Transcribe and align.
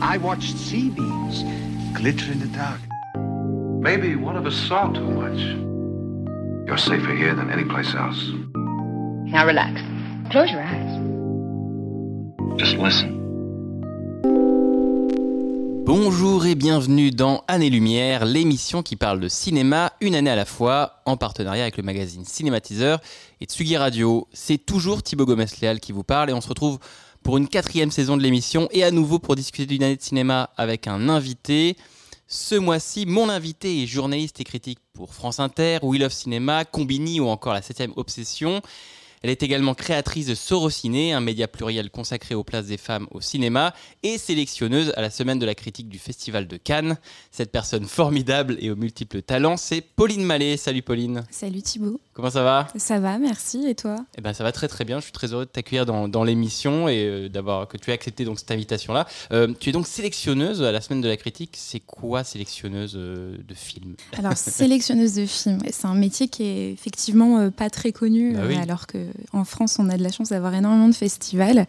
I 0.00 0.16
watched 0.18 0.56
sea 0.56 0.90
beams 0.90 1.42
glitter 1.92 2.30
in 2.30 2.38
the 2.38 2.46
dark. 2.56 2.80
Maybe 3.82 4.14
one 4.14 4.36
of 4.36 4.46
us 4.46 4.54
saw 4.54 4.92
too 4.92 5.10
much. 5.10 5.40
You're 6.68 6.78
safer 6.78 7.14
here 7.16 7.34
than 7.34 7.50
any 7.50 7.64
place 7.64 7.94
else. 7.94 8.30
Now 9.26 9.44
relax. 9.44 9.80
Close 10.30 10.52
your 10.52 10.62
eyes. 10.62 11.00
Just 12.58 12.76
listen. 12.76 13.18
Bonjour 15.84 16.46
et 16.46 16.54
bienvenue 16.54 17.10
dans 17.10 17.42
Année 17.48 17.70
Lumière, 17.70 18.24
l'émission 18.24 18.82
qui 18.82 18.94
parle 18.94 19.20
de 19.20 19.28
cinéma 19.28 19.94
une 20.00 20.14
année 20.14 20.30
à 20.30 20.36
la 20.36 20.44
fois, 20.44 21.00
en 21.06 21.16
partenariat 21.16 21.62
avec 21.62 21.76
le 21.76 21.82
magazine 21.82 22.24
Cinématiseur 22.24 23.00
et 23.40 23.46
Tsugi 23.46 23.76
Radio. 23.76 24.28
C'est 24.32 24.58
toujours 24.58 25.02
Thibaut 25.02 25.24
Gomez-Léal 25.24 25.80
qui 25.80 25.92
vous 25.92 26.04
parle 26.04 26.30
et 26.30 26.34
on 26.34 26.42
se 26.42 26.48
retrouve 26.48 26.78
pour 27.22 27.38
une 27.38 27.48
quatrième 27.48 27.90
saison 27.90 28.16
de 28.16 28.22
l'émission 28.22 28.68
et 28.70 28.84
à 28.84 28.90
nouveau 28.90 29.18
pour 29.18 29.36
discuter 29.36 29.66
d'une 29.66 29.82
année 29.82 29.96
de 29.96 30.02
cinéma 30.02 30.50
avec 30.56 30.86
un 30.86 31.08
invité. 31.08 31.76
Ce 32.26 32.54
mois-ci, 32.54 33.06
mon 33.06 33.28
invité 33.28 33.82
est 33.82 33.86
journaliste 33.86 34.40
et 34.40 34.44
critique 34.44 34.78
pour 34.92 35.14
France 35.14 35.40
Inter, 35.40 35.78
Wheel 35.82 36.04
of 36.04 36.12
Cinema, 36.12 36.64
Combini 36.64 37.20
ou 37.20 37.28
encore 37.28 37.54
La 37.54 37.60
7ème 37.60 37.92
Obsession. 37.96 38.60
Elle 39.22 39.30
est 39.30 39.42
également 39.42 39.74
créatrice 39.74 40.26
de 40.26 40.34
Sorociné, 40.34 41.12
un 41.12 41.20
média 41.20 41.48
pluriel 41.48 41.90
consacré 41.90 42.34
aux 42.34 42.44
places 42.44 42.66
des 42.66 42.76
femmes 42.76 43.06
au 43.10 43.20
cinéma, 43.20 43.74
et 44.02 44.18
sélectionneuse 44.18 44.92
à 44.96 45.00
la 45.02 45.10
semaine 45.10 45.38
de 45.38 45.46
la 45.46 45.54
critique 45.54 45.88
du 45.88 45.98
Festival 45.98 46.46
de 46.46 46.56
Cannes. 46.56 46.96
Cette 47.30 47.50
personne 47.52 47.84
formidable 47.86 48.56
et 48.60 48.70
aux 48.70 48.76
multiples 48.76 49.22
talents, 49.22 49.56
c'est 49.56 49.80
Pauline 49.80 50.24
Mallet. 50.24 50.56
Salut 50.56 50.82
Pauline. 50.82 51.24
Salut 51.30 51.62
Thibaut. 51.62 52.00
Comment 52.14 52.30
ça 52.30 52.42
va? 52.42 52.68
Ça 52.76 52.98
va, 53.00 53.18
merci. 53.18 53.64
Et 53.68 53.74
toi? 53.74 53.96
Eh 54.16 54.20
ben, 54.20 54.32
ça 54.32 54.44
va 54.44 54.52
très 54.52 54.68
très 54.68 54.84
bien. 54.84 54.98
Je 54.98 55.04
suis 55.04 55.12
très 55.12 55.32
heureux 55.32 55.44
de 55.46 55.50
t'accueillir 55.50 55.86
dans, 55.86 56.08
dans 56.08 56.24
l'émission 56.24 56.88
et 56.88 57.04
euh, 57.04 57.28
d'avoir 57.28 57.68
que 57.68 57.76
tu 57.76 57.90
aies 57.90 57.94
accepté 57.94 58.24
donc 58.24 58.38
cette 58.38 58.50
invitation-là. 58.50 59.06
Euh, 59.32 59.52
tu 59.58 59.70
es 59.70 59.72
donc 59.72 59.86
sélectionneuse 59.86 60.62
à 60.62 60.72
la 60.72 60.80
semaine 60.80 61.00
de 61.00 61.08
la 61.08 61.16
critique. 61.16 61.54
C'est 61.56 61.80
quoi 61.80 62.24
sélectionneuse 62.24 62.94
euh, 62.96 63.36
de 63.46 63.54
films? 63.54 63.94
Alors 64.16 64.36
sélectionneuse 64.36 65.14
de 65.14 65.26
films, 65.26 65.60
c'est 65.70 65.86
un 65.86 65.94
métier 65.94 66.28
qui 66.28 66.42
est 66.44 66.72
effectivement 66.72 67.50
pas 67.50 67.70
très 67.70 67.92
connu, 67.92 68.34
Bah 68.34 68.42
oui. 68.46 68.56
alors 68.56 68.86
que 68.86 68.98
en 69.32 69.44
France 69.44 69.78
on 69.78 69.88
a 69.88 69.96
de 69.96 70.02
la 70.02 70.10
chance 70.10 70.30
d'avoir 70.30 70.54
énormément 70.54 70.88
de 70.88 70.94
festivals. 70.94 71.66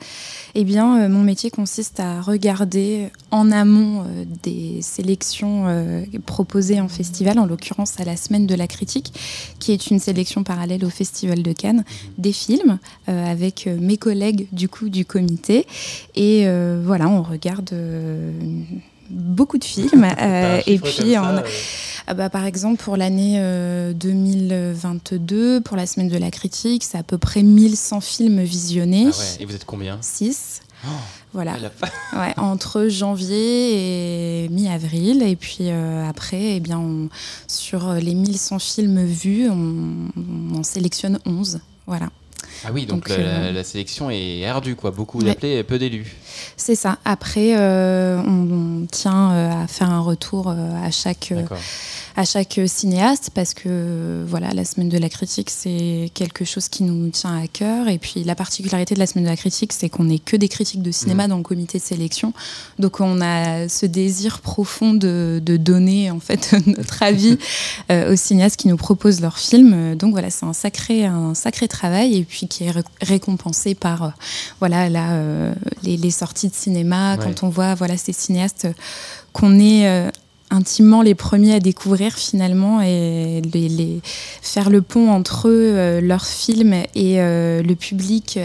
Eh 0.56 0.64
bien, 0.64 1.02
euh, 1.02 1.10
mon 1.10 1.24
métier 1.24 1.50
consiste 1.50 2.00
à 2.00 2.22
regarder 2.22 3.10
en 3.32 3.52
amont 3.52 4.02
euh, 4.02 4.26
des 4.44 4.82
sélections 4.82 5.66
euh, 5.68 6.04
proposées 6.26 6.82
en 6.82 6.88
festival, 6.88 7.40
en 7.40 7.46
l'occurrence 7.46 8.00
à 8.00 8.06
la 8.06 8.18
semaine 8.18 8.48
de 8.48 8.56
la 8.56 8.68
critique, 8.68 9.14
qui 9.60 9.72
est 9.72 9.92
une 9.92 10.00
sélection 10.00 10.44
parallèle 10.44 10.86
au 10.86 10.90
Festival 10.90 11.44
de 11.44 11.54
Cannes, 11.54 11.84
des 12.18 12.34
films 12.34 12.80
avec 13.08 13.68
mes 13.68 13.98
collègues 13.98 14.48
du 14.52 14.70
coup 14.70 14.90
du 14.90 15.06
comité. 15.06 15.66
Et 16.16 16.46
voilà, 16.84 17.10
on 17.10 17.24
regarde 17.24 17.74
beaucoup 19.10 19.58
de 19.58 19.64
films. 19.64 20.08
euh, 20.20 20.62
et 20.66 20.80
puis, 20.80 21.18
on- 21.18 21.42
ah 22.08 22.14
bah, 22.14 22.30
par 22.30 22.46
exemple, 22.46 22.82
pour 22.84 22.98
l'année 22.98 23.36
euh, 23.38 23.94
2022, 23.94 25.62
pour 25.62 25.78
la 25.78 25.86
semaine 25.86 26.10
de 26.10 26.18
la 26.18 26.32
critique, 26.32 26.84
c'est 26.84 26.98
à 26.98 27.04
peu 27.04 27.18
près 27.18 27.44
1100 27.44 28.02
films 28.02 28.42
visionnés. 28.42 29.08
Ah 29.08 29.18
ouais. 29.18 29.38
Et 29.42 29.46
vous 29.46 29.56
êtes 29.56 29.66
combien? 29.66 29.98
6. 30.02 30.62
Oh, 30.86 30.88
Voilà, 31.34 31.56
a 32.14 32.20
ouais, 32.20 32.34
entre 32.38 32.88
janvier 32.88 34.46
et 34.46 34.50
mi-avril. 34.50 35.22
Et 35.24 35.36
puis 35.36 35.58
euh, 35.70 36.08
après, 36.08 36.56
eh 36.56 36.60
bien, 36.60 36.80
on- 36.80 37.10
sur 37.48 37.94
les 37.94 38.16
1100 38.16 38.60
films 38.60 39.06
vus, 39.06 39.50
on, 39.50 40.10
on 40.18 40.58
en 40.58 40.64
sélectionne 40.64 41.20
11. 41.26 41.60
Voilà. 41.86 42.10
Ah 42.66 42.70
oui, 42.74 42.86
donc, 42.86 43.08
Donc, 43.08 43.10
la, 43.10 43.16
euh, 43.16 43.52
la 43.52 43.64
sélection 43.64 44.10
est 44.10 44.46
ardue, 44.46 44.76
quoi. 44.76 44.92
Beaucoup 44.92 45.22
d'appelés 45.22 45.58
et 45.58 45.64
peu 45.64 45.78
d'élus. 45.80 46.16
C'est 46.60 46.76
ça. 46.76 46.98
Après, 47.06 47.56
euh, 47.58 48.22
on, 48.22 48.86
tient 48.92 49.32
euh, 49.32 49.64
à 49.64 49.68
faire 49.68 49.90
un 49.90 50.02
retour 50.02 50.50
euh, 50.50 50.86
à 50.86 50.92
chaque. 50.92 51.34
À 52.20 52.26
chaque 52.26 52.60
cinéaste 52.68 53.30
parce 53.34 53.54
que 53.54 53.62
euh, 53.68 54.26
voilà, 54.28 54.50
la 54.52 54.66
semaine 54.66 54.90
de 54.90 54.98
la 54.98 55.08
critique, 55.08 55.50
c'est 55.50 56.12
quelque 56.14 56.44
chose 56.44 56.68
qui 56.68 56.84
nous 56.84 57.10
tient 57.12 57.42
à 57.42 57.48
cœur. 57.48 57.88
Et 57.88 57.98
puis 57.98 58.26
la 58.26 58.36
particularité 58.36 58.94
de 58.94 59.00
la 59.00 59.08
semaine 59.08 59.24
de 59.24 59.30
la 59.30 59.38
critique, 59.38 59.72
c'est 59.72 59.88
qu'on 59.88 60.04
n'est 60.04 60.20
que 60.20 60.36
des 60.36 60.50
critiques 60.50 60.82
de 60.82 60.92
cinéma 60.92 61.24
Mhm. 61.24 61.30
dans 61.30 61.38
le 61.38 61.44
comité 61.44 61.78
de 61.78 61.84
sélection. 61.84 62.34
Donc 62.78 63.00
on 63.00 63.22
a 63.22 63.70
ce 63.70 63.86
désir 63.86 64.42
profond 64.42 64.94
de, 64.94 65.42
de 65.42 65.56
donner 65.56 66.12
en 66.12 66.20
fait 66.20 66.54
notre 66.68 67.02
avis 67.04 67.38
euh, 67.92 68.12
aux 68.12 68.18
cinéastes 68.18 68.58
qui 68.58 68.68
nous 68.68 68.76
proposent 68.76 69.22
leurs 69.22 69.38
films. 69.40 69.96
Donc 69.96 70.12
voilà, 70.12 70.30
c'est 70.30 70.46
un 70.46 70.52
sacré, 70.54 71.06
un 71.06 71.34
sacré 71.36 71.70
travail 71.70 72.18
et 72.18 72.24
puis 72.26 72.50
qui 72.50 72.66
est 72.66 72.72
ré- 72.72 72.84
récompensé 73.02 73.76
par 73.76 74.04
euh, 74.04 74.10
voilà 74.60 74.90
là 74.90 75.12
euh, 75.14 75.54
les, 75.84 75.96
les 75.96 76.12
sorties 76.12 76.50
de 76.50 76.54
cinéma 76.56 77.16
Ouais. 77.16 77.24
quand 77.24 77.44
on 77.44 77.50
voit 77.50 77.76
voilà 77.76 77.96
ces 77.96 78.12
cinéastes 78.12 78.68
qu'on 79.32 79.58
est 79.58 79.88
euh, 79.88 80.10
intimement 80.52 81.02
les 81.02 81.16
premiers 81.16 81.54
à 81.56 81.60
découvrir 81.60 82.14
finalement 82.16 82.82
et 82.82 83.42
les, 83.54 83.70
les- 83.70 84.02
faire 84.42 84.70
le 84.70 84.82
pont 84.82 85.10
entre 85.12 85.48
eux, 85.48 85.72
euh, 85.76 86.02
leurs 86.02 86.26
films 86.26 86.74
et 86.96 87.20
euh, 87.22 87.62
le 87.62 87.76
public 87.76 88.40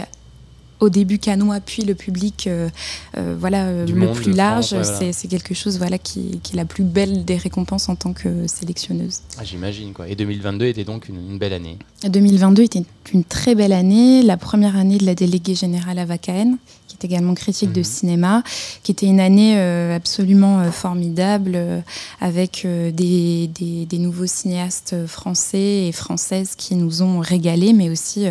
au 0.81 0.91
début 0.91 1.19
canois 1.19 1.60
puis 1.60 1.82
le 1.82 1.94
public 1.94 2.47
euh, 2.47 2.69
euh, 3.16 3.34
voilà 3.38 3.84
Du 3.84 3.94
le 3.94 4.10
plus 4.12 4.32
large 4.32 4.66
France, 4.66 4.72
ouais, 4.72 4.82
voilà. 4.82 4.98
c'est 4.98 5.12
c'est 5.12 5.28
quelque 5.28 5.54
chose 5.54 5.78
voilà 5.78 5.97
qui, 5.98 6.41
qui 6.43 6.53
est 6.53 6.56
la 6.56 6.64
plus 6.66 6.82
belle 6.84 7.25
des 7.25 7.37
récompenses 7.37 7.88
en 7.88 7.94
tant 7.97 8.12
que 8.12 8.47
sélectionneuse 8.48 9.20
Ah, 9.38 9.44
J'imagine, 9.44 9.93
quoi. 9.94 10.09
Et 10.09 10.16
2022 10.16 10.66
était 10.66 10.84
donc 10.84 11.09
une, 11.09 11.16
une 11.31 11.38
belle 11.38 11.53
année. 11.54 11.78
2022 12.06 12.64
était 12.64 12.82
une 13.14 13.25
très 13.25 13.54
belle 13.54 13.72
année, 13.72 14.22
la 14.22 14.37
première 14.37 14.76
année 14.76 14.98
de 14.98 15.06
la 15.06 15.14
déléguée 15.14 15.54
générale 15.54 15.98
à 16.00 16.04
Vacaen, 16.04 16.56
qui 16.99 17.06
est 17.06 17.10
également 17.10 17.34
critique 17.34 17.72
de 17.72 17.81
Mhm. 17.81 17.84
cinéma, 17.84 18.43
qui 18.82 18.93
était 18.93 19.06
une 19.06 19.21
année 19.21 19.55
euh, 19.59 19.94
absolument 19.97 20.60
euh, 20.60 20.71
formidable, 20.71 21.53
euh, 21.55 21.81
avec 22.21 22.66
des, 22.66 23.49
des- 23.49 23.87
des 23.87 23.99
nouveaux 23.99 24.27
cinéastes 24.27 25.06
français 25.06 25.87
et 25.88 25.93
françaises 25.93 26.55
qui 26.56 26.75
nous 26.77 27.03
ont 27.03 27.21
régalés, 27.21 27.72
mais 27.72 27.91
aussi 27.91 28.27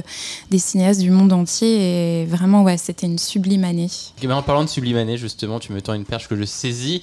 des 0.50 0.60
cinéastes 0.60 1.02
du 1.02 1.12
monde 1.12 1.34
entier. 1.34 2.22
Et 2.22 2.26
vraiment, 2.26 2.64
ouais, 2.64 2.78
c'était 2.78 3.06
une 3.08 3.20
sublime 3.20 3.64
année. 3.64 3.90
Ben, 4.22 4.32
en 4.32 4.42
parlant 4.44 4.64
de 4.64 4.70
sublime 4.70 4.98
année, 4.98 5.18
justement, 5.18 5.60
tu 5.60 5.72
me 5.74 5.82
tends 5.82 5.94
une 5.94 6.06
perche 6.06 6.28
que 6.28 6.36
je 6.36 6.44
saisis. 6.46 7.02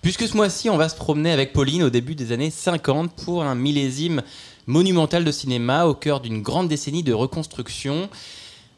Puisque 0.00 0.26
ce 0.26 0.36
mois-ci, 0.36 0.68
on 0.68 0.76
va 0.76 0.88
se 0.88 0.96
promener 0.96 1.30
avec 1.30 1.52
Pauline 1.52 1.84
au 1.84 1.90
début 1.90 2.14
des 2.16 2.32
années 2.32 2.50
50 2.50 3.12
pour 3.12 3.44
un 3.44 3.54
millésime 3.54 4.22
monumental 4.66 5.24
de 5.24 5.30
cinéma 5.30 5.84
au 5.86 5.94
cœur 5.94 6.20
d'une 6.20 6.42
grande 6.42 6.68
décennie 6.68 7.02
de 7.04 7.12
reconstruction. 7.12 8.08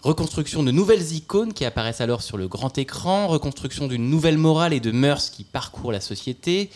Reconstruction 0.04 0.62
de 0.62 0.70
nouvelles 0.70 1.12
icônes 1.12 1.54
qui 1.54 1.64
apparaissent 1.64 2.02
alors 2.02 2.20
sur 2.20 2.36
le 2.36 2.46
grand 2.46 2.76
écran, 2.76 3.26
reconstruction 3.26 3.88
d'une 3.88 4.10
nouvelle 4.10 4.36
morale 4.36 4.74
et 4.74 4.80
de 4.80 4.90
mœurs 4.90 5.30
qui 5.30 5.44
parcourent 5.44 5.92
la 5.92 6.02
société, 6.02 6.68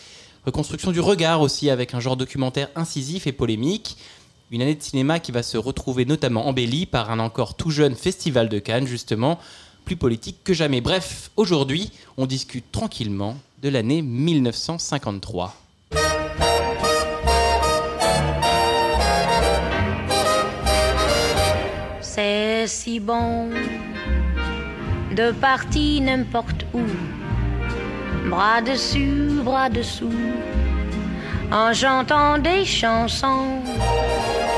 reconstruction 0.46 0.92
du 0.92 1.00
regard 1.00 1.42
aussi 1.42 1.68
avec 1.68 1.92
un 1.92 2.00
genre 2.00 2.16
documentaire 2.16 2.70
incisif 2.74 3.26
et 3.26 3.32
polémique. 3.32 3.98
Une 4.50 4.62
année 4.62 4.74
de 4.74 4.82
cinéma 4.82 5.20
qui 5.20 5.30
va 5.30 5.42
se 5.42 5.58
retrouver 5.58 6.06
notamment 6.06 6.48
embellie 6.48 6.86
par 6.86 7.10
un 7.10 7.18
encore 7.18 7.54
tout 7.54 7.68
jeune 7.68 7.96
festival 7.96 8.48
de 8.48 8.58
Cannes, 8.58 8.86
justement, 8.86 9.38
plus 9.84 9.96
politique 9.96 10.42
que 10.42 10.54
jamais. 10.54 10.80
Bref, 10.80 11.30
aujourd'hui, 11.36 11.92
on 12.16 12.24
discute 12.24 12.72
tranquillement 12.72 13.36
de 13.60 13.68
l'année 13.68 14.00
1953. 14.00 15.54
C'est 22.00 22.47
si 22.66 23.00
bon 23.00 23.50
de 25.14 25.32
partir 25.32 26.02
n'importe 26.02 26.64
où, 26.74 26.82
bras 28.28 28.60
dessus, 28.60 29.40
bras 29.42 29.68
dessous, 29.68 30.12
en 31.52 31.72
chantant 31.72 32.38
des 32.38 32.64
chansons. 32.64 33.60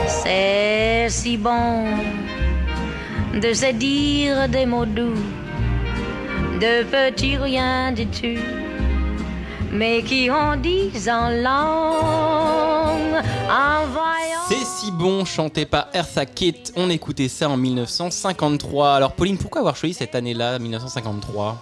C'est 0.06 1.06
si 1.08 1.36
bon 1.36 1.84
de 3.34 3.52
se 3.52 3.72
dire 3.72 4.48
des 4.48 4.66
mots 4.66 4.86
doux, 4.86 5.22
de 6.60 6.84
petits 6.84 7.36
rien 7.36 7.92
du 7.92 8.06
tout, 8.06 8.42
mais 9.72 10.02
qui 10.02 10.28
disent 10.62 11.08
en 11.08 11.30
langue, 11.30 13.22
en 13.48 13.86
voyant. 13.86 13.99
C'est 14.48 14.64
si 14.64 14.90
bon, 14.90 15.24
chanté 15.24 15.64
par 15.64 15.88
Eartha 15.94 16.26
Kitt. 16.26 16.72
On 16.76 16.90
écoutait 16.90 17.28
ça 17.28 17.48
en 17.48 17.56
1953. 17.56 18.94
Alors, 18.96 19.12
Pauline, 19.12 19.38
pourquoi 19.38 19.60
avoir 19.60 19.76
choisi 19.76 19.94
cette 19.94 20.14
année-là, 20.14 20.58
1953 20.58 21.58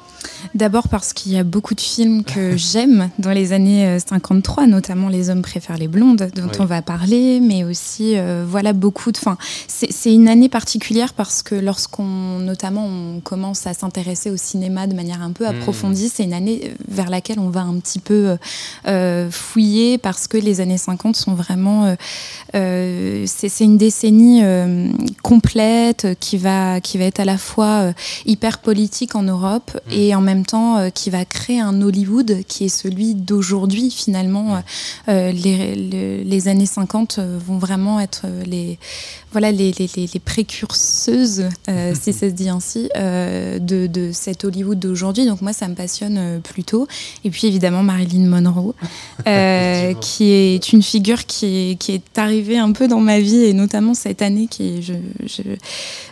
D'abord 0.55 0.89
parce 0.89 1.13
qu'il 1.13 1.33
y 1.33 1.39
a 1.39 1.45
beaucoup 1.45 1.75
de 1.75 1.81
films 1.81 2.25
que 2.25 2.57
j'aime 2.57 3.11
dans 3.19 3.31
les 3.31 3.53
années 3.53 3.87
euh, 3.87 3.99
53, 4.01 4.67
notamment 4.67 5.09
Les 5.09 5.31
hommes 5.31 5.43
préfèrent 5.43 5.79
les 5.79 5.87
blondes, 5.87 6.31
dont 6.35 6.43
Oui. 6.45 6.57
on 6.59 6.65
va 6.65 6.83
parler, 6.83 7.39
mais 7.41 7.63
aussi 7.63 8.17
euh, 8.17 8.45
voilà 8.47 8.73
beaucoup 8.73 9.13
de. 9.13 9.19
Enfin, 9.19 9.37
c'est 9.69 10.13
une 10.13 10.29
année 10.29 10.49
particulière 10.49 11.13
parce 11.15 11.43
que 11.43 11.55
lorsqu'on, 11.55 12.39
notamment, 12.41 12.85
on 12.87 13.21
commence 13.21 13.67
à 13.67 13.75
s'intéresser 13.75 14.31
au 14.31 14.37
cinéma 14.37 14.87
de 14.87 14.95
manière 14.95 15.23
un 15.23 15.31
peu 15.33 15.45
Hmm. 15.45 15.51
approfondie, 15.61 16.09
c'est 16.09 16.25
une 16.25 16.33
année 16.33 16.63
euh, 16.65 16.69
vers 16.89 17.11
laquelle 17.11 17.39
on 17.39 17.51
va 17.51 17.61
un 17.61 17.79
petit 17.79 18.01
peu 18.01 18.31
euh, 18.31 18.37
euh, 18.89 19.31
fouiller 19.31 19.99
parce 19.99 20.27
que 20.27 20.37
les 20.37 20.61
années 20.61 20.79
50 20.79 21.15
sont 21.17 21.35
vraiment. 21.35 21.95
Euh, 22.55 22.99
euh, 23.09 23.25
c'est 23.27 23.65
une 23.65 23.79
décennie 23.79 24.41
euh, 24.43 24.89
complète 25.23 26.09
qui 26.21 26.37
va 26.39 26.81
qui 26.81 26.99
va 26.99 27.05
être 27.05 27.21
à 27.21 27.25
la 27.25 27.39
fois 27.39 27.81
euh, 27.81 27.93
hyper 28.27 28.59
politique 28.59 29.15
en 29.15 29.23
Europe 29.23 29.79
et 29.91 30.09
et 30.09 30.15
en 30.15 30.23
même 30.23 30.47
temps 30.47 30.91
qui 30.95 31.11
va 31.11 31.27
créer 31.27 31.61
un 31.61 31.83
Hollywood 31.83 32.39
qui 32.49 32.65
est 32.65 32.71
celui 32.71 33.15
d'aujourd'hui 33.15 33.91
finalement. 33.91 34.63
Les, 35.07 35.75
les, 35.75 36.49
années 36.49 36.65
50 36.65 37.19
vont 37.19 37.59
vraiment 37.59 38.01
être 38.01 38.25
les 38.47 38.79
voilà 39.33 39.53
les, 39.53 39.73
les, 39.73 39.89
les 39.95 40.21
précurseuses, 40.21 41.49
si 41.95 42.13
ça 42.13 42.29
se 42.29 42.33
dit 42.33 42.49
ainsi, 42.49 42.89
de, 42.95 43.87
de 43.87 44.11
cet 44.13 44.45
Hollywood 44.45 44.79
d'aujourd'hui. 44.79 45.27
Donc 45.27 45.43
moi, 45.43 45.53
ça 45.53 45.69
me 45.69 45.75
passionne 45.75 46.41
plutôt. 46.43 46.87
Et 47.25 47.31
puis 47.31 47.47
évidemment 47.47 47.83
Marilyn 47.83 48.27
Monroe, 48.27 48.75
qui 50.01 50.31
est 50.31 50.73
une 50.73 50.83
figure 50.83 51.27
qui 51.27 51.47
est, 51.71 51.77
qui 51.77 51.93
est 51.93 52.19
arrivée 52.19 52.59
un 52.59 52.73
peu 52.73 52.89
dans 52.89 53.01
ma 53.01 53.21
vie 53.21 53.45
et 53.45 53.53
notamment 53.53 53.95
cette 53.95 54.23
année 54.23 54.47
qui 54.47 54.83
je, 54.83 54.95
je, 55.27 55.43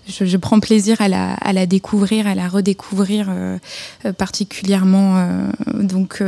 je, 0.09 0.37
prends 0.37 0.61
plaisir 0.61 1.01
à 1.01 1.09
la, 1.09 1.67
découvrir, 1.67 2.27
à 2.27 2.35
la 2.35 2.49
redécouvrir 2.49 3.27
euh, 3.29 3.59
euh, 4.05 4.13
particulièrement. 4.13 5.17
Euh, 5.17 5.51
donc, 5.83 6.23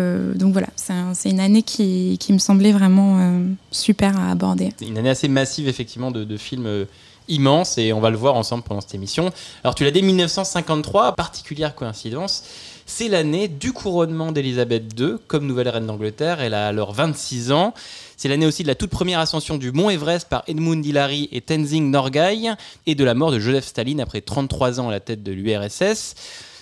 voilà, 0.52 0.68
c'est 0.76 1.30
une 1.30 1.40
année 1.40 1.62
qui, 1.62 2.18
me 2.30 2.38
semblait 2.38 2.72
vraiment 2.72 3.42
super 3.70 4.18
à 4.18 4.30
aborder. 4.30 4.72
Une 4.80 4.98
année 4.98 5.10
assez 5.10 5.28
massive 5.28 5.68
effectivement 5.68 6.10
de 6.10 6.36
films 6.36 6.86
immenses 7.28 7.78
et 7.78 7.92
on 7.92 8.00
va 8.00 8.10
le 8.10 8.16
voir 8.16 8.34
ensemble 8.34 8.64
pendant 8.64 8.80
cette 8.80 8.94
émission. 8.94 9.30
Alors 9.62 9.74
tu 9.74 9.84
l'as 9.84 9.90
dit 9.90 10.02
1953, 10.02 11.14
particulière 11.14 11.74
coïncidence. 11.74 12.44
C'est 12.90 13.08
l'année 13.08 13.48
du 13.48 13.74
couronnement 13.74 14.32
d'Elisabeth 14.32 14.98
II 14.98 15.16
comme 15.26 15.46
nouvelle 15.46 15.68
reine 15.68 15.86
d'Angleterre. 15.86 16.40
Elle 16.40 16.54
a 16.54 16.66
alors 16.66 16.94
26 16.94 17.52
ans. 17.52 17.74
C'est 18.16 18.30
l'année 18.30 18.46
aussi 18.46 18.62
de 18.62 18.66
la 18.66 18.74
toute 18.74 18.88
première 18.88 19.20
ascension 19.20 19.58
du 19.58 19.72
mont 19.72 19.90
Everest 19.90 20.26
par 20.26 20.42
Edmund 20.48 20.84
Hillary 20.84 21.28
et 21.30 21.42
Tenzing 21.42 21.90
Norgay 21.90 22.54
et 22.86 22.94
de 22.94 23.04
la 23.04 23.12
mort 23.12 23.30
de 23.30 23.38
Joseph 23.38 23.66
Staline 23.66 24.00
après 24.00 24.22
33 24.22 24.80
ans 24.80 24.88
à 24.88 24.90
la 24.90 25.00
tête 25.00 25.22
de 25.22 25.32
l'URSS. 25.32 26.14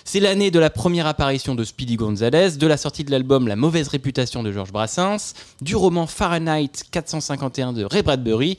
C'est 0.03 0.19
l'année 0.19 0.51
de 0.51 0.59
la 0.59 0.69
première 0.69 1.07
apparition 1.07 1.55
de 1.55 1.63
Speedy 1.63 1.95
Gonzales, 1.95 2.57
de 2.57 2.67
la 2.67 2.75
sortie 2.75 3.05
de 3.05 3.11
l'album 3.11 3.47
La 3.47 3.55
mauvaise 3.55 3.87
réputation 3.87 4.43
de 4.43 4.51
Georges 4.51 4.73
Brassens, 4.73 5.33
du 5.61 5.77
roman 5.77 6.07
Fahrenheit 6.07 6.83
451 6.91 7.71
de 7.71 7.85
Ray 7.85 8.03
Bradbury 8.03 8.57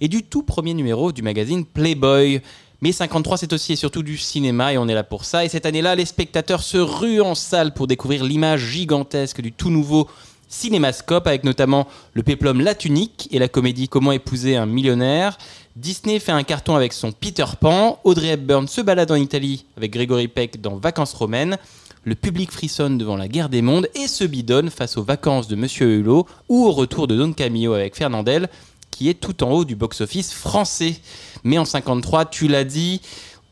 et 0.00 0.08
du 0.08 0.22
tout 0.22 0.42
premier 0.42 0.72
numéro 0.72 1.12
du 1.12 1.20
magazine 1.20 1.66
Playboy. 1.66 2.40
Mais 2.82 2.92
53, 2.92 3.36
c'est 3.36 3.52
aussi 3.52 3.74
et 3.74 3.76
surtout 3.76 4.02
du 4.02 4.16
cinéma 4.16 4.72
et 4.72 4.78
on 4.78 4.88
est 4.88 4.94
là 4.94 5.04
pour 5.04 5.26
ça. 5.26 5.44
Et 5.44 5.48
cette 5.48 5.66
année-là, 5.66 5.94
les 5.94 6.06
spectateurs 6.06 6.62
se 6.62 6.78
ruent 6.78 7.20
en 7.20 7.34
salle 7.34 7.74
pour 7.74 7.86
découvrir 7.86 8.24
l'image 8.24 8.60
gigantesque 8.60 9.42
du 9.42 9.52
tout 9.52 9.70
nouveau 9.70 10.08
Cinémascope, 10.48 11.26
avec 11.28 11.44
notamment 11.44 11.86
le 12.14 12.22
péplum 12.22 12.60
La 12.60 12.74
Tunique 12.74 13.28
et 13.30 13.38
la 13.38 13.48
comédie 13.48 13.88
Comment 13.88 14.12
épouser 14.12 14.56
un 14.56 14.66
millionnaire. 14.66 15.38
Disney 15.76 16.18
fait 16.18 16.32
un 16.32 16.42
carton 16.42 16.74
avec 16.74 16.92
son 16.92 17.12
Peter 17.12 17.44
Pan. 17.60 18.00
Audrey 18.02 18.30
Hepburn 18.30 18.66
se 18.66 18.80
balade 18.80 19.12
en 19.12 19.14
Italie 19.14 19.64
avec 19.76 19.92
Gregory 19.92 20.26
Peck 20.26 20.60
dans 20.60 20.76
Vacances 20.76 21.14
romaines. 21.14 21.56
Le 22.04 22.14
public 22.14 22.50
frissonne 22.50 22.98
devant 22.98 23.16
la 23.16 23.28
guerre 23.28 23.48
des 23.48 23.62
mondes 23.62 23.88
et 23.94 24.08
se 24.08 24.24
bidonne 24.24 24.70
face 24.70 24.96
aux 24.96 25.04
vacances 25.04 25.48
de 25.48 25.54
Monsieur 25.54 25.98
Hulot 25.98 26.26
ou 26.48 26.64
au 26.64 26.72
retour 26.72 27.06
de 27.06 27.16
Don 27.16 27.32
Camillo 27.32 27.74
avec 27.74 27.94
Fernandel, 27.94 28.48
qui 28.90 29.08
est 29.08 29.20
tout 29.20 29.44
en 29.44 29.50
haut 29.50 29.64
du 29.64 29.76
box-office 29.76 30.32
français. 30.32 30.96
Mais 31.44 31.58
en 31.58 31.64
53, 31.64 32.26
tu 32.26 32.48
l'as 32.48 32.64
dit, 32.64 33.00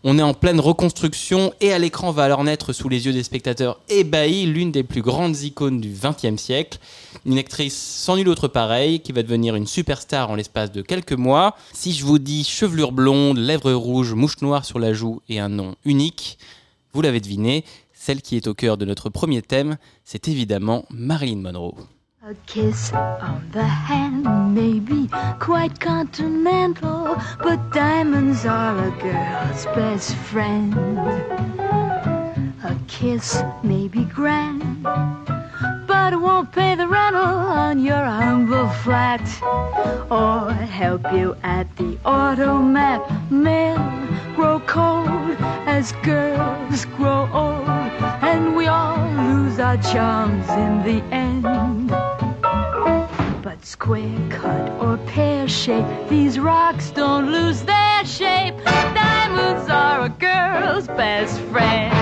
on 0.04 0.16
est 0.18 0.22
en 0.22 0.32
pleine 0.32 0.60
reconstruction 0.60 1.52
et 1.60 1.72
à 1.72 1.78
l'écran 1.78 2.12
va 2.12 2.24
alors 2.24 2.44
naître 2.44 2.72
sous 2.72 2.88
les 2.88 3.06
yeux 3.06 3.12
des 3.12 3.24
spectateurs 3.24 3.80
ébahis 3.88 4.46
l'une 4.46 4.70
des 4.70 4.84
plus 4.84 5.02
grandes 5.02 5.40
icônes 5.42 5.80
du 5.80 5.90
XXe 5.90 6.40
siècle. 6.40 6.78
Une 7.26 7.36
actrice 7.36 7.76
sans 7.76 8.16
nul 8.16 8.28
autre 8.28 8.46
pareil 8.46 9.00
qui 9.00 9.10
va 9.10 9.24
devenir 9.24 9.56
une 9.56 9.66
superstar 9.66 10.30
en 10.30 10.36
l'espace 10.36 10.70
de 10.70 10.82
quelques 10.82 11.12
mois. 11.12 11.56
Si 11.72 11.92
je 11.92 12.04
vous 12.04 12.20
dis 12.20 12.44
chevelure 12.44 12.92
blonde, 12.92 13.38
lèvres 13.38 13.72
rouges, 13.72 14.14
mouche 14.14 14.40
noire 14.40 14.64
sur 14.64 14.78
la 14.78 14.92
joue 14.92 15.20
et 15.28 15.40
un 15.40 15.48
nom 15.48 15.74
unique, 15.84 16.38
vous 16.92 17.02
l'avez 17.02 17.20
deviné, 17.20 17.64
celle 17.92 18.22
qui 18.22 18.36
est 18.36 18.46
au 18.46 18.54
cœur 18.54 18.76
de 18.76 18.84
notre 18.84 19.10
premier 19.10 19.42
thème, 19.42 19.78
c'est 20.04 20.28
évidemment 20.28 20.84
Marilyn 20.90 21.40
Monroe. 21.40 21.74
A 22.24 22.34
kiss 22.46 22.92
on 22.92 23.48
the 23.52 23.62
hand 23.62 24.52
may 24.52 24.80
be 24.80 25.08
quite 25.38 25.78
continental, 25.78 27.16
but 27.38 27.70
diamonds 27.70 28.44
are 28.44 28.76
a 28.76 28.90
girl's 29.00 29.64
best 29.66 30.16
friend. 30.16 30.74
A 32.64 32.76
kiss 32.88 33.40
may 33.62 33.86
be 33.86 34.04
grand, 34.04 34.82
but 34.82 36.12
it 36.12 36.20
won't 36.20 36.50
pay 36.50 36.74
the 36.74 36.88
rental 36.88 37.22
on 37.22 37.78
your 37.78 38.04
humble 38.04 38.68
flat, 38.82 39.22
or 40.10 40.52
help 40.52 41.12
you 41.12 41.36
at 41.44 41.74
the 41.76 41.96
automat. 42.04 43.30
Men 43.30 43.78
grow 44.34 44.58
cold 44.66 45.36
as 45.68 45.92
girls 46.02 46.84
grow 46.96 47.30
old, 47.32 47.68
and 48.22 48.56
we 48.56 48.66
all 48.66 49.08
lose 49.12 49.60
our 49.60 49.76
charms 49.76 50.48
in 50.50 50.82
the 50.82 51.00
end. 51.14 52.07
Square 53.62 54.28
cut 54.30 54.70
or 54.80 54.96
pear 55.06 55.48
shape, 55.48 55.84
these 56.08 56.38
rocks 56.38 56.90
don't 56.90 57.30
lose 57.30 57.62
their 57.62 58.04
shape. 58.04 58.54
Diamonds 58.64 59.68
are 59.68 60.02
a 60.02 60.08
girl's 60.08 60.86
best 60.86 61.40
friend. 61.50 61.94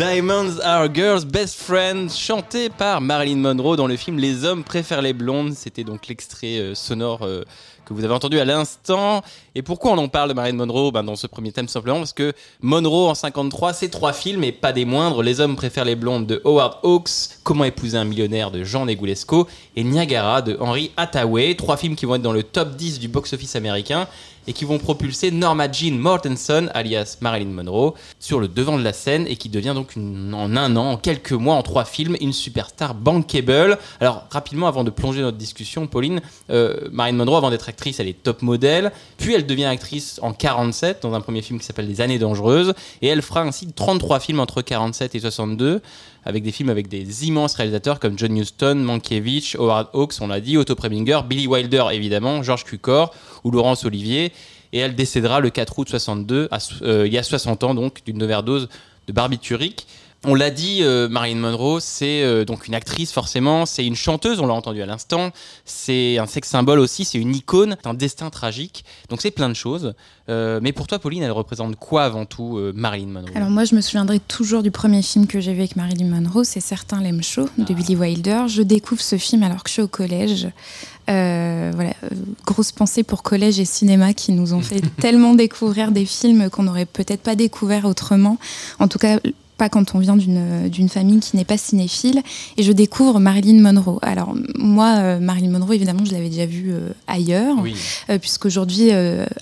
Diamonds 0.00 0.58
Are 0.60 0.84
a 0.84 0.88
Girl's 0.88 1.26
Best 1.26 1.60
Friend, 1.60 2.10
chanté 2.10 2.70
par 2.70 3.02
Marilyn 3.02 3.36
Monroe 3.36 3.76
dans 3.76 3.86
le 3.86 3.98
film 3.98 4.18
Les 4.18 4.46
hommes 4.46 4.64
préfèrent 4.64 5.02
les 5.02 5.12
blondes. 5.12 5.52
C'était 5.52 5.84
donc 5.84 6.08
l'extrait 6.08 6.58
euh, 6.58 6.74
sonore 6.74 7.26
euh, 7.26 7.44
que 7.90 7.94
vous 7.94 8.04
avez 8.04 8.14
entendu 8.14 8.38
à 8.38 8.44
l'instant. 8.44 9.22
Et 9.54 9.62
pourquoi 9.62 9.92
on 9.92 9.98
en 9.98 10.08
parle 10.08 10.28
de 10.28 10.34
Marilyn 10.34 10.56
Monroe? 10.56 10.92
Ben, 10.92 11.02
Dans 11.02 11.16
ce 11.16 11.26
premier 11.26 11.50
thème, 11.50 11.68
simplement 11.68 11.98
parce 11.98 12.12
que 12.12 12.32
Monroe 12.62 13.08
en 13.08 13.14
53, 13.14 13.72
c'est 13.72 13.88
trois 13.88 14.12
films, 14.12 14.44
et 14.44 14.52
pas 14.52 14.72
des 14.72 14.84
moindres. 14.84 15.22
Les 15.22 15.40
hommes 15.40 15.56
préfèrent 15.56 15.84
les 15.84 15.96
blondes 15.96 16.26
de 16.26 16.40
Howard 16.44 16.78
Hawks, 16.84 17.10
Comment 17.42 17.64
épouser 17.64 17.98
un 17.98 18.04
millionnaire 18.04 18.50
de 18.50 18.62
Jean 18.62 18.86
Negulesco 18.86 19.48
et 19.74 19.82
Niagara 19.82 20.40
de 20.40 20.56
Henry 20.60 20.92
Hathaway. 20.96 21.54
Trois 21.56 21.76
films 21.76 21.96
qui 21.96 22.06
vont 22.06 22.14
être 22.14 22.22
dans 22.22 22.32
le 22.32 22.44
top 22.44 22.76
10 22.76 23.00
du 23.00 23.08
box-office 23.08 23.56
américain 23.56 24.06
et 24.50 24.52
qui 24.52 24.64
vont 24.64 24.78
propulser 24.78 25.30
Norma 25.30 25.70
Jean 25.70 25.96
Mortensen, 25.96 26.72
alias 26.74 27.18
Marilyn 27.20 27.50
Monroe, 27.50 27.94
sur 28.18 28.40
le 28.40 28.48
devant 28.48 28.76
de 28.76 28.82
la 28.82 28.92
scène 28.92 29.24
et 29.28 29.36
qui 29.36 29.48
devient 29.48 29.74
donc 29.76 29.92
en 29.96 30.56
un 30.56 30.76
an, 30.76 30.90
en 30.90 30.96
quelques 30.96 31.30
mois, 31.30 31.54
en 31.54 31.62
trois 31.62 31.84
films, 31.84 32.16
une 32.20 32.32
superstar 32.32 32.96
bankable. 32.96 33.78
Alors 34.00 34.26
rapidement, 34.28 34.66
avant 34.66 34.82
de 34.82 34.90
plonger 34.90 35.22
notre 35.22 35.36
discussion, 35.36 35.86
Pauline, 35.86 36.20
euh, 36.50 36.88
Marilyn 36.90 37.18
Monroe, 37.18 37.36
avant 37.36 37.50
d'être 37.50 37.68
actrice, 37.68 38.00
elle 38.00 38.08
est 38.08 38.20
top 38.24 38.42
modèle, 38.42 38.90
puis 39.18 39.34
elle 39.34 39.46
devient 39.46 39.66
actrice 39.66 40.18
en 40.20 40.32
47 40.32 41.00
dans 41.02 41.14
un 41.14 41.20
premier 41.20 41.42
film 41.42 41.60
qui 41.60 41.64
s'appelle 41.64 41.86
Les 41.86 42.00
années 42.00 42.18
dangereuses, 42.18 42.74
et 43.02 43.06
elle 43.06 43.22
fera 43.22 43.42
ainsi 43.42 43.68
33 43.72 44.18
films 44.18 44.40
entre 44.40 44.62
47 44.62 45.14
et 45.14 45.20
62 45.20 45.80
avec 46.24 46.42
des 46.42 46.52
films 46.52 46.70
avec 46.70 46.88
des 46.88 47.26
immenses 47.26 47.54
réalisateurs 47.54 48.00
comme 48.00 48.18
John 48.18 48.36
Huston, 48.36 48.74
Mankiewicz, 48.76 49.56
Howard 49.56 49.88
Hawks, 49.92 50.14
on 50.20 50.28
l'a 50.28 50.40
dit, 50.40 50.56
Otto 50.56 50.74
Preminger, 50.74 51.20
Billy 51.26 51.46
Wilder 51.46 51.84
évidemment, 51.92 52.42
Georges 52.42 52.64
Cukor 52.64 53.14
ou 53.44 53.50
Laurence 53.50 53.84
Olivier. 53.84 54.32
Et 54.72 54.78
elle 54.78 54.94
décédera 54.94 55.40
le 55.40 55.50
4 55.50 55.78
août 55.78 55.88
62, 55.88 56.48
euh, 56.82 57.06
il 57.06 57.12
y 57.12 57.18
a 57.18 57.22
60 57.22 57.64
ans 57.64 57.74
donc, 57.74 58.04
d'une 58.04 58.22
overdose 58.22 58.68
de 59.08 59.12
barbiturique. 59.12 59.86
On 60.26 60.34
l'a 60.34 60.50
dit, 60.50 60.80
euh, 60.82 61.08
Marilyn 61.08 61.38
Monroe, 61.38 61.80
c'est 61.80 62.22
euh, 62.22 62.44
donc 62.44 62.68
une 62.68 62.74
actrice 62.74 63.10
forcément, 63.10 63.64
c'est 63.64 63.86
une 63.86 63.96
chanteuse, 63.96 64.38
on 64.40 64.46
l'a 64.46 64.52
entendu 64.52 64.82
à 64.82 64.86
l'instant, 64.86 65.30
c'est 65.64 66.18
un 66.18 66.26
sexe 66.26 66.50
symbole 66.50 66.78
aussi, 66.78 67.06
c'est 67.06 67.16
une 67.16 67.34
icône, 67.34 67.78
c'est 67.82 67.88
un 67.88 67.94
destin 67.94 68.28
tragique, 68.28 68.84
donc 69.08 69.22
c'est 69.22 69.30
plein 69.30 69.48
de 69.48 69.54
choses. 69.54 69.94
Euh, 70.28 70.60
mais 70.62 70.72
pour 70.72 70.86
toi, 70.86 70.98
Pauline, 70.98 71.22
elle 71.22 71.30
représente 71.30 71.76
quoi 71.76 72.04
avant 72.04 72.26
tout 72.26 72.60
Marilyn 72.74 73.06
Monroe? 73.06 73.30
Alors 73.34 73.48
moi, 73.48 73.64
je 73.64 73.74
me 73.74 73.80
souviendrai 73.80 74.20
toujours 74.20 74.62
du 74.62 74.70
premier 74.70 75.00
film 75.00 75.26
que 75.26 75.40
j'ai 75.40 75.54
vu 75.54 75.60
avec 75.60 75.76
Marilyn 75.76 76.08
Monroe, 76.08 76.44
c'est 76.44 76.60
Certains 76.60 77.00
l'aiment 77.00 77.22
chaud 77.22 77.48
de 77.56 77.64
ah. 77.70 77.72
Billy 77.72 77.96
Wilder. 77.96 78.42
Je 78.46 78.60
découvre 78.60 79.00
ce 79.00 79.16
film 79.16 79.42
alors 79.42 79.62
que 79.62 79.70
je 79.70 79.72
suis 79.72 79.82
au 79.82 79.88
collège. 79.88 80.48
voilà, 81.08 81.94
grosse 82.46 82.72
pensée 82.72 83.04
pour 83.04 83.22
collège 83.22 83.58
et 83.58 83.64
cinéma 83.64 84.12
qui 84.12 84.32
nous 84.32 84.52
ont 84.52 84.60
fait 84.60 84.82
tellement 85.00 85.32
découvrir 85.32 85.92
des 85.92 86.04
films 86.04 86.50
qu'on 86.50 86.64
n'aurait 86.64 86.84
peut-être 86.84 87.22
pas 87.22 87.36
découvert 87.36 87.86
autrement. 87.86 88.36
En 88.78 88.86
tout 88.86 88.98
cas, 88.98 89.18
pas 89.60 89.68
quand 89.68 89.94
on 89.94 89.98
vient 89.98 90.16
d'une 90.16 90.88
famille 90.88 91.20
qui 91.20 91.36
n'est 91.36 91.44
pas 91.44 91.58
cinéphile. 91.58 92.22
Et 92.56 92.62
je 92.62 92.72
découvre 92.72 93.20
Marilyn 93.20 93.60
Monroe. 93.60 93.98
Alors, 94.00 94.34
moi, 94.56 94.94
euh, 94.96 95.20
Marilyn 95.20 95.50
Monroe, 95.50 95.74
évidemment, 95.74 96.02
je 96.06 96.12
l'avais 96.12 96.30
déjà 96.30 96.46
vue 96.46 96.72
euh, 96.72 96.88
ailleurs, 97.06 97.58
euh, 98.08 98.18
puisqu'aujourd'hui, 98.18 98.90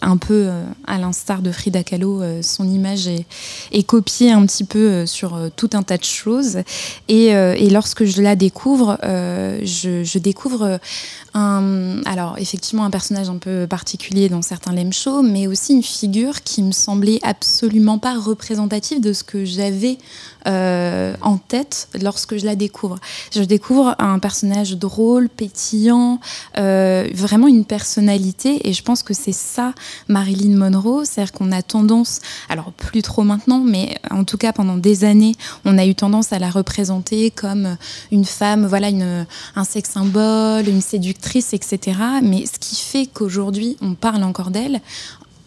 un 0.02 0.16
peu 0.16 0.50
à 0.88 0.98
l'instar 0.98 1.40
de 1.40 1.52
Frida 1.52 1.84
Kahlo, 1.84 2.20
son 2.42 2.68
image 2.68 3.06
est, 3.06 3.26
est, 3.70 3.84
copiée 3.84 4.32
un 4.32 4.44
petit 4.44 4.64
peu 4.64 5.06
sur 5.06 5.38
tout 5.54 5.70
un 5.74 5.84
tas 5.84 5.98
de 5.98 6.04
choses. 6.04 6.58
Et, 7.06 7.26
et 7.26 7.70
lorsque 7.70 8.04
je 8.04 8.20
la 8.20 8.34
découvre, 8.34 8.98
je, 9.02 10.02
je, 10.02 10.18
découvre 10.18 10.80
un, 11.34 12.02
alors 12.04 12.36
effectivement 12.38 12.84
un 12.84 12.90
personnage 12.90 13.28
un 13.28 13.38
peu 13.38 13.66
particulier 13.68 14.28
dans 14.28 14.42
certains 14.42 14.72
lem 14.72 14.92
shows, 14.92 15.22
mais 15.22 15.46
aussi 15.46 15.74
une 15.74 15.82
figure 15.82 16.42
qui 16.42 16.62
me 16.62 16.72
semblait 16.72 17.20
absolument 17.22 17.98
pas 17.98 18.18
représentative 18.18 19.00
de 19.00 19.12
ce 19.12 19.22
que 19.22 19.44
j'avais 19.44 19.98
euh, 20.46 21.14
en 21.20 21.36
tête 21.36 21.88
lorsque 22.00 22.36
je 22.36 22.46
la 22.46 22.56
découvre. 22.56 22.98
Je 23.34 23.42
découvre 23.42 23.94
un 23.98 24.18
personnage 24.18 24.76
drôle, 24.76 25.28
pétillant, 25.28 26.20
euh, 26.56 27.08
vraiment 27.12 27.48
une 27.48 27.64
personnalité, 27.64 28.68
et 28.68 28.72
je 28.72 28.82
pense 28.82 29.02
que 29.02 29.14
c'est 29.14 29.32
ça 29.32 29.74
Marilyn 30.08 30.56
Monroe, 30.56 31.04
c'est-à-dire 31.04 31.32
qu'on 31.32 31.52
a 31.52 31.62
tendance, 31.62 32.20
alors 32.48 32.72
plus 32.72 33.02
trop 33.02 33.24
maintenant, 33.24 33.60
mais 33.60 33.96
en 34.10 34.24
tout 34.24 34.38
cas 34.38 34.52
pendant 34.52 34.76
des 34.76 35.04
années, 35.04 35.34
on 35.64 35.76
a 35.76 35.84
eu 35.84 35.94
tendance 35.94 36.32
à 36.32 36.38
la 36.38 36.50
représenter 36.50 37.30
comme 37.30 37.76
une 38.12 38.24
femme, 38.24 38.66
voilà, 38.66 38.88
une, 38.88 39.26
un 39.56 39.64
sexe 39.64 39.90
symbole, 39.90 40.68
une 40.68 40.80
séductrice, 40.80 41.52
etc. 41.52 41.98
Mais 42.22 42.46
ce 42.46 42.58
qui 42.58 42.76
fait 42.76 43.06
qu'aujourd'hui 43.06 43.76
on 43.80 43.94
parle 43.94 44.22
encore 44.22 44.50
d'elle, 44.50 44.80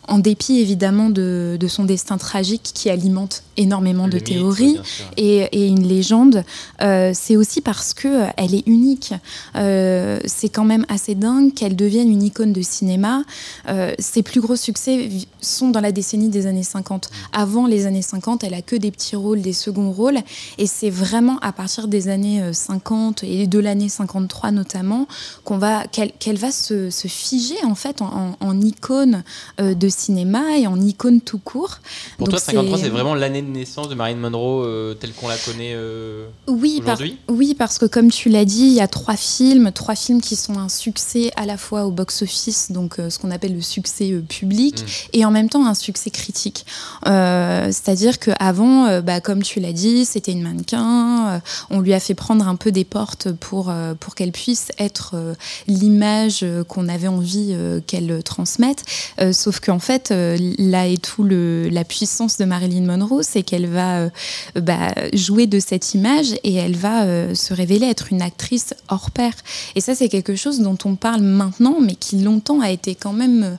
en 0.07 0.19
dépit 0.19 0.59
évidemment 0.59 1.09
de, 1.09 1.57
de, 1.59 1.67
son 1.67 1.85
destin 1.85 2.17
tragique 2.17 2.71
qui 2.73 2.89
alimente 2.89 3.43
énormément 3.61 4.07
de 4.07 4.17
théories 4.19 4.77
et, 5.17 5.37
et 5.51 5.67
une 5.67 5.87
légende, 5.87 6.43
euh, 6.81 7.11
c'est 7.13 7.35
aussi 7.37 7.61
parce 7.61 7.93
que 7.93 8.07
euh, 8.07 8.27
elle 8.37 8.53
est 8.55 8.67
unique. 8.67 9.13
Euh, 9.55 10.19
c'est 10.25 10.49
quand 10.49 10.65
même 10.65 10.85
assez 10.89 11.15
dingue 11.15 11.53
qu'elle 11.53 11.75
devienne 11.75 12.09
une 12.11 12.23
icône 12.23 12.53
de 12.53 12.61
cinéma. 12.61 13.23
Euh, 13.69 13.93
ses 13.99 14.23
plus 14.23 14.41
gros 14.41 14.55
succès 14.55 15.09
sont 15.41 15.69
dans 15.69 15.81
la 15.81 15.91
décennie 15.91 16.29
des 16.29 16.47
années 16.47 16.63
50. 16.63 17.09
Avant 17.33 17.67
les 17.67 17.85
années 17.85 18.01
50, 18.01 18.43
elle 18.43 18.53
a 18.53 18.61
que 18.61 18.75
des 18.75 18.91
petits 18.91 19.15
rôles, 19.15 19.41
des 19.41 19.53
seconds 19.53 19.91
rôles, 19.91 20.19
et 20.57 20.67
c'est 20.67 20.89
vraiment 20.89 21.37
à 21.39 21.51
partir 21.51 21.87
des 21.87 22.07
années 22.07 22.41
euh, 22.41 22.53
50 22.53 23.23
et 23.23 23.47
de 23.47 23.59
l'année 23.59 23.89
53 23.89 24.51
notamment 24.51 25.07
qu'on 25.43 25.57
va 25.57 25.83
qu'elle 25.87 26.37
va 26.37 26.51
se, 26.51 26.89
se 26.89 27.07
figer 27.07 27.55
en 27.65 27.75
fait 27.75 28.01
en, 28.01 28.05
en- 28.39 28.47
en 28.47 28.61
icône 28.61 29.23
de 29.59 29.89
cinéma 29.89 30.57
et 30.57 30.67
en 30.67 30.79
icône 30.79 31.21
tout 31.21 31.37
court. 31.39 31.79
Pour 32.17 32.27
Donc 32.27 32.31
toi, 32.31 32.39
53, 32.39 32.77
c'est- 32.77 32.83
c'est 32.85 32.89
vraiment 32.89 33.15
l'année 33.15 33.41
de 33.41 33.47
naissance 33.51 33.89
de 33.89 33.95
Marilyn 33.95 34.19
Monroe 34.19 34.65
euh, 34.65 34.93
telle 34.93 35.13
qu'on 35.13 35.27
la 35.27 35.37
connaît 35.37 35.73
euh, 35.75 36.27
Oui, 36.47 36.81
par- 36.83 36.93
aujourd'hui? 36.95 37.17
oui, 37.29 37.55
parce 37.57 37.77
que 37.77 37.85
comme 37.85 38.09
tu 38.11 38.29
l'as 38.29 38.45
dit, 38.45 38.63
il 38.67 38.73
y 38.73 38.81
a 38.81 38.87
trois 38.87 39.15
films, 39.15 39.71
trois 39.71 39.95
films 39.95 40.21
qui 40.21 40.35
sont 40.35 40.57
un 40.57 40.69
succès 40.69 41.31
à 41.35 41.45
la 41.45 41.57
fois 41.57 41.85
au 41.85 41.91
box-office, 41.91 42.71
donc 42.71 42.99
euh, 42.99 43.09
ce 43.09 43.19
qu'on 43.19 43.31
appelle 43.31 43.53
le 43.55 43.61
succès 43.61 44.11
public, 44.27 44.81
Mm. 44.81 44.85
et 45.13 45.25
en 45.25 45.31
même 45.31 45.49
temps 45.49 45.65
un 45.65 45.73
succès 45.73 46.09
critique. 46.09 46.65
C'est-à-dire 47.05 48.19
qu'avant, 48.19 49.01
bah, 49.01 49.21
comme 49.21 49.43
tu 49.43 49.59
l'as 49.59 49.73
dit, 49.73 50.05
c'était 50.05 50.31
une 50.31 50.41
mannequin, 50.43 51.41
on 51.69 51.79
lui 51.79 51.93
a 51.93 51.99
fait 51.99 52.13
prendre 52.15 52.47
un 52.47 52.55
peu 52.55 52.71
des 52.71 52.85
portes 52.85 53.31
pour, 53.31 53.71
pour 53.99 54.15
qu'elle 54.15 54.31
puisse 54.31 54.67
être 54.79 55.15
l'image 55.67 56.45
qu'on 56.67 56.87
avait 56.87 57.07
envie 57.07 57.55
qu'elle 57.87 58.21
transmette. 58.23 58.83
Sauf 59.31 59.59
qu'en 59.59 59.79
fait, 59.79 60.11
là 60.11 60.87
est 60.87 61.01
tout 61.01 61.23
le, 61.23 61.69
la 61.69 61.83
puissance 61.83 62.37
de 62.37 62.45
Marilyn 62.45 62.85
Monroe, 62.85 63.23
c'est 63.31 63.43
qu'elle 63.43 63.67
va 63.67 63.99
euh, 63.99 64.09
bah, 64.55 64.93
jouer 65.13 65.47
de 65.47 65.59
cette 65.59 65.93
image 65.93 66.33
et 66.43 66.55
elle 66.55 66.75
va 66.75 67.03
euh, 67.03 67.33
se 67.35 67.53
révéler 67.53 67.87
être 67.87 68.11
une 68.11 68.21
actrice 68.21 68.73
hors 68.89 69.11
pair. 69.11 69.33
Et 69.75 69.81
ça, 69.81 69.95
c'est 69.95 70.09
quelque 70.09 70.35
chose 70.35 70.59
dont 70.59 70.77
on 70.85 70.95
parle 70.95 71.21
maintenant, 71.21 71.77
mais 71.81 71.95
qui 71.95 72.17
longtemps 72.17 72.59
a 72.59 72.69
été 72.69 72.95
quand 72.95 73.13
même 73.13 73.43
euh, 73.43 73.55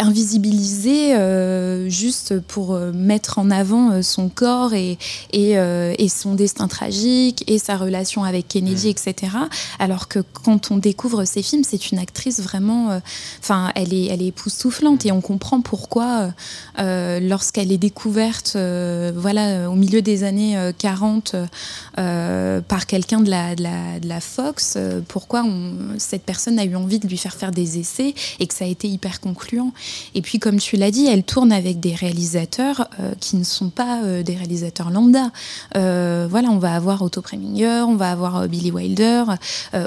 invisibilisé 0.00 1.14
euh, 1.14 1.88
juste 1.88 2.40
pour 2.40 2.74
euh, 2.74 2.92
mettre 2.92 3.38
en 3.38 3.50
avant 3.50 3.92
euh, 3.92 4.02
son 4.02 4.28
corps 4.28 4.74
et, 4.74 4.98
et, 5.32 5.56
euh, 5.58 5.94
et 5.98 6.08
son 6.08 6.34
destin 6.34 6.68
tragique 6.68 7.44
et 7.46 7.58
sa 7.58 7.76
relation 7.76 8.24
avec 8.24 8.48
Kennedy, 8.48 8.88
etc. 8.88 9.32
Alors 9.78 10.08
que 10.08 10.18
quand 10.18 10.70
on 10.70 10.76
découvre 10.78 11.24
ces 11.24 11.42
films, 11.42 11.64
c'est 11.64 11.90
une 11.92 11.98
actrice 11.98 12.40
vraiment, 12.40 12.90
euh, 12.90 12.98
enfin, 13.40 13.70
elle 13.74 13.94
est, 13.94 14.06
elle 14.06 14.22
est 14.22 14.28
époustouflante 14.28 15.06
et 15.06 15.12
on 15.12 15.20
comprend 15.20 15.60
pourquoi, 15.60 16.30
lorsqu'elle 16.78 17.70
est 17.72 17.78
découverte, 17.78 18.54
euh, 18.56 19.12
voilà, 19.14 19.70
au 19.70 19.74
milieu 19.74 20.02
des 20.02 20.24
années 20.24 20.56
euh, 20.58 20.72
40 20.76 21.36
euh, 21.98 22.60
par 22.60 22.86
quelqu'un 22.86 23.20
de 23.20 23.30
la, 23.30 23.54
de 23.54 23.62
la, 23.62 24.00
de 24.00 24.08
la 24.08 24.20
Fox, 24.20 24.76
pourquoi 25.08 25.42
on- 25.44 25.74
cette 25.98 26.22
personne 26.24 26.58
a 26.58 26.64
eu 26.64 26.74
envie 26.76 26.98
de 26.98 27.06
lui 27.06 27.16
faire 27.16 27.34
faire 27.34 27.52
des 27.52 27.78
essais 27.78 28.14
et 28.40 28.46
que 28.46 28.54
ça 28.54 28.64
a 28.64 28.68
été 28.68 28.88
hyper 28.88 29.20
concluant. 29.20 29.72
Et 30.14 30.22
puis, 30.22 30.38
comme 30.38 30.58
tu 30.58 30.76
l'as 30.76 30.90
dit, 30.90 31.06
elle 31.06 31.24
tourne 31.24 31.52
avec 31.52 31.80
des 31.80 31.94
réalisateurs 31.94 32.88
euh, 33.00 33.12
qui 33.20 33.36
ne 33.36 33.44
sont 33.44 33.70
pas 33.70 34.02
euh, 34.02 34.22
des 34.22 34.34
réalisateurs 34.34 34.90
lambda. 34.90 35.30
Euh, 35.76 36.26
voilà, 36.30 36.48
on 36.48 36.58
va 36.58 36.74
avoir 36.74 37.02
Otto 37.02 37.20
Preminger, 37.20 37.84
on 37.86 37.96
va 37.96 38.10
avoir 38.10 38.48
Billy 38.48 38.70
Wilder, 38.70 39.24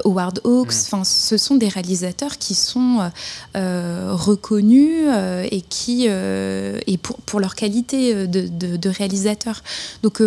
Howard 0.05 0.41
Hawks. 0.43 0.73
Enfin, 0.85 1.03
ce 1.03 1.37
sont 1.37 1.55
des 1.55 1.67
réalisateurs 1.67 2.37
qui 2.37 2.55
sont 2.55 3.11
reconnus 3.53 5.07
et 5.51 5.61
qui 5.61 6.05
et 6.07 6.97
pour, 6.97 7.17
pour 7.17 7.39
leur 7.39 7.55
qualité 7.55 8.27
de, 8.27 8.47
de, 8.47 8.77
de 8.77 8.89
réalisateur. 8.89 9.63
Donc, 10.03 10.21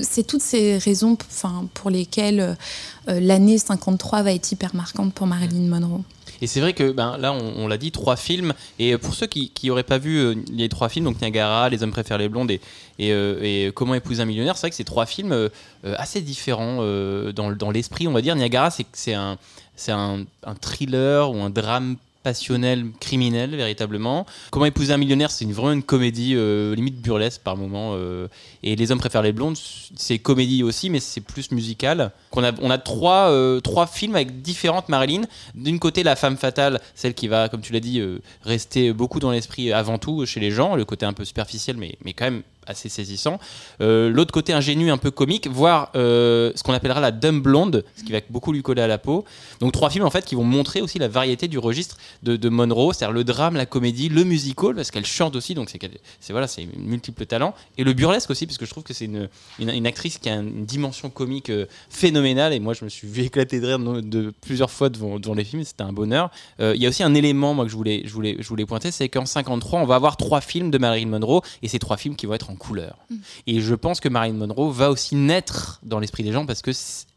c'est 0.00 0.26
toutes 0.26 0.42
ces 0.42 0.78
raisons, 0.78 1.16
enfin, 1.30 1.66
pour 1.74 1.90
lesquelles 1.90 2.56
l'année 3.06 3.58
53 3.58 4.22
va 4.22 4.32
être 4.32 4.50
hyper 4.52 4.74
marquante 4.74 5.12
pour 5.12 5.26
Marilyn 5.26 5.68
Monroe. 5.68 6.02
Et 6.40 6.46
c'est 6.46 6.60
vrai 6.60 6.72
que 6.72 6.92
ben, 6.92 7.16
là, 7.18 7.32
on, 7.32 7.66
l'a 7.66 7.78
dit, 7.78 7.90
trois 7.90 8.16
films. 8.16 8.52
Et 8.78 8.96
pour 8.96 9.14
ceux 9.14 9.26
qui 9.26 9.52
n'auraient 9.64 9.82
pas 9.82 9.98
vu 9.98 10.18
euh, 10.18 10.34
les 10.52 10.68
trois 10.68 10.88
films, 10.88 11.04
donc 11.04 11.20
Niagara, 11.20 11.68
Les 11.68 11.82
hommes 11.82 11.90
préfèrent 11.90 12.18
les 12.18 12.28
blondes 12.28 12.50
et, 12.50 12.60
et, 12.98 13.12
euh, 13.12 13.70
Comment 13.74 13.94
épouser 13.94 14.22
un 14.22 14.26
millionnaire, 14.26 14.56
c'est 14.56 14.62
vrai 14.62 14.70
que 14.70 14.76
c'est 14.76 14.84
trois 14.84 15.06
films 15.06 15.32
euh, 15.32 15.48
assez 15.96 16.20
différents 16.20 16.76
dans, 17.32 17.52
dans 17.52 17.70
l'esprit, 17.70 18.08
on 18.08 18.12
va 18.12 18.22
dire. 18.22 18.36
Niagara, 18.36 18.70
c'est 18.70 19.14
un, 19.14 19.38
un 19.88 20.54
thriller 20.60 21.30
ou 21.30 21.40
un 21.40 21.50
drame 21.50 21.96
passionnel, 22.22 22.90
criminel, 23.00 23.54
véritablement. 23.56 24.26
Comment 24.50 24.66
épouser 24.66 24.92
un 24.92 24.96
millionnaire, 24.98 25.30
c'est 25.30 25.44
une, 25.44 25.52
vraiment 25.52 25.72
une 25.72 25.82
comédie 25.82 26.34
euh, 26.36 26.74
limite 26.74 27.00
burlesque 27.00 27.42
par 27.42 27.56
moment. 27.56 27.92
euh, 27.94 28.28
et 28.62 28.76
Les 28.76 28.90
hommes 28.90 28.98
préfèrent 28.98 29.22
les 29.22 29.32
blondes, 29.32 29.56
c'est 29.96 30.18
comédie 30.18 30.62
aussi, 30.62 30.90
mais 30.90 31.00
c'est 31.00 31.20
plus 31.20 31.50
musical. 31.52 32.12
A, 32.36 32.52
on 32.60 32.70
a 32.70 32.78
trois, 32.78 33.30
euh, 33.30 33.60
trois 33.60 33.86
films 33.86 34.14
avec 34.14 34.42
différentes 34.42 34.88
Marilyn. 34.88 35.22
D'une 35.54 35.78
côté, 35.78 36.02
la 36.02 36.16
femme 36.16 36.36
fatale, 36.36 36.80
celle 36.94 37.14
qui 37.14 37.28
va, 37.28 37.48
comme 37.48 37.60
tu 37.60 37.72
l'as 37.72 37.80
dit, 37.80 38.02
rester 38.42 38.92
beaucoup 38.92 39.20
dans 39.20 39.30
l'esprit 39.30 39.72
avant 39.72 39.98
tout 39.98 40.26
chez 40.26 40.40
les 40.40 40.50
gens, 40.50 40.76
le 40.76 40.84
côté 40.84 41.06
un 41.06 41.12
peu 41.12 41.24
superficiel, 41.24 41.76
mais, 41.76 41.96
mais 42.04 42.12
quand 42.12 42.24
même 42.24 42.42
assez 42.68 42.88
saisissant. 42.88 43.38
Euh, 43.80 44.10
L'autre 44.10 44.32
côté 44.32 44.52
ingénu, 44.52 44.90
un 44.90 44.98
peu 44.98 45.10
comique, 45.10 45.48
voire 45.48 45.90
euh, 45.96 46.52
ce 46.54 46.62
qu'on 46.62 46.72
appellera 46.72 47.00
la 47.00 47.10
dumb 47.10 47.42
blonde, 47.42 47.84
ce 47.96 48.04
qui 48.04 48.12
va 48.12 48.20
beaucoup 48.30 48.52
lui 48.52 48.62
coller 48.62 48.82
à 48.82 48.86
la 48.86 48.98
peau. 48.98 49.24
Donc 49.60 49.72
trois 49.72 49.90
films 49.90 50.04
en 50.04 50.10
fait 50.10 50.24
qui 50.24 50.34
vont 50.34 50.44
montrer 50.44 50.80
aussi 50.80 50.98
la 50.98 51.08
variété 51.08 51.48
du 51.48 51.58
registre 51.58 51.96
de, 52.22 52.48
Monroe, 52.48 52.92
c'est-à-dire 52.92 53.14
le 53.14 53.24
drame, 53.24 53.56
la 53.56 53.66
comédie, 53.66 54.08
le 54.08 54.24
musical, 54.24 54.74
parce 54.74 54.90
qu'elle 54.90 55.06
chante 55.06 55.36
aussi, 55.36 55.54
donc 55.54 55.70
c'est 55.70 56.32
voilà, 56.32 56.46
c'est 56.46 56.66
multiple 56.76 57.26
talent, 57.26 57.54
et 57.76 57.84
le 57.84 57.92
burlesque 57.92 58.30
aussi, 58.30 58.46
parce 58.46 58.58
que 58.58 58.66
je 58.66 58.70
trouve 58.70 58.84
que 58.84 58.94
c'est 58.94 59.04
une, 59.04 59.28
une, 59.58 59.86
actrice 59.86 60.18
qui 60.18 60.28
a 60.28 60.36
une 60.36 60.64
dimension 60.64 61.10
comique 61.10 61.50
euh, 61.50 61.66
phénoménale, 61.90 62.52
et 62.52 62.60
moi 62.60 62.74
je 62.74 62.84
me 62.84 62.88
suis 62.88 63.06
vu 63.06 63.22
éclater 63.22 63.60
de 63.60 63.66
rire 63.66 63.78
de, 63.78 64.00
de 64.00 64.32
plusieurs 64.40 64.70
fois 64.70 64.88
devant, 64.88 65.18
devant 65.18 65.34
les 65.34 65.44
films, 65.44 65.64
c'était 65.64 65.82
un 65.82 65.92
bonheur. 65.92 66.30
Euh, 66.60 66.74
Il 66.74 66.82
y 66.82 66.86
a 66.86 66.88
aussi 66.88 67.02
un 67.02 67.14
élément 67.14 67.54
moi 67.54 67.64
que 67.64 67.70
je 67.70 67.76
voulais, 67.76 68.02
je 68.04 68.12
voulais, 68.12 68.36
je 68.38 68.48
voulais 68.48 68.66
pointer, 68.66 68.90
c'est 68.90 69.08
qu'en 69.08 69.26
53 69.26 69.80
on 69.80 69.86
va 69.86 69.94
avoir 69.94 70.16
trois 70.16 70.40
films 70.40 70.70
de 70.70 70.78
Marilyn 70.78 71.08
Monroe, 71.08 71.42
et 71.62 71.68
ces 71.68 71.78
trois 71.78 71.96
films 71.96 72.16
qui 72.16 72.26
vont 72.26 72.34
être 72.34 72.50
en 72.50 72.56
couleur. 72.58 72.98
Et 73.46 73.60
je 73.60 73.74
pense 73.74 74.00
que 74.00 74.08
Marilyn 74.08 74.36
Monroe 74.36 74.70
va 74.70 74.90
aussi 74.90 75.14
naître 75.16 75.80
dans 75.82 75.98
l'esprit 76.00 76.22
des 76.22 76.32
gens 76.32 76.44
parce 76.44 76.60
que 76.62 76.72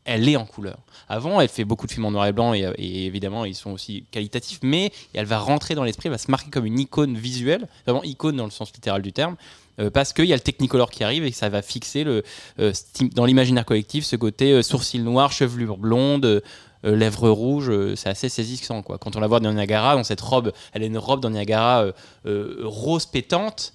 elle 0.06 0.28
est 0.28 0.36
en 0.36 0.46
couleur. 0.46 0.78
Avant, 1.10 1.42
elle 1.42 1.50
fait 1.50 1.66
beaucoup 1.66 1.86
de 1.86 1.92
films 1.92 2.06
en 2.06 2.12
noir 2.12 2.26
et 2.26 2.32
blanc 2.32 2.54
et, 2.54 2.62
et 2.78 3.06
évidemment 3.06 3.46
ils 3.46 3.54
sont 3.56 3.72
aussi 3.72 4.06
qualitatifs, 4.12 4.60
mais 4.64 4.92
elle 5.14 5.26
va 5.26 5.38
rentrer 5.38 5.76
dans 5.76 5.84
l'esprit, 5.84 6.08
elle 6.08 6.14
va 6.14 6.18
se 6.18 6.32
marquer 6.32 6.50
comme 6.50 6.66
une 6.66 6.80
icône 6.80 7.16
visuelle, 7.18 7.68
vraiment 7.86 8.04
icône 8.04 8.38
dans 8.38 8.46
le 8.46 8.52
sens 8.52 8.72
littéral 8.74 9.02
du 9.02 9.12
terme. 9.14 9.36
euh, 9.80 9.90
parce 9.90 10.14
qu'il 10.14 10.26
y 10.26 10.34
a 10.34 10.36
le 10.36 10.42
Technicolor 10.42 10.90
qui 10.90 11.04
arrive 11.04 11.24
et 11.26 11.32
ça 11.32 11.50
va 11.50 11.62
fixer 11.62 12.04
le, 12.04 12.24
euh, 12.60 12.72
dans 13.16 13.26
l'imaginaire 13.26 13.66
collectif 13.66 14.06
ce 14.06 14.16
côté 14.16 14.52
euh, 14.52 14.62
sourcils 14.64 15.00
noirs, 15.00 15.32
chevelure 15.32 15.78
blonde, 15.78 16.26
euh, 16.26 16.42
lèvres 16.84 17.30
rouges, 17.30 17.70
euh, 17.70 17.96
c'est 17.96 18.10
assez 18.10 18.30
saisissant. 18.30 18.82
Quoi. 18.82 18.98
Quand 18.98 19.16
on 19.16 19.20
la 19.20 19.28
voit 19.28 19.40
dans 19.40 19.54
Niagara, 19.54 19.96
dans 19.96 20.04
cette 20.04 20.22
robe, 20.22 20.52
elle 20.74 20.84
a 20.84 20.86
une 20.86 20.98
robe 20.98 21.22
dans 21.22 21.30
Niagara 21.30 21.86
euh, 22.26 22.56
rose 22.64 23.06
pétante. 23.06 23.74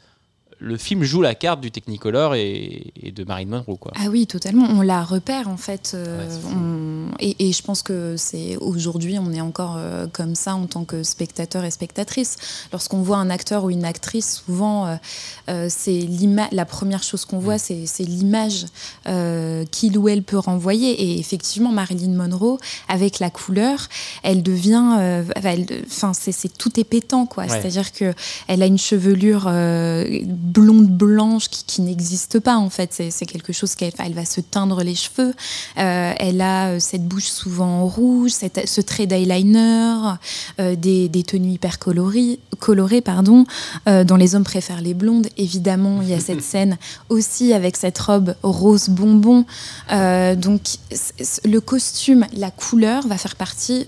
Le 0.58 0.78
film 0.78 1.02
joue 1.04 1.20
la 1.20 1.34
carte 1.34 1.60
du 1.60 1.70
Technicolor 1.70 2.34
et, 2.34 2.92
et 3.02 3.12
de 3.12 3.24
Marilyn 3.24 3.50
Monroe. 3.50 3.76
Quoi. 3.78 3.92
Ah 3.94 4.06
oui, 4.10 4.26
totalement. 4.26 4.66
On 4.70 4.80
la 4.80 5.04
repère 5.04 5.48
en 5.48 5.58
fait. 5.58 5.92
euh, 5.94 6.26
Ouais, 6.26 6.34
on- 6.56 7.10
et, 7.20 7.48
et 7.48 7.52
je 7.52 7.62
pense 7.62 7.82
que 7.82 8.14
c'est 8.16 8.56
aujourd'hui, 8.56 9.18
on 9.18 9.32
est 9.32 9.40
encore 9.42 9.74
euh, 9.76 10.06
comme 10.10 10.34
ça 10.34 10.54
en 10.54 10.66
tant 10.66 10.84
que 10.84 11.02
spectateur 11.02 11.64
et 11.64 11.70
spectatrice. 11.70 12.36
Lorsqu'on 12.72 13.02
voit 13.02 13.18
un 13.18 13.28
acteur 13.28 13.64
ou 13.64 13.70
une 13.70 13.84
actrice, 13.84 14.42
souvent, 14.46 14.86
euh, 14.86 14.96
euh, 15.50 15.66
c'est 15.68 16.08
la 16.52 16.64
première 16.64 17.02
chose 17.02 17.26
qu'on 17.26 17.36
Mm. 17.36 17.40
voit, 17.42 17.58
c'est 17.58 17.84
c'est 17.86 18.04
l'image 18.04 18.64
qu'il 19.70 19.98
ou 19.98 20.08
elle 20.08 20.22
peut 20.22 20.38
renvoyer. 20.38 20.90
Et 20.92 21.18
effectivement, 21.18 21.70
Marilyn 21.70 22.14
Monroe, 22.14 22.58
avec 22.88 23.18
la 23.18 23.28
couleur, 23.30 23.88
elle 24.22 24.42
devient, 24.42 25.22
enfin, 25.86 26.12
c'est 26.14 26.48
tout 26.56 26.80
est 26.80 26.84
pétant, 26.84 27.26
quoi. 27.26 27.44
Ouais. 27.44 27.48
C'est-à-dire 27.50 27.92
que 27.92 28.14
elle 28.48 28.62
a 28.62 28.66
une 28.66 28.78
chevelure 28.78 29.44
blonde 30.46 30.88
blanche 30.88 31.48
qui, 31.48 31.64
qui 31.64 31.82
n'existe 31.82 32.40
pas 32.40 32.56
en 32.56 32.70
fait. 32.70 32.90
C'est 32.92 33.10
c'est 33.10 33.26
quelque 33.26 33.52
chose 33.52 33.74
qu'elle 33.74 33.92
elle 33.98 34.14
va 34.14 34.24
se 34.24 34.40
teindre 34.40 34.82
les 34.82 34.94
cheveux. 34.94 35.34
Euh, 35.78 36.12
elle 36.18 36.40
a 36.40 36.68
euh, 36.68 36.78
cette 36.80 37.06
bouche 37.06 37.26
souvent 37.26 37.86
rouge, 37.86 38.30
cette- 38.30 38.68
ce 38.68 38.80
trait 38.80 39.06
d'eyeliner, 39.06 40.14
euh, 40.60 40.76
des, 40.76 41.08
des 41.08 41.22
tenues 41.22 41.52
hyper 41.52 41.78
colorées, 41.78 42.38
colorées 42.58 43.00
pardon. 43.00 43.44
Euh, 43.88 44.04
dans 44.04 44.16
Les 44.16 44.34
hommes 44.34 44.44
préfèrent 44.44 44.80
les 44.80 44.94
blondes, 44.94 45.28
évidemment, 45.36 46.00
il 46.02 46.08
y 46.08 46.14
a 46.14 46.20
cette 46.20 46.42
scène 46.52 46.78
aussi 47.08 47.52
avec 47.52 47.76
cette 47.76 47.98
robe 47.98 48.34
rose 48.42 48.88
bonbon. 48.88 49.44
Donc 49.90 50.62
le 51.44 51.58
costume, 51.60 52.26
la 52.32 52.50
couleur 52.50 53.06
va 53.06 53.18
faire 53.18 53.36
partie, 53.36 53.86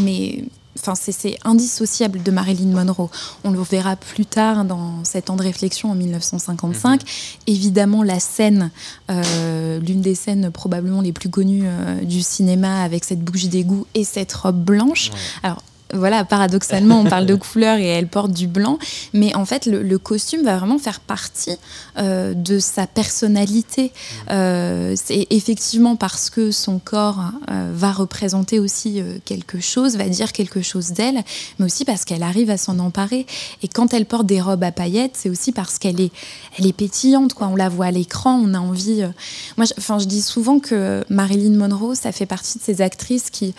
mais 0.00 0.44
enfin 0.80 0.94
c'est- 0.94 1.38
indissociable 1.44 2.22
de 2.22 2.30
Marilyn 2.30 2.68
Monroe. 2.72 3.08
On 3.44 3.50
le 3.50 3.60
verra 3.62 3.96
plus 3.96 4.26
tard 4.26 4.64
dans 4.64 5.04
cet 5.04 5.26
temps 5.26 5.36
de 5.36 5.42
réflexion 5.42 5.90
en 5.90 5.94
1955. 5.94 7.00
Évidemment, 7.46 8.02
la 8.02 8.20
scène, 8.20 8.70
euh, 9.10 9.78
l'une 9.80 10.00
des 10.00 10.14
scènes 10.14 10.50
probablement 10.50 11.00
les 11.00 11.12
plus 11.12 11.28
connues 11.30 11.62
euh, 11.64 12.02
du 12.02 12.22
cinéma 12.22 12.82
avec 12.82 13.04
cette 13.04 13.20
bouche 13.20 13.44
d'égout 13.46 13.86
et 13.94 14.04
cette 14.04 14.32
robe 14.32 14.62
blanche. 14.62 15.10
Alors 15.42 15.62
voilà, 15.94 16.24
paradoxalement, 16.24 17.00
on 17.00 17.04
parle 17.04 17.26
de 17.26 17.34
couleur 17.52 17.78
et 17.78 17.86
elle 17.86 18.08
porte 18.08 18.32
du 18.32 18.46
blanc, 18.46 18.78
mais 19.12 19.34
en 19.34 19.44
fait, 19.44 19.66
le, 19.66 19.82
le 19.82 19.98
costume 19.98 20.42
va 20.42 20.56
vraiment 20.56 20.78
faire 20.78 21.00
partie 21.00 21.56
euh, 21.98 22.34
de 22.34 22.58
sa 22.58 22.86
personnalité. 22.86 23.92
Euh, 24.30 24.94
c'est 24.96 25.26
effectivement 25.30 25.96
parce 25.96 26.30
que 26.30 26.50
son 26.50 26.78
corps 26.78 27.32
euh, 27.50 27.72
va 27.74 27.92
représenter 27.92 28.58
aussi 28.58 29.02
quelque 29.24 29.60
chose, 29.60 29.96
va 29.96 30.08
dire 30.08 30.32
quelque 30.32 30.62
chose 30.62 30.92
d'elle, 30.92 31.22
mais 31.58 31.66
aussi 31.66 31.84
parce 31.84 32.04
qu'elle 32.04 32.22
arrive 32.22 32.50
à 32.50 32.56
s'en 32.56 32.78
emparer. 32.78 33.26
Et 33.62 33.68
quand 33.68 33.94
elle 33.94 34.06
porte 34.06 34.26
des 34.26 34.40
robes 34.40 34.64
à 34.64 34.72
paillettes, 34.72 35.14
c'est 35.14 35.30
aussi 35.30 35.52
parce 35.52 35.78
qu'elle 35.78 36.00
est, 36.00 36.12
elle 36.58 36.66
est 36.66 36.72
pétillante. 36.72 37.34
Quoi. 37.34 37.48
On 37.48 37.56
la 37.56 37.68
voit 37.68 37.86
à 37.86 37.90
l'écran, 37.90 38.40
on 38.42 38.54
a 38.54 38.58
envie. 38.58 39.04
Moi, 39.56 39.66
je 39.66 40.04
dis 40.04 40.22
souvent 40.22 40.58
que 40.60 41.04
Marilyn 41.08 41.56
Monroe, 41.56 41.94
ça 41.94 42.12
fait 42.12 42.26
partie 42.26 42.58
de 42.58 42.62
ces 42.62 42.82
actrices 42.82 43.30
qui 43.30 43.54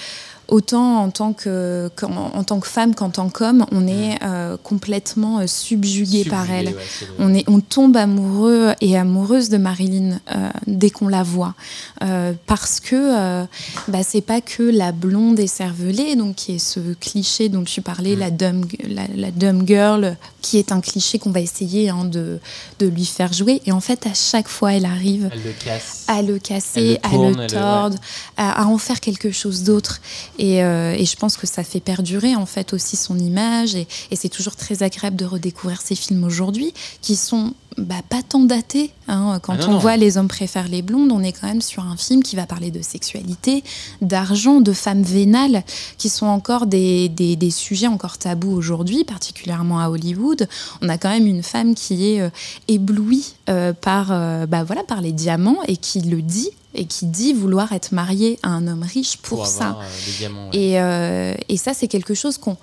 autant 0.49 1.01
en 1.03 1.09
tant 1.09 1.33
que, 1.33 1.89
qu'en- 1.95 2.31
en 2.33 2.43
tant 2.43 2.59
que 2.59 2.67
femme 2.67 2.95
qu'en 2.95 3.09
tant 3.09 3.29
qu'homme, 3.29 3.65
on 3.71 3.87
est 3.87 4.17
euh, 4.23 4.57
complètement 4.63 5.39
euh, 5.39 5.47
subjugué 5.47 6.25
par 6.25 6.49
elle. 6.51 6.67
ouais, 6.67 6.75
On, 7.19 7.33
est, 7.33 7.43
on 7.49 7.59
tombe 7.59 7.95
amoureux 7.97 8.73
et 8.81 8.97
amoureuse 8.97 9.49
de 9.49 9.57
Marilyn 9.57 10.19
euh, 10.35 10.49
dès 10.67 10.89
qu'on 10.89 11.07
la 11.07 11.23
voit. 11.23 11.55
Euh, 12.03 12.33
parce 12.47 12.79
que 12.79 13.45
bah, 13.87 13.99
c'est 14.03 14.21
pas 14.21 14.41
que 14.41 14.63
la 14.63 14.91
blonde 14.91 15.39
écervelée, 15.39 16.15
donc 16.15 16.35
qui 16.35 16.55
est 16.55 16.59
ce 16.59 16.79
cliché 16.99 17.49
dont 17.49 17.63
tu 17.63 17.81
parlais, 17.81 18.15
la, 18.15 18.31
dumb, 18.31 18.65
la, 18.87 19.03
la 19.15 19.31
dumb 19.31 19.63
girl, 19.67 20.15
qui 20.41 20.57
est 20.57 20.71
un 20.71 20.81
cliché 20.81 21.19
qu'on 21.19 21.31
va 21.31 21.39
essayer 21.41 21.89
hein, 21.89 22.05
de, 22.05 22.39
de 22.79 22.87
lui 22.87 23.05
faire 23.05 23.33
jouer. 23.33 23.61
Et 23.65 23.71
en 23.71 23.79
fait, 23.81 24.05
à 24.07 24.13
chaque 24.13 24.47
fois, 24.47 24.73
elle 24.73 24.85
arrive 24.85 25.29
Elle 25.31 25.43
le 25.43 25.51
casse. 25.63 26.03
à 26.07 26.21
le 26.21 26.35
Elle 26.35 26.41
casser, 26.41 26.91
le 26.91 27.05
à 27.05 27.09
tourne, 27.09 27.41
le 27.41 27.47
tordre, 27.47 27.97
à, 28.37 28.63
à 28.63 28.65
en 28.65 28.77
faire 28.77 28.99
quelque 28.99 29.31
chose 29.31 29.63
d'autre. 29.63 29.99
Et, 30.39 30.63
euh, 30.63 30.95
et 30.97 31.05
je 31.05 31.15
pense 31.17 31.37
que 31.37 31.45
ça 31.45 31.63
fait 31.63 31.79
perdurer 31.81 32.35
en 32.35 32.45
fait 32.47 32.73
aussi 32.73 32.95
son 32.95 33.19
image. 33.19 33.75
Et, 33.75 33.87
et 34.09 34.15
c'est 34.15 34.29
toujours 34.29 34.55
très 34.55 34.81
agréable 34.81 35.15
de 35.17 35.25
redécouvrir 35.25 35.81
ces 35.81 35.95
films 35.95 36.23
aujourd'hui 36.23 36.73
qui 37.01 37.15
sont 37.15 37.53
bah, 37.77 37.95
pas 38.09 38.21
tant 38.27 38.39
datés. 38.39 38.91
hein. 39.07 39.39
Quand 39.43 39.53
Ah 39.53 39.57
non, 39.57 39.67
on 39.67 39.71
non. 39.73 39.77
voit 39.79 39.95
Les 39.97 40.17
hommes 40.17 40.27
préfèrent 40.27 40.67
les 40.67 40.81
blondes, 40.81 41.11
on 41.11 41.21
est 41.21 41.31
quand 41.33 41.47
même 41.47 41.61
sur 41.61 41.83
un 41.83 41.95
film 41.97 42.23
qui 42.23 42.35
va 42.35 42.45
parler 42.45 42.71
de 42.71 42.81
sexualité, 42.81 43.63
d'argent, 44.01 44.59
de 44.59 44.73
femmes 44.73 45.03
vénales, 45.03 45.63
qui 45.97 46.09
sont 46.09 46.25
encore 46.25 46.65
des, 46.65 47.09
des- 47.09 47.35
des 47.35 47.51
sujets 47.51 47.87
encore 47.87 48.17
tabous 48.17 48.51
aujourd'hui, 48.51 49.03
particulièrement 49.03 49.79
à 49.79 49.89
Hollywood. 49.89 50.47
On 50.81 50.89
a 50.89 50.97
quand 50.97 51.09
même 51.09 51.27
une 51.27 51.43
femme 51.43 51.75
qui 51.75 52.11
est 52.13 52.21
euh, 52.21 52.29
éblouie 52.67 53.33
euh, 53.49 53.73
par, 53.73 54.07
bah, 54.47 54.63
voilà, 54.63 54.83
par 54.83 55.01
les 55.01 55.11
diamants 55.11 55.59
et 55.67 55.77
qui 55.77 56.01
le 56.01 56.21
dit 56.21 56.49
et 56.73 56.85
qui 56.85 57.05
dit 57.07 57.33
vouloir 57.33 57.71
être 57.73 57.91
mariée 57.91 58.39
à 58.43 58.49
un 58.49 58.67
homme 58.67 58.83
riche 58.83 59.17
pour, 59.17 59.47
ça. 59.47 59.69
avoir, 59.69 59.81
euh, 59.81 60.05
des 60.05 60.11
diamants. 60.13 60.49
ouais. 60.49 60.57
Et, 60.57 60.79
euh, 60.79 61.33
et 61.47 61.57
ça, 61.57 61.73
c'est 61.73 61.87
quelque 61.87 62.13
chose 62.13 62.37
qu'on 62.37 62.57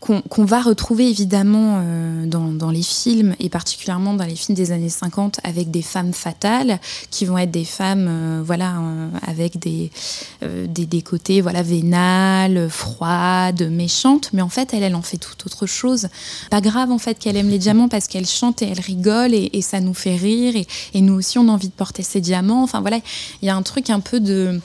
qu'on 0.00 0.44
va 0.44 0.62
retrouver 0.62 1.08
évidemment 1.08 1.80
euh, 1.82 2.26
dans, 2.26 2.48
dans 2.52 2.70
les 2.70 2.82
films, 2.82 3.34
et 3.38 3.50
particulièrement 3.50 4.14
dans 4.14 4.24
les 4.24 4.34
films 4.34 4.56
des 4.56 4.72
années 4.72 4.88
50, 4.88 5.40
avec 5.44 5.70
des 5.70 5.82
femmes 5.82 6.14
fatales, 6.14 6.80
qui 7.10 7.26
vont 7.26 7.36
être 7.36 7.50
des 7.50 7.66
femmes 7.66 8.06
euh, 8.08 8.42
voilà, 8.42 8.78
euh, 8.78 9.08
avec 9.26 9.58
des, 9.58 9.90
euh, 10.42 10.66
des, 10.66 10.86
des 10.86 11.02
côtés 11.02 11.42
voilà, 11.42 11.62
vénales, 11.62 12.70
froides, 12.70 13.70
méchantes. 13.70 14.30
Mais 14.32 14.40
en 14.40 14.48
fait, 14.48 14.72
elle, 14.72 14.82
elle 14.82 14.94
en 14.94 15.02
fait 15.02 15.18
tout 15.18 15.36
autre 15.44 15.66
chose. 15.66 16.08
Pas 16.50 16.62
grave 16.62 16.90
en 16.90 16.98
fait 16.98 17.18
qu'elle 17.18 17.36
aime 17.36 17.50
les 17.50 17.58
diamants 17.58 17.88
parce 17.88 18.06
qu'elle 18.06 18.26
chante 18.26 18.62
et 18.62 18.68
elle 18.68 18.80
rigole 18.80 19.34
et, 19.34 19.50
et 19.52 19.62
ça 19.62 19.80
nous 19.80 19.94
fait 19.94 20.16
rire. 20.16 20.56
Et, 20.56 20.66
et 20.94 21.02
nous 21.02 21.14
aussi, 21.14 21.38
on 21.38 21.48
a 21.48 21.52
envie 21.52 21.68
de 21.68 21.74
porter 21.74 22.02
ces 22.02 22.22
diamants. 22.22 22.62
Enfin 22.62 22.80
voilà, 22.80 23.00
il 23.42 23.46
y 23.46 23.50
a 23.50 23.56
un 23.56 23.62
truc 23.62 23.90
un 23.90 24.00
peu 24.00 24.18
de 24.18 24.60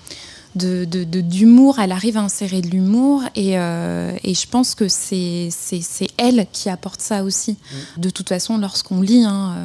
de- 0.55 1.21
d'humour, 1.21 1.79
elle 1.79 1.91
arrive 1.91 2.17
à 2.17 2.21
insérer 2.21 2.61
de 2.61 2.67
l'humour 2.69 3.21
et, 3.35 3.57
euh, 3.59 4.15
et 4.23 4.33
je 4.33 4.47
pense 4.47 4.73
que 4.75 4.87
c'est 4.87 5.49
elle 6.17 6.47
qui 6.51 6.69
apporte 6.69 7.01
ça 7.01 7.23
aussi. 7.23 7.57
De 7.97 8.09
toute 8.09 8.29
façon, 8.29 8.57
lorsqu'on 8.57 9.01
lit 9.01 9.23
hein, 9.25 9.55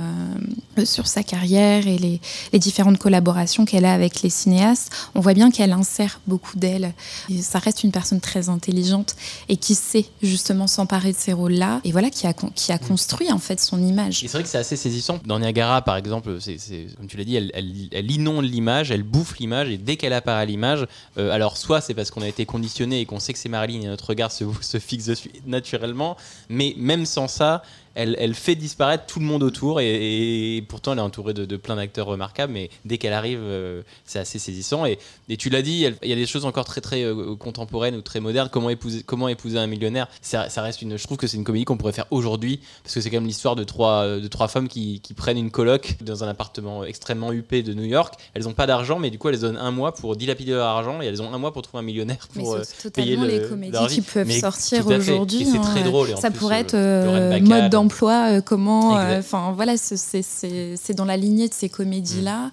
euh, 0.79 0.85
sur 0.85 1.07
sa 1.07 1.23
carrière 1.23 1.87
et 1.87 1.99
les, 1.99 2.21
les 2.53 2.59
différentes 2.59 2.99
collaborations 2.99 3.65
qu'elle 3.65 3.85
a 3.85 3.93
avec 3.93 4.23
les 4.23 4.31
cinéastes, 4.31 4.91
on 5.15 5.21
voit 5.21 5.35
bien 5.35 5.51
qu'elle 5.51 5.73
insère 5.73 6.21
beaucoup 6.27 6.57
d'elle. 6.57 6.93
Ça 7.41 7.59
reste 7.59 7.85
une 7.85 7.93
personne 7.93 8.21
très 8.21 8.49
intelligente 8.49 9.15
et 9.49 9.57
qui 9.57 9.75
sait 9.75 10.07
justement 10.23 10.67
s'emparer 10.67 11.13
de 11.13 11.19
ces 11.19 11.33
rôles-là 11.33 11.81
et 11.85 11.93
voilà 11.93 12.11
qui 12.11 12.27
a, 12.27 12.33
qui 12.33 12.73
a 12.73 12.79
construit 12.79 13.31
en 13.33 13.39
fait 13.39 13.61
son 13.61 13.83
image. 13.83 14.21
C'est 14.21 14.29
vrai 14.33 14.43
que 14.43 14.49
c'est 14.49 14.59
assez 14.59 14.77
saisissant. 14.77 15.19
Dans 15.25 15.39
Niagara, 15.39 15.83
par 15.83 15.97
exemple, 15.97 16.39
c'est- 16.41 16.59
comme 16.97 17.07
tu 17.07 17.17
l'as 17.17 17.25
dit, 17.25 17.37
elle, 17.37 17.51
elle, 17.55 17.73
elle 17.93 18.11
inonde 18.11 18.45
l'image, 18.45 18.91
elle 18.91 19.03
bouffe 19.03 19.39
l'image, 19.39 19.69
et 19.69 19.79
dès 19.79 19.97
qu'elle 19.97 20.13
apparaît 20.13 20.43
à 20.43 20.45
l'image, 20.45 20.80
euh, 21.19 21.31
alors 21.31 21.57
soit 21.57 21.81
c'est 21.81 21.95
parce 21.95 22.11
qu'on 22.11 22.23
a 22.23 22.29
été 22.29 22.47
conditionné 22.47 23.01
et 23.01 23.07
qu'on 23.07 23.21
sait 23.21 23.33
que 23.33 23.39
c'est 23.39 23.49
Marilyn 23.49 23.83
et 23.83 23.87
notre 23.87 24.09
regard 24.09 24.33
se, 24.33 24.45
se 24.61 24.79
fixe 24.79 25.07
dessus 25.07 25.31
naturellement, 25.47 26.17
mais 26.49 26.75
même 26.77 27.07
sans 27.07 27.29
ça, 27.29 27.63
elle, 27.95 28.17
elle 28.19 28.35
fait 28.35 28.55
disparaître 28.55 29.05
tout 29.07 29.19
le 29.21 29.27
monde 29.27 29.43
autour, 29.43 29.81
et, 29.81 30.57
et 30.57 30.63
pourtant 30.63 30.93
elle 30.93 30.99
est 30.99 31.03
entourée 31.03 31.35
de, 31.35 31.45
de 31.45 31.57
plein 31.57 31.77
d'acteurs 31.77 32.07
remarquables, 32.07 32.53
mais 32.53 32.71
dès 32.85 32.99
qu'elle 32.99 33.13
arrive, 33.13 33.41
euh, 33.43 33.83
c'est 34.05 34.19
assez 34.19 34.39
saisissant. 34.39 34.87
Et, 34.87 34.99
et 35.29 35.37
tu 35.37 35.51
l'as 35.51 35.63
dit, 35.63 35.87
il 36.03 36.09
y 36.09 36.13
a 36.13 36.17
des 36.17 36.27
choses 36.27 36.45
encore 36.45 36.65
très 36.65 36.81
très 36.81 37.03
euh, 37.05 37.35
contemporaines 37.37 37.97
ou 37.97 38.03
très 38.03 38.21
modernes. 38.21 38.49
Comment 38.51 38.71
épouser, 38.71 39.03
comment 39.05 39.29
épouser 39.29 39.59
un 39.59 39.67
millionnaire? 39.67 40.09
Ça, 40.23 40.49
ça 40.49 40.63
reste 40.63 40.83
une, 40.83 40.97
Je 40.97 41.05
trouve 41.05 41.17
que 41.19 41.27
c'est 41.27 41.37
une 41.37 41.45
comédie 41.45 41.65
qu'on 41.65 41.77
pourrait 41.77 41.93
faire 41.93 42.07
aujourd'hui, 42.11 42.61
parce 42.83 42.95
que 42.95 43.01
c'est 43.01 43.11
quand 43.11 43.17
même 43.17 43.27
l'histoire 43.27 43.57
de 43.57 43.65
trois, 43.65 44.07
de 44.07 44.29
trois 44.29 44.49
femmes 44.49 44.69
qui, 44.69 45.01
qui 45.01 45.15
prennent 45.15 45.39
une 45.39 45.51
coloc 45.51 45.97
dans 46.01 46.25
un 46.25 46.29
appartement 46.29 46.85
extrêmement 46.85 47.33
huppé 47.33 47.63
de 47.63 47.75
New 47.75 47.85
York. 47.85 48.15
Elles 48.35 48.45
n'ont 48.45 48.53
pas 48.53 48.67
d'argent, 48.67 48.99
mais 48.99 49.11
du 49.11 49.19
coup 49.19 49.29
elles 49.29 49.41
donnent 49.41 49.57
un 49.57 49.71
mois 49.71 49.93
pour 49.95 50.17
dilapider 50.17 50.53
leur 50.53 50.67
argent, 50.67 51.01
et 51.03 51.07
elles 51.07 51.23
ont 51.23 51.33
un 51.33 51.39
mois 51.39 51.53
pour 51.53 51.63
trouver 51.63 51.81
un 51.81 51.87
millionnaire 51.87 52.29
Mais 52.37 52.43
pour 52.43 52.55
euh, 52.55 52.63
c'est 52.65 52.93
payer 52.95 53.17
le- 53.17 53.27
les 53.27 53.49
comédies 53.49 53.77
qui 53.89 54.01
peuvent 54.03 54.27
Mais 54.27 54.41
sortir 54.41 54.87
aujourd'hui. 54.87 55.45
C'est 55.45 55.59
hein. 55.59 55.63
très 55.63 55.83
drôle. 55.83 56.11
et 56.11 56.17
Ça 56.17 56.31
plus, 56.31 56.39
pourrait 56.39 56.61
euh, 56.75 57.33
être 57.33 57.43
euh, 57.43 57.63
mode 57.63 57.75
d'emploi, 57.83 58.31
euh, 58.31 58.41
comment. 58.41 58.97
euh. 58.99 59.19
Enfin 59.21 59.53
voilà, 59.53 59.77
c'est- 59.77 60.95
dans 60.95 61.05
la 61.05 61.17
lignée 61.17 61.49
de 61.49 61.55
ces 61.55 61.69
comédies-là, 61.69 62.47
Mm. 62.47 62.51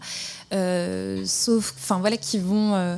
euh, 0.54 1.24
sauf, 1.26 1.74
enfin 1.78 2.00
voilà, 2.00 2.18
qui 2.18 2.38
vont. 2.40 2.98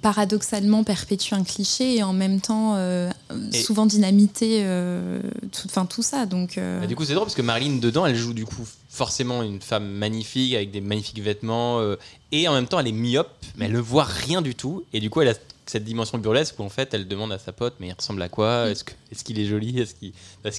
paradoxalement 0.00 0.84
perpétuer 0.84 1.36
un 1.36 1.42
cliché 1.44 1.96
et 1.96 2.02
en 2.02 2.12
même 2.12 2.40
temps 2.40 2.74
euh, 2.76 3.10
souvent 3.52 3.84
dynamiter 3.84 4.62
euh, 4.64 5.20
tout, 5.50 5.68
tout 5.90 6.02
ça 6.02 6.24
donc 6.24 6.56
euh, 6.56 6.80
Bah, 6.80 6.86
du 6.86 6.96
coup, 6.96 7.04
c'est 7.04 7.12
drôle 7.14 7.26
parce 7.26 7.34
que 7.34 7.42
Marilyn, 7.42 7.76
dedans, 7.78 8.06
elle 8.06 8.14
joue 8.14 8.32
du 8.32 8.46
coup 8.46 8.64
forcément 8.88 9.42
une 9.42 9.60
femme 9.60 9.86
magnifique 9.86 10.54
avec 10.54 10.70
des 10.70 10.80
magnifiques 10.80 11.20
vêtements 11.20 11.80
et 12.30 12.48
en 12.48 12.54
même 12.54 12.66
temps, 12.68 12.78
elle 12.78 12.88
est 12.88 12.92
myope, 12.92 13.28
mais 13.56 13.66
elle 13.66 13.72
ne 13.72 13.80
voit 13.80 14.04
rien 14.04 14.40
du 14.40 14.54
tout. 14.54 14.84
Et 14.92 15.00
du 15.00 15.10
coup, 15.10 15.20
elle 15.20 15.28
a 15.28 15.34
cette 15.66 15.84
dimension 15.84 16.18
burlesque 16.18 16.58
où 16.58 16.62
en 16.64 16.68
fait, 16.68 16.92
elle 16.92 17.06
demande 17.06 17.32
à 17.32 17.38
sa 17.38 17.52
pote 17.52 17.74
Mais 17.78 17.88
il 17.88 17.92
ressemble 17.92 18.20
à 18.22 18.28
quoi? 18.28 18.68
Est-ce 18.68 18.84
que- 18.84 18.92
est-ce 19.10 19.22
qu'il 19.24 19.38
est 19.38 19.44
joli? 19.44 19.78
Est-ce 19.78 19.94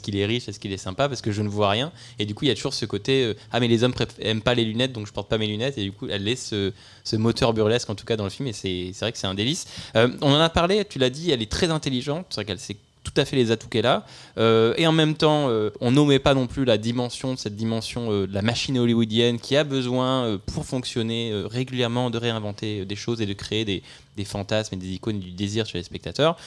qu'il 0.02 0.16
est, 0.16 0.20
est 0.20 0.26
riche? 0.26 0.48
Est-ce 0.48 0.60
qu'il 0.60 0.72
est 0.72 0.78
sympa? 0.78 1.10
Parce 1.10 1.22
que 1.22 1.32
je 1.32 1.42
ne 1.42 1.50
vois 1.50 1.70
rien. 1.70 1.92
Et 2.20 2.26
du 2.26 2.34
coup, 2.36 2.46
il 2.46 2.48
y 2.48 2.52
a 2.52 2.56
toujours 2.56 2.74
ce 2.74 2.86
côté 2.86 3.24
euh, 3.26 3.34
Ah, 3.52 3.60
mais 3.60 3.68
les 3.68 3.84
hommes 3.84 3.94
aiment 4.20 4.42
pas 4.42 4.54
les 4.56 4.66
lunettes, 4.66 4.94
donc 4.94 5.06
je 5.08 5.12
porte 5.12 5.30
pas 5.30 5.38
mes 5.38 5.48
lunettes. 5.48 5.78
Et 5.78 5.84
du 5.84 5.92
coup, 5.92 6.08
elle 6.10 6.24
laisse 6.24 6.48
ce, 6.48 6.72
ce 7.04 7.16
moteur 7.16 7.54
burlesque 7.54 7.90
en 7.90 7.96
tout 7.96 8.06
cas 8.06 8.16
dans 8.16 8.24
le 8.24 8.30
film. 8.30 8.48
Et 8.48 8.54
c'est 8.54 8.92
c'est 8.94 9.06
vrai 9.06 9.12
que 9.12 9.18
c'est 9.18 9.28
un 9.28 9.34
délice. 9.36 9.66
Euh, 9.96 10.10
on 10.22 10.32
en 10.32 10.40
a 10.40 10.50
parlé, 10.50 10.86
tu 10.86 11.00
l'as 11.00 11.10
dit, 11.10 11.32
elle 11.32 11.42
est 11.42 11.52
très 11.52 11.70
intelligente. 11.70 12.26
C'est 12.30 12.36
vrai 12.36 12.46
qu'elle 12.46 12.60
sait 12.60 12.78
tout 13.14 13.22
à 13.22 13.26
fait 13.26 13.36
les 13.36 13.52
atouts 13.52 13.68
qu'elle 13.68 13.86
a. 13.86 14.06
Euh, 14.38 14.74
et 14.78 14.88
en 14.88 14.92
même 14.92 15.16
temps, 15.16 15.50
euh, 15.50 15.70
on 15.82 15.92
nommait 15.92 16.20
pas 16.20 16.34
non 16.34 16.48
plus 16.48 16.66
la 16.66 16.78
dimension, 16.78 17.36
cette 17.38 17.56
dimension 17.56 18.12
euh, 18.12 18.28
de 18.28 18.34
la 18.34 18.42
machine 18.42 18.78
hollywoodienne 18.78 19.40
qui 19.40 19.56
a 19.56 19.64
besoin, 19.64 20.40
pour 20.46 20.66
fonctionner 20.66 21.32
régulièrement, 21.46 22.10
de 22.10 22.18
réinventer 22.18 22.86
des 22.86 22.96
choses 22.96 23.22
et 23.22 23.26
de 23.26 23.34
créer 23.34 23.66
des, 23.66 23.84
fantasmes 24.26 24.76
et 24.76 24.78
des 24.78 24.94
icônes 24.94 25.18
et 25.18 25.20
du 25.20 25.32
désir 25.32 25.66
chez 25.66 25.78
les 25.78 25.84
spectateurs. 25.84 26.38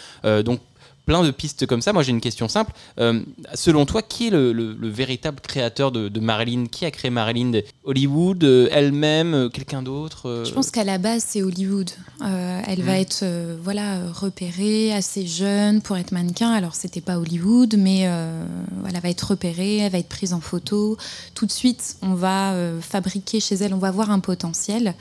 Donc, 0.44 0.60
plein 1.06 1.22
de 1.22 1.30
pistes 1.30 1.66
comme 1.66 1.80
ça. 1.80 1.92
Moi, 1.92 2.02
j'ai 2.02 2.10
une 2.10 2.20
question 2.20 2.48
simple. 2.48 2.72
Euh, 2.98 3.20
selon 3.54 3.86
toi, 3.86 4.02
qui 4.02 4.26
est 4.26 4.30
le, 4.30 4.52
le- 4.52 4.74
le 4.74 4.88
véritable 4.88 5.40
créateur 5.40 5.92
de, 5.92 6.08
de 6.08 6.20
Marilyn? 6.20 6.66
Qui 6.66 6.84
a 6.84 6.90
créé 6.90 7.10
Marilyn? 7.10 7.52
Hollywood, 7.84 8.42
euh, 8.44 8.68
elle-même, 8.72 9.32
euh, 9.34 9.48
quelqu'un 9.48 9.82
d'autre 9.82 10.42
Je 10.44 10.50
pense 10.52 10.70
qu'à 10.70 10.84
la 10.84 10.98
base, 10.98 11.24
c'est 11.26 11.42
Hollywood. 11.42 11.90
Elle 12.20 12.82
va 12.82 12.98
être 12.98 13.24
voilà, 13.62 13.98
euh, 13.98 14.10
repérée 14.12 14.92
assez 14.92 15.26
jeune 15.26 15.80
pour 15.80 15.96
être 15.96 16.10
mannequin. 16.12 16.50
Alors, 16.50 16.74
c'était 16.74 17.00
pas 17.00 17.18
Hollywood, 17.18 17.76
mais 17.78 18.00
elle 18.00 19.00
va 19.02 19.08
être 19.08 19.22
repérée, 19.30 19.78
elle 19.78 19.92
va 19.92 19.98
être 19.98 20.08
prise 20.08 20.32
en 20.32 20.40
photo. 20.40 20.96
Tout 21.34 21.46
de 21.46 21.52
suite, 21.52 21.96
on 22.02 22.14
va 22.14 22.54
fabriquer 22.80 23.38
chez 23.40 23.54
elle, 23.54 23.72
on 23.74 23.78
va 23.78 23.92
voir 23.92 24.10
un 24.10 24.18
potentiel. 24.18 24.94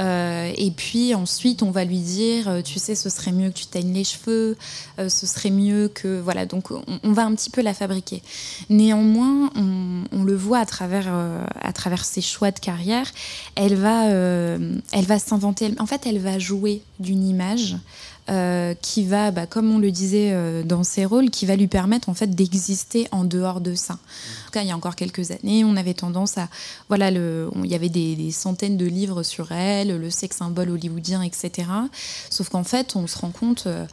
Euh, 0.00 0.52
et 0.56 0.70
puis 0.70 1.14
ensuite, 1.14 1.62
on 1.62 1.70
va 1.70 1.84
lui 1.84 1.98
dire, 1.98 2.48
euh, 2.48 2.62
tu 2.62 2.78
sais, 2.78 2.94
ce 2.94 3.08
serait 3.08 3.32
mieux 3.32 3.48
que 3.50 3.54
tu 3.54 3.66
teignes 3.66 3.92
les 3.92 4.04
cheveux, 4.04 4.56
euh, 4.98 5.08
ce 5.08 5.26
serait 5.26 5.50
mieux 5.50 5.88
que 5.88 6.20
voilà. 6.20 6.46
Donc, 6.46 6.70
on, 6.70 7.12
va 7.12 7.24
un 7.24 7.34
petit 7.34 7.50
peu 7.50 7.62
la 7.62 7.74
fabriquer. 7.74 8.22
Néanmoins, 8.68 9.50
on, 9.54 10.24
le 10.24 10.34
voit 10.34 10.58
à 10.58 10.66
travers 10.66 11.12
à 11.60 11.72
travers 11.72 12.04
ses 12.04 12.20
choix 12.20 12.50
de 12.50 12.58
carrière. 12.58 13.10
Elle 13.54 13.76
va 13.76 14.06
elle 14.06 15.04
va 15.06 15.18
s'inventer. 15.18 15.72
En 15.78 15.86
fait, 15.86 16.04
elle 16.06 16.18
va 16.18 16.38
jouer 16.38 16.82
d'une 16.98 17.26
image. 17.26 17.76
Euh, 18.28 18.74
qui 18.82 19.04
va, 19.04 19.30
bah, 19.30 19.46
comme 19.46 19.70
on 19.70 19.78
le 19.78 19.90
disait 19.90 20.30
euh, 20.32 20.62
dans 20.62 20.82
ses 20.82 21.04
rôles, 21.04 21.30
qui 21.30 21.46
va 21.46 21.54
lui 21.56 21.68
permettre 21.68 22.08
en 22.08 22.14
fait 22.14 22.28
d'exister 22.34 23.06
en 23.12 23.24
dehors 23.24 23.60
de 23.60 23.74
ça. 23.74 23.94
En 23.94 23.96
tout 24.46 24.50
cas, 24.52 24.62
il 24.62 24.68
y 24.68 24.72
a 24.72 24.76
encore 24.76 24.96
quelques 24.96 25.30
années, 25.30 25.64
on 25.64 25.76
avait 25.76 25.94
tendance 25.94 26.36
à, 26.38 26.48
voilà, 26.88 27.10
on- 27.10 27.62
il 27.64 27.70
y 27.70 27.74
avait 27.74 27.88
des, 27.88 28.30
centaines 28.32 28.76
de 28.76 28.86
livres 28.86 29.22
sur 29.22 29.52
elle, 29.52 29.96
le 29.98 30.10
sexe 30.10 30.38
symbole 30.38 30.70
hollywoodien, 30.70 31.22
etc. 31.22 31.68
Sauf 32.30 32.48
qu'en 32.48 32.64
fait, 32.64 32.96
on 32.96 33.06
se 33.06 33.18
rend 33.18 33.30
compte, 33.30 33.64
euh, 33.66 33.86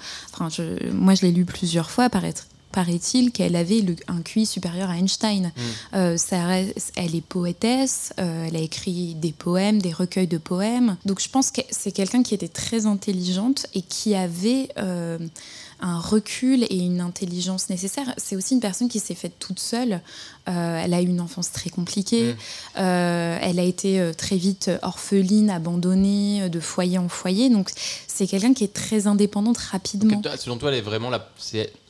moi 0.93 1.13
je 1.15 1.21
l'ai 1.21 1.31
lu 1.31 1.45
plusieurs 1.45 1.89
fois, 1.91 2.09
paraît- 2.09 2.33
paraît-il 2.73 3.31
qu'elle 3.31 3.55
avait 3.55 3.79
le- 3.79 3.95
un 4.09 4.21
QI 4.21 4.45
supérieur 4.45 4.89
à 4.89 4.97
Einstein. 4.97 5.51
Euh, 5.93 6.17
ça 6.17 6.45
reste- 6.45 6.91
elle 6.97 7.15
est 7.15 7.21
poétesse, 7.25 8.11
euh, 8.19 8.45
elle 8.47 8.55
a 8.57 8.59
écrit 8.59 9.15
des 9.15 9.31
poèmes, 9.31 9.81
des 9.81 9.93
recueils 9.93 10.27
de 10.27 10.37
poèmes. 10.37 10.97
Donc 11.05 11.21
je 11.21 11.29
pense 11.29 11.51
que 11.51 11.61
c'est 11.69 11.91
quelqu'un 11.91 12.23
qui 12.23 12.33
était 12.33 12.47
très 12.49 12.85
intelligente 12.85 13.67
et 13.73 13.81
qui 13.81 14.15
avait 14.15 14.67
euh, 14.77 15.17
un 15.79 15.99
recul 15.99 16.63
et 16.63 16.77
une 16.77 17.01
intelligence 17.01 17.69
nécessaire. 17.69 18.13
C'est 18.17 18.35
aussi 18.35 18.53
une 18.55 18.59
personne 18.61 18.89
qui 18.89 18.99
s'est 18.99 19.15
faite 19.15 19.33
toute 19.39 19.59
seule. 19.59 20.01
Euh, 20.49 20.81
elle 20.83 20.93
a 20.93 21.01
eu 21.01 21.05
une 21.05 21.21
enfance 21.21 21.51
très 21.53 21.69
compliquée. 21.69 22.35
Euh, 22.77 23.37
elle 23.41 23.59
a 23.59 23.63
été 23.63 23.99
euh, 24.01 24.11
très 24.13 24.35
vite 24.35 24.69
orpheline, 24.81 25.49
abandonnée, 25.49 26.49
de 26.49 26.59
foyer 26.59 26.97
en 26.97 27.07
foyer. 27.07 27.49
Donc 27.49 27.69
c'est 28.07 28.27
quelqu'un 28.27 28.53
qui 28.53 28.63
est 28.65 28.73
très 28.73 29.07
indépendante 29.07 29.57
rapidement. 29.57 30.21
Selon 30.37 30.57
toi, 30.57 30.69
elle 30.71 30.79
est 30.79 30.81
vraiment 30.81 31.09
la, 31.09 31.19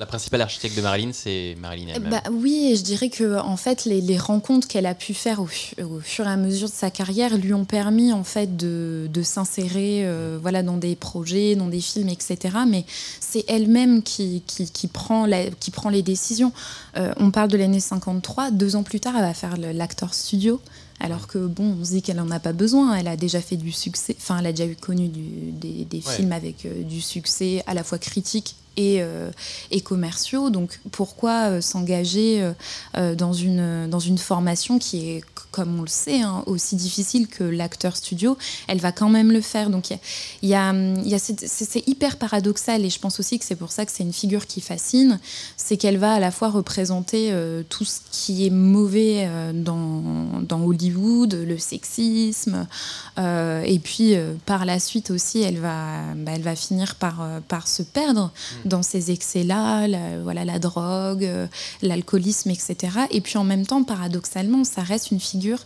principale 0.05 0.41
architecte 0.41 0.75
de 0.77 0.81
Marilyn, 0.81 1.11
c'est 1.13 1.55
Marilyn 1.59 1.93
elle-même. 1.95 2.11
Bah 2.11 2.23
oui, 2.31 2.69
et 2.71 2.75
je 2.75 2.83
dirais 2.83 3.09
que 3.09 3.39
en 3.39 3.57
fait 3.57 3.85
les, 3.85 4.01
les 4.01 4.17
rencontres 4.19 4.67
qu'elle 4.67 4.85
a 4.85 4.93
pu 4.93 5.13
faire 5.15 5.39
au, 5.41 5.47
fu- 5.47 5.81
au 5.81 5.99
fur 5.99 6.25
et 6.27 6.29
à 6.31 6.37
mesure 6.37 6.69
de 6.69 6.73
sa 6.73 6.91
carrière 6.91 7.35
lui 7.37 7.53
ont 7.53 7.65
permis 7.65 8.13
en 8.13 8.23
fait 8.23 8.55
de, 8.55 9.07
de 9.11 9.23
s'insérer 9.23 10.01
euh, 10.05 10.37
voilà 10.41 10.61
dans 10.61 10.77
des 10.77 10.95
projets, 10.95 11.55
dans 11.55 11.67
des 11.69 11.81
films, 11.81 12.09
etc. 12.09 12.37
Mais 12.67 12.85
c'est 13.19 13.45
elle-même 13.47 14.03
qui, 14.03 14.43
qui, 14.45 14.69
qui 14.69 14.87
prend 14.87 15.25
la- 15.25 15.49
qui 15.49 15.71
prend 15.71 15.89
les 15.89 16.03
décisions. 16.03 16.51
Euh, 16.95 17.13
on 17.17 17.32
parle 17.32 17.49
de 17.49 17.58
l'année 17.58 17.79
53, 17.79 18.51
deux 18.51 18.75
ans 18.75 18.84
plus 18.84 18.99
tard, 18.99 19.15
elle 19.15 19.23
va 19.23 19.34
faire 19.34 19.58
l'acteur 19.58 20.13
studio. 20.13 20.62
Alors 20.99 21.27
que 21.27 21.39
bon, 21.39 21.75
on 21.82 21.84
se 21.84 21.91
dit 21.91 22.01
qu'elle 22.01 22.19
en 22.19 22.29
a 22.32 22.39
pas 22.39 22.53
besoin. 22.53 22.95
Elle 22.95 23.08
a 23.08 23.17
déjà 23.17 23.41
fait 23.41 23.58
du 23.58 23.71
succès. 23.71 24.15
Enfin, 24.19 24.38
elle 24.39 24.45
a 24.47 24.51
déjà 24.51 24.65
eu 24.67 24.75
connu 24.75 25.08
du- 25.10 25.51
des, 25.51 25.86
des 25.86 25.97
Ouais. 26.06 26.13
films 26.15 26.32
avec 26.32 26.65
euh, 26.65 26.84
du 26.84 27.01
succès 27.01 27.63
à 27.67 27.73
la 27.73 27.84
fois 27.84 27.97
critique 27.97 28.56
et, 28.77 29.01
euh, 29.01 29.29
et 29.71 29.81
commerciaux. 29.81 30.49
Donc 30.49 30.79
pourquoi 30.91 31.49
euh, 31.49 31.62
s'engager 31.62 32.51
euh, 32.95 33.15
dans, 33.15 33.33
une, 33.33 33.89
dans 33.89 33.99
une 33.99 34.17
formation 34.17 34.79
qui 34.79 35.09
est, 35.09 35.23
comme 35.51 35.79
on 35.79 35.83
le 35.83 35.88
sait, 35.88 36.21
hein, 36.21 36.43
aussi 36.47 36.75
difficile 36.75 37.27
que 37.27 37.43
l'acteur 37.43 37.95
studio? 37.95 38.38
Elle 38.67 38.79
va 38.79 38.91
quand 38.91 39.09
même 39.09 39.31
le 39.31 39.41
faire. 39.41 39.69
Donc 39.69 39.89
y 39.89 40.53
a, 40.53 40.73
y 40.73 41.15
a, 41.15 41.19
c'est 41.19 41.88
hyper 41.88 42.17
paradoxal 42.17 42.83
et 42.83 42.89
je 42.89 42.99
pense 42.99 43.19
aussi 43.19 43.38
que 43.39 43.45
c'est 43.45 43.55
pour 43.55 43.71
ça 43.71 43.86
que 43.86 43.91
c'est 43.91 44.03
une 44.03 44.13
figure 44.13 44.47
qui 44.47 44.62
fascine. 44.62 45.19
C'est 45.57 45.77
qu'elle 45.77 45.97
va 45.97 46.13
à 46.13 46.19
la 46.19 46.31
fois 46.31 46.49
représenter 46.49 47.33
tout 47.69 47.86
ce 47.86 47.99
qui 48.12 48.47
est 48.47 48.49
mauvais 48.49 49.29
dans, 49.53 50.01
dans 50.41 50.63
Hollywood, 50.63 51.33
le 51.33 51.57
sexisme, 51.57 52.67
et 53.17 53.79
puis 53.83 54.15
par 54.45 54.65
la 54.65 54.79
suite 54.79 55.12
aussi, 55.12 55.41
elle 55.41 55.59
va, 55.59 56.13
bah, 56.15 56.31
elle 56.36 56.41
va 56.41 56.55
finir 56.55 56.95
par, 56.95 57.27
par 57.47 57.67
se 57.67 57.83
perdre 57.83 58.31
dans 58.65 58.84
ces 58.84 59.12
excès-là, 59.12 59.88
la, 59.88 60.19
voilà, 60.19 60.45
la 60.45 60.60
drogue, 60.60 61.26
euh, 61.26 61.47
l'alcoolisme, 61.82 62.49
etc. 62.49 62.76
Et 63.12 63.21
puis 63.21 63.38
en 63.38 63.43
même 63.43 63.65
temps, 63.65 63.84
paradoxalement, 63.84 64.63
ça 64.63 64.82
reste 64.82 65.12
une 65.12 65.19
figure 65.19 65.60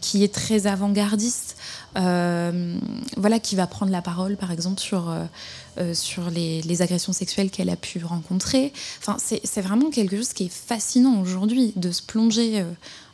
qui 0.00 0.24
est 0.24 0.32
très 0.32 0.66
avant-gardiste, 0.66 1.56
euh, 1.96 2.78
voilà, 3.16 3.38
qui 3.38 3.56
va 3.56 3.66
prendre 3.66 3.92
la 3.92 4.02
parole, 4.02 4.36
par 4.36 4.50
exemple, 4.50 4.80
sur, 4.80 5.10
euh, 5.78 5.94
sur 5.94 6.30
les, 6.30 6.82
agressions 6.82 7.12
sexuelles 7.12 7.50
qu'elle 7.50 7.70
a 7.70 7.76
pu 7.76 8.04
rencontrer. 8.04 8.72
Enfin, 8.98 9.16
c'est 9.18 9.60
vraiment 9.60 9.90
quelque 9.90 10.16
chose 10.16 10.32
qui 10.32 10.46
est 10.46 10.52
fascinant 10.52 11.20
aujourd'hui, 11.20 11.72
de 11.76 11.92
se 11.92 12.02
plonger 12.02 12.64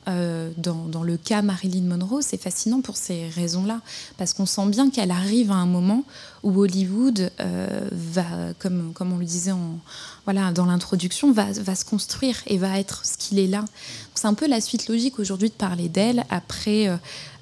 euh, 0.09 0.51
dans, 0.57 0.87
dans 0.87 1.03
le 1.03 1.19
cas 1.19 1.43
Marilyn 1.43 1.83
Monroe. 1.83 2.23
C'est 2.23 2.41
fascinant 2.41 2.81
pour 2.81 2.97
ces 2.97 3.29
raisons-là, 3.29 3.81
parce 4.17 4.33
qu'on 4.33 4.47
sent 4.47 4.67
bien 4.69 4.89
qu'elle 4.89 5.11
arrive 5.11 5.51
à 5.51 5.57
un 5.57 5.67
moment 5.67 6.05
où 6.43 6.59
Hollywood 6.63 7.31
euh, 7.39 7.89
va, 7.93 8.55
comme, 8.59 8.93
comme 8.95 9.13
on 9.13 9.19
le 9.19 9.27
disait 9.27 9.53
en, 9.53 9.79
voilà, 10.25 10.53
dans 10.53 10.65
l'introduction, 10.65 11.33
va, 11.33 11.53
va 11.53 11.75
se 11.75 11.85
construire 11.85 12.37
et 12.47 12.57
va 12.57 12.79
être 12.79 13.05
ce 13.05 13.19
qu'il 13.19 13.39
est 13.39 13.47
là. 13.47 13.67
C'est 14.15 14.27
un 14.27 14.33
peu 14.33 14.49
la 14.49 14.63
suite 14.63 14.89
logique 14.89 15.19
aujourd'hui 15.19 15.51
de 15.51 15.55
parler 15.55 15.91
d'elle 15.91 16.25
après 16.31 16.91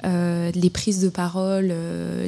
euh, 0.04 0.50
les 0.52 0.70
prises 0.70 1.00
de 1.00 1.08
parole 1.08 1.72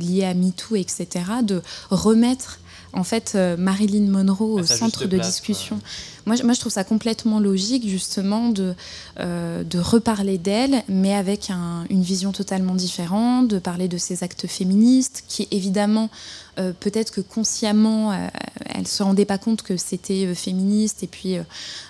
liées 0.01 0.25
à 0.25 0.35
MeToo, 0.35 0.77
etc., 0.77 1.09
de 1.43 1.61
remettre 1.91 2.61
en 2.93 3.05
fait 3.05 3.37
Marilyn 3.59 4.09
Monroe 4.09 4.59
À 4.59 4.63
au 4.63 4.67
centre 4.67 5.07
de 5.07 5.17
place, 5.17 5.27
discussion. 5.29 5.81
Moi, 6.27 6.37
je- 6.37 6.61
trouve 6.61 6.73
ça 6.73 6.85
complètement 6.85 7.41
logique, 7.41 7.89
justement, 7.89 8.51
de, 8.51 8.75
euh, 9.19 9.65
de 9.65 9.79
reparler 9.79 10.37
d'elle, 10.39 10.83
mais 10.89 11.15
avec 11.15 11.51
un- 11.51 11.85
une 11.91 12.03
vision 12.03 12.33
totalement 12.33 12.75
différente, 12.75 13.49
de 13.49 13.59
parler 13.59 13.89
de 13.89 13.97
ses 13.99 14.23
actes 14.23 14.47
féministes, 14.47 15.25
qui 15.27 15.49
évidemment, 15.51 16.11
euh, 16.59 16.73
peut-être 16.79 17.11
que 17.13 17.21
consciemment, 17.23 18.13
euh, 18.13 18.29
elle 18.75 18.87
se 18.87 19.03
rendait 19.03 19.25
pas 19.25 19.39
compte 19.39 19.63
que 19.63 19.77
c'était 19.77 20.35
féministe, 20.35 21.03
et 21.03 21.07
puis 21.07 21.37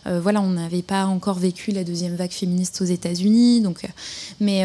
voilà, 0.07 0.41
on 0.41 0.51
n'avait 0.51 0.83
pas 0.83 1.05
encore 1.07 1.39
vécu 1.39 1.71
la 1.73 1.85
deuxième 1.85 2.17
vague 2.17 2.31
féministe 2.33 2.81
aux 2.81 2.85
États-Unis, 2.87 3.61
donc, 3.61 3.87
mais, 4.41 4.65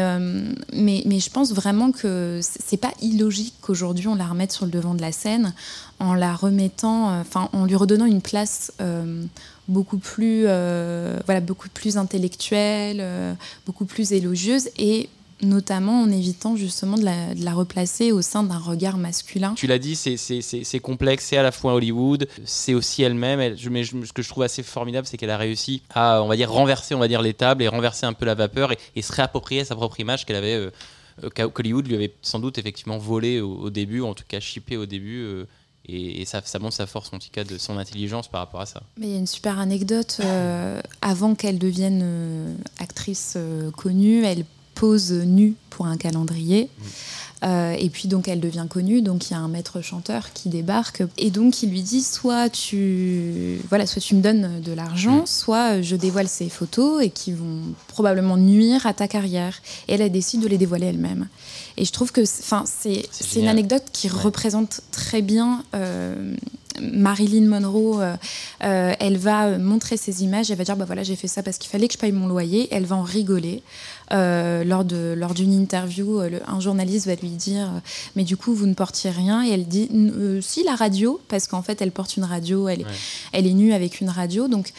mais, 0.72 1.02
mais 1.06 1.20
je 1.20 1.30
pense 1.30 1.52
vraiment 1.52 1.92
que 1.92 2.40
c'est 2.42 2.76
pas 2.78 2.92
illogique 3.02 3.54
qu'aujourd'hui 3.60 4.08
on 4.08 4.14
la 4.14 4.26
remette 4.26 4.52
sur 4.52 4.64
le 4.64 4.70
devant 4.70 4.94
de 4.94 5.02
la 5.02 5.12
scène 5.12 5.52
en 6.00 6.14
la 6.14 6.34
remettant, 6.34 7.20
enfin, 7.20 7.48
en 7.52 7.64
lui 7.66 7.74
redonnant 7.76 8.06
une 8.06 8.22
place. 8.22 8.72
Beaucoup 9.68 9.98
plus, 9.98 10.44
euh, 10.46 11.18
voilà, 11.26 11.40
beaucoup 11.40 11.68
plus 11.68 11.96
intellectuelle, 11.96 12.98
euh, 13.00 13.34
beaucoup 13.66 13.84
plus 13.84 14.12
élogieuse 14.12 14.68
et 14.78 15.08
notamment 15.42 16.00
en 16.02 16.10
évitant 16.10 16.56
justement 16.56 16.96
de 16.96 17.04
la, 17.04 17.52
replacer 17.52 18.10
au 18.10 18.22
sein 18.22 18.42
d'un 18.42 18.58
regard 18.58 18.96
masculin. 18.96 19.54
Tu 19.54 19.66
l'as 19.66 19.78
dit, 19.78 19.94
c'est- 19.94 20.80
complexe, 20.80 21.26
c'est 21.26 21.36
à 21.36 21.42
la 21.42 21.52
fois 21.52 21.74
Hollywood, 21.74 22.26
c'est 22.44 22.74
aussi 22.74 23.02
elle-même. 23.02 23.40
Elle, 23.40 23.56
mais 23.70 23.84
ce 23.84 24.12
que 24.12 24.22
je 24.22 24.28
trouve 24.28 24.44
assez 24.44 24.62
formidable, 24.62 25.06
c'est 25.06 25.16
qu'elle 25.16 25.30
a 25.30 25.36
réussi 25.36 25.82
à, 25.90 26.22
on 26.22 26.28
va 26.28 26.36
dire, 26.36 26.50
renverser, 26.50 26.94
on 26.94 26.98
va 26.98 27.08
dire, 27.08 27.20
les 27.20 27.34
tables 27.34 27.62
et 27.62 27.68
renverser 27.68 28.06
un 28.06 28.14
peu 28.14 28.24
la 28.24 28.34
vapeur 28.34 28.72
et, 28.94 29.02
se 29.02 29.12
réapproprier 29.12 29.64
sa 29.64 29.76
propre 29.76 30.00
image 30.00 30.24
qu'elle 30.24 30.36
avait, 30.36 30.70
euh, 31.22 31.30
qu'Hollywood 31.30 31.86
lui 31.86 31.94
avait 31.96 32.14
sans 32.22 32.38
doute 32.38 32.56
effectivement 32.58 32.98
volé 32.98 33.40
au, 33.40 33.56
au 33.56 33.70
début, 33.70 34.00
en 34.00 34.14
tout 34.14 34.24
cas 34.26 34.40
chippé 34.40 34.76
au 34.76 34.86
début. 34.86 35.46
Et, 35.88 36.20
et 36.20 36.24
ça, 36.24 36.42
ça 36.44 36.58
montre 36.58 36.74
sa 36.74 36.86
force, 36.86 37.10
en 37.12 37.18
tout 37.18 37.28
cas, 37.30 37.44
de 37.44 37.58
son 37.58 37.78
intelligence 37.78 38.28
par 38.28 38.40
rapport 38.40 38.60
à 38.60 38.66
ça. 38.66 38.82
Mais 38.98 39.06
il 39.06 39.12
y 39.12 39.16
a 39.16 39.18
une 39.18 39.26
super 39.26 39.58
anecdote. 39.58 40.18
euh, 40.24 40.80
avant 41.00 41.34
qu'elle 41.34 41.58
devienne 41.58 42.00
euh, 42.02 42.54
actrice 42.78 43.34
euh, 43.36 43.70
connue, 43.70 44.24
elle 44.24 44.44
pose 44.74 45.12
nue 45.12 45.54
pour 45.70 45.86
un 45.86 45.96
calendrier. 45.96 46.68
Euh, 47.42 47.72
et 47.78 47.90
puis 47.90 48.08
donc 48.08 48.28
elle 48.28 48.40
devient 48.40 48.66
connue, 48.68 49.02
donc 49.02 49.28
il 49.28 49.34
y 49.34 49.36
a 49.36 49.38
un 49.38 49.48
maître 49.48 49.82
chanteur 49.82 50.32
qui 50.32 50.48
débarque 50.48 51.02
et 51.18 51.30
donc 51.30 51.62
il 51.62 51.68
lui 51.70 51.82
dit 51.82 52.02
soit 52.02 52.48
tu 52.48 53.58
voilà 53.68 53.86
soit 53.86 54.00
tu 54.00 54.14
me 54.14 54.22
donnes 54.22 54.62
de 54.62 54.72
l'argent, 54.72 55.26
soit 55.26 55.82
je 55.82 55.96
dévoile 55.96 56.28
ces 56.28 56.48
photos 56.48 57.02
et 57.04 57.10
qui 57.10 57.32
vont 57.32 57.60
probablement 57.88 58.38
nuire 58.38 58.86
à 58.86 58.94
ta 58.94 59.06
carrière. 59.06 59.60
Et 59.86 59.92
elle, 59.94 60.00
elle 60.00 60.12
décide 60.12 60.40
de 60.40 60.48
les 60.48 60.56
dévoiler 60.56 60.86
elle-même. 60.86 61.28
Et 61.78 61.84
je 61.84 61.92
trouve 61.92 62.10
que 62.12 62.24
c'est- 62.24 63.08
une 63.36 63.48
anecdote 63.48 63.84
qui 63.92 64.08
Ouais. 64.08 64.20
représente 64.20 64.80
très 64.92 65.20
bien 65.22 65.62
euh, 65.74 66.34
Marilyn 66.80 67.46
Monroe, 67.48 68.00
euh, 68.02 68.16
euh, 68.64 68.92
elle 69.00 69.16
va 69.16 69.56
montrer 69.58 69.96
ses 69.96 70.22
images, 70.22 70.50
elle 70.50 70.58
va 70.58 70.64
dire 70.64 70.76
bah 70.76 70.84
voilà 70.84 71.02
j'ai 71.02 71.16
fait 71.16 71.26
ça 71.28 71.42
parce 71.42 71.56
qu'il 71.56 71.70
fallait 71.70 71.88
que 71.88 71.94
je 71.94 71.98
paye 71.98 72.12
mon 72.12 72.26
loyer, 72.26 72.68
elle 72.70 72.84
va 72.84 72.96
en 72.96 73.02
rigoler. 73.02 73.62
Euh, 74.12 74.62
lors 74.62 74.84
de 74.84 75.14
lors 75.16 75.32
d'une 75.34 75.52
interview, 75.54 76.20
le- 76.20 76.40
un 76.48 76.60
journaliste 76.60 77.06
va 77.06 77.14
lui 77.14 77.30
dire 77.30 77.68
mais 78.14 78.24
du 78.24 78.36
coup 78.36 78.54
vous 78.54 78.66
ne 78.66 78.74
portiez 78.74 79.10
rien 79.10 79.42
et 79.44 79.50
elle 79.50 79.66
dit 79.66 79.88
si 80.42 80.64
la 80.64 80.74
radio 80.76 81.18
parce 81.28 81.46
qu'en 81.46 81.62
fait 81.62 81.80
elle 81.80 81.92
porte 81.92 82.16
une 82.18 82.24
radio, 82.24 82.68
elle, 82.68 82.80
Ouais. 82.80 82.86
elle 83.32 83.46
est 83.46 83.54
nue 83.54 83.72
avec 83.72 84.00
une 84.02 84.10
radio 84.10 84.46
donc 84.48 84.72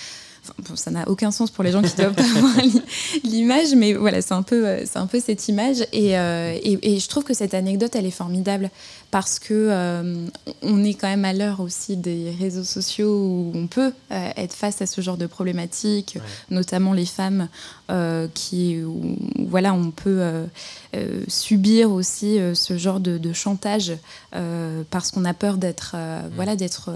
bon, 0.68 0.76
ça 0.76 0.92
n'a 0.92 1.08
aucun 1.10 1.32
sens 1.32 1.52
pour 1.52 1.64
les 1.64 1.72
gens 1.72 1.82
qui 1.82 1.96
doivent 1.98 2.16
avoir 2.18 2.58
l'i- 2.64 2.82
l'image 3.24 3.76
mais 3.76 3.94
voilà 3.94 4.22
c'est 4.22 4.34
un 4.34 4.42
peu 4.44 4.68
euh, 4.68 4.84
c'est 4.86 4.98
un 5.00 5.08
peu 5.08 5.20
cette 5.20 5.48
image. 5.48 5.78
Et, 5.94 6.18
euh, 6.18 6.58
et, 6.62 6.96
et 6.96 7.00
je 7.00 7.08
trouve 7.10 7.24
que 7.24 7.34
cette 7.34 7.54
anecdote 7.54 7.96
elle 7.96 8.06
est 8.06 8.12
formidable 8.12 8.70
parce 9.12 9.40
que 9.40 9.54
euh, 9.54 10.26
on 10.62 10.84
est 10.84 10.94
quand 10.94 11.08
même 11.08 11.24
à 11.26 11.34
l'heure 11.34 11.60
aussi 11.62 11.96
des 11.98 12.34
réseaux 12.40 12.64
sociaux 12.66 13.16
où 13.16 13.52
on 13.56 13.68
peut 13.68 13.94
euh, 14.12 14.30
être 14.36 14.54
face 14.54 14.82
à 14.82 14.86
ce 14.86 15.00
genre 15.02 15.18
de 15.18 15.28
problématiques, 15.28 16.18
notamment 16.50 16.92
les 16.94 17.06
femmes 17.06 17.48
euh, 17.90 18.28
qui, 18.34 18.82
où, 18.84 19.16
voilà, 19.38 19.74
on 19.74 19.92
peut 19.92 20.20
euh, 20.22 20.46
euh, 20.96 21.24
subir 21.28 21.92
aussi 21.92 22.38
ce 22.54 22.78
genre 22.78 23.00
de, 23.00 23.18
de 23.18 23.34
chantage 23.34 23.94
parce 24.90 25.12
qu'on 25.12 25.26
a 25.26 25.34
peur 25.34 25.58
d'être, 25.58 25.94
euh, 25.96 26.22
voilà, 26.36 26.56
d'être 26.56 26.92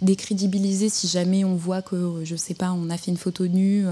décrédibilisé 0.00 0.88
si 0.88 1.08
jamais 1.08 1.44
on 1.44 1.54
voit 1.54 1.82
que, 1.82 2.22
je 2.24 2.36
sais 2.36 2.54
pas, 2.54 2.72
on 2.72 2.90
a 2.90 2.96
fait 2.96 3.10
une 3.10 3.16
photo 3.16 3.46
nue. 3.46 3.84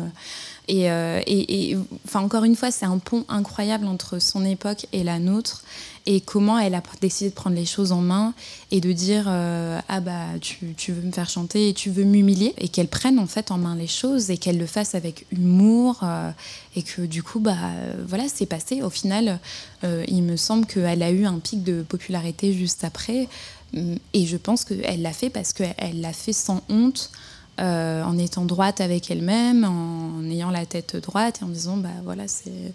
et, 0.69 0.85
et, 0.85 1.71
et, 1.71 1.79
enfin, 2.07 2.21
encore 2.21 2.45
une 2.45 2.57
fois, 2.57 2.71
c'est 2.71 2.87
un 2.87 2.99
pont 2.99 3.25
incroyable 3.29 3.87
entre 3.87 4.19
son 4.19 4.45
époque 4.45 4.87
et 4.93 5.05
la 5.05 5.19
nôtre. 5.19 5.63
Et 6.11 6.23
comment 6.23 6.59
elle 6.59 6.75
a 6.75 6.83
décidé 7.03 7.29
de 7.29 7.35
prendre 7.35 7.55
les 7.55 7.67
choses 7.67 7.93
en 7.93 8.01
main 8.01 8.33
et 8.71 8.81
de 8.81 8.93
dire 8.93 9.27
euh, 9.29 9.79
ah 9.89 10.01
bah 10.01 10.25
tu, 10.41 10.73
tu 10.75 10.91
veux 10.91 11.03
me 11.03 11.13
faire 11.13 11.29
chanter 11.29 11.69
et 11.69 11.75
tu 11.75 11.91
veux 11.91 12.05
m'humilier 12.05 12.55
et 12.57 12.69
qu'elle 12.69 12.89
prenne 12.89 13.19
en 13.19 13.27
fait 13.27 13.51
en 13.51 13.59
main 13.59 13.77
les 13.77 13.87
choses 13.87 14.31
et 14.31 14.39
qu'elle 14.39 14.57
le 14.57 14.65
fasse 14.65 14.95
avec 14.95 15.27
humour 15.33 16.01
euh, 16.03 16.31
et 16.77 16.83
que 16.83 17.03
du 17.03 17.23
coup 17.23 17.41
bah 17.41 17.59
voilà 18.07 18.25
c'est 18.33 18.47
passé. 18.47 18.81
Au 18.81 18.89
final 18.89 19.39
euh, 19.85 20.03
il 20.09 20.23
me 20.23 20.39
semble 20.39 20.65
qu'elle 20.65 21.03
a 21.03 21.11
eu 21.11 21.27
un 21.27 21.39
pic 21.41 21.63
de 21.63 21.83
popularité 21.83 22.55
juste 22.55 22.85
après 22.85 23.29
Hum, 23.77 23.99
et 24.15 24.25
je 24.25 24.39
pense 24.39 24.65
qu'elle 24.65 25.03
l'a 25.03 25.13
fait 25.13 25.29
parce 25.29 25.53
qu'elle 25.53 26.01
l'a 26.01 26.15
fait 26.15 26.33
sans 26.33 26.63
honte 26.71 27.11
en 27.59 28.17
étant 28.17 28.47
droite 28.47 28.81
avec 28.81 29.11
elle-même 29.11 29.65
en 29.65 30.25
ayant 30.31 30.51
la 30.51 30.65
tête 30.65 30.97
droite 30.97 31.41
et 31.43 31.45
en 31.45 31.49
disant 31.49 31.77
bah 31.77 31.91
voilà 32.03 32.29
c'est 32.29 32.73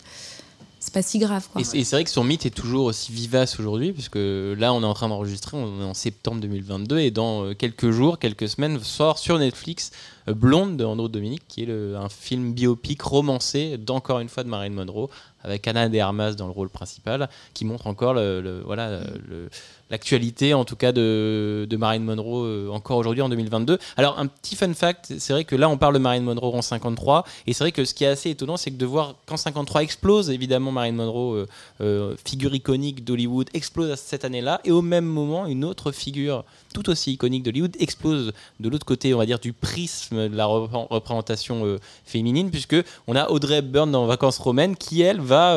c'est 0.94 1.00
pas 1.00 1.02
si 1.02 1.18
grave. 1.20 1.48
Et, 1.60 1.64
c'est- 1.64 1.96
vrai 1.96 2.04
que 2.04 2.10
son 2.10 2.24
mythe 2.24 2.46
est 2.46 2.52
toujours 2.56 2.86
aussi 2.86 3.12
vivace 3.12 3.60
aujourd'hui, 3.60 3.92
puisque 3.94 4.16
là, 4.18 4.74
on 4.74 4.82
est 4.84 4.86
en 4.86 4.94
train 4.94 5.10
d'enregistrer, 5.10 5.58
on 5.58 5.82
est 5.82 5.86
en 5.86 5.94
septembre 5.96 6.40
2022, 6.42 7.00
et 7.00 7.10
dans 7.12 7.46
euh, 7.46 7.54
quelques 7.56 7.90
jours, 7.92 8.20
quelques 8.20 8.48
semaines, 8.48 8.80
sort 8.80 9.18
sur 9.18 9.40
Netflix 9.40 9.92
euh, 10.28 10.34
Blonde 10.34 10.78
de 10.78 10.86
Andrew 10.86 11.10
Dominique, 11.10 11.44
qui 11.48 11.64
est 11.64 11.72
un 11.72 12.10
film 12.10 12.54
biopic 12.54 13.02
romancé 13.02 13.78
d'encore 13.78 14.20
une 14.20 14.30
fois 14.30 14.44
de 14.44 14.50
Marilyn 14.50 14.76
Monroe, 14.76 15.10
avec 15.44 15.68
Anna 15.68 15.90
de 15.90 15.98
Armas 16.00 16.34
dans 16.34 16.46
le 16.46 16.54
rôle 16.54 16.70
principal, 16.70 17.28
qui 17.54 17.66
montre 17.66 17.88
encore 17.88 18.14
le, 18.14 18.40
le- 18.40 18.62
voilà, 18.62 19.00
le- 19.28 19.50
l'actualité, 19.94 20.56
en 20.56 20.66
tout 20.66 20.76
cas, 20.76 20.92
de, 20.92 21.68
de 21.70 21.78
Marilyn 21.78 22.04
Monroe 22.04 22.46
euh, 22.46 22.70
encore 22.70 22.98
aujourd'hui 22.98 23.22
en 23.22 23.30
2022. 23.30 23.78
Alors, 23.96 24.18
un 24.18 24.26
petit 24.26 24.56
fun 24.56 24.74
fact, 24.74 25.14
c'est 25.20 25.34
vrai 25.34 25.46
que 25.46 25.56
là, 25.56 25.70
on 25.70 25.78
parle 25.78 25.94
de 25.94 26.00
Marilyn 26.00 26.24
Monroe 26.24 26.56
en 26.56 26.64
53, 26.64 27.24
et 27.46 27.54
c'est 27.54 27.64
vrai 27.64 27.72
que 27.72 27.86
ce 27.86 27.94
qui 27.94 28.04
est 28.04 28.08
assez 28.08 28.32
étonnant, 28.32 28.58
c'est 28.58 28.72
que 28.72 28.78
de 28.78 28.88
voir 28.88 29.14
qu'en 29.28 29.38
53 29.38 29.84
explose, 29.84 30.32
évidemment, 30.32 30.72
Marilyn 30.72 30.96
Monroe, 30.96 31.36
euh, 31.36 31.46
euh, 31.82 32.16
figure 32.26 32.56
iconique 32.56 33.06
d'Hollywood, 33.06 33.50
explose 33.54 33.94
cette 33.96 34.26
année-là, 34.26 34.62
et 34.66 34.72
au 34.72 34.82
même 34.82 35.06
moment, 35.06 35.46
une 35.46 35.64
autre 35.64 35.92
figure 35.92 36.44
tout 36.74 36.90
aussi 36.90 37.12
iconique 37.12 37.44
d'Hollywood 37.44 37.76
explose 37.80 38.34
de 38.60 38.70
l'autre 38.70 38.88
côté, 38.88 39.14
on 39.14 39.20
va 39.20 39.28
dire, 39.28 39.38
du 39.38 39.54
prisme 39.54 40.28
de 40.28 40.36
la 40.36 40.46
repré- 40.46 40.88
représentation 40.90 41.78
féminine, 42.04 42.50
puisque 42.50 42.78
on 43.06 43.16
a 43.16 43.30
Audrey 43.30 43.58
Hepburn 43.58 43.92
dans 43.92 44.08
Vacances 44.08 44.40
romaines, 44.40 44.76
qui 44.76 45.04
elle 45.04 45.22
va 45.22 45.56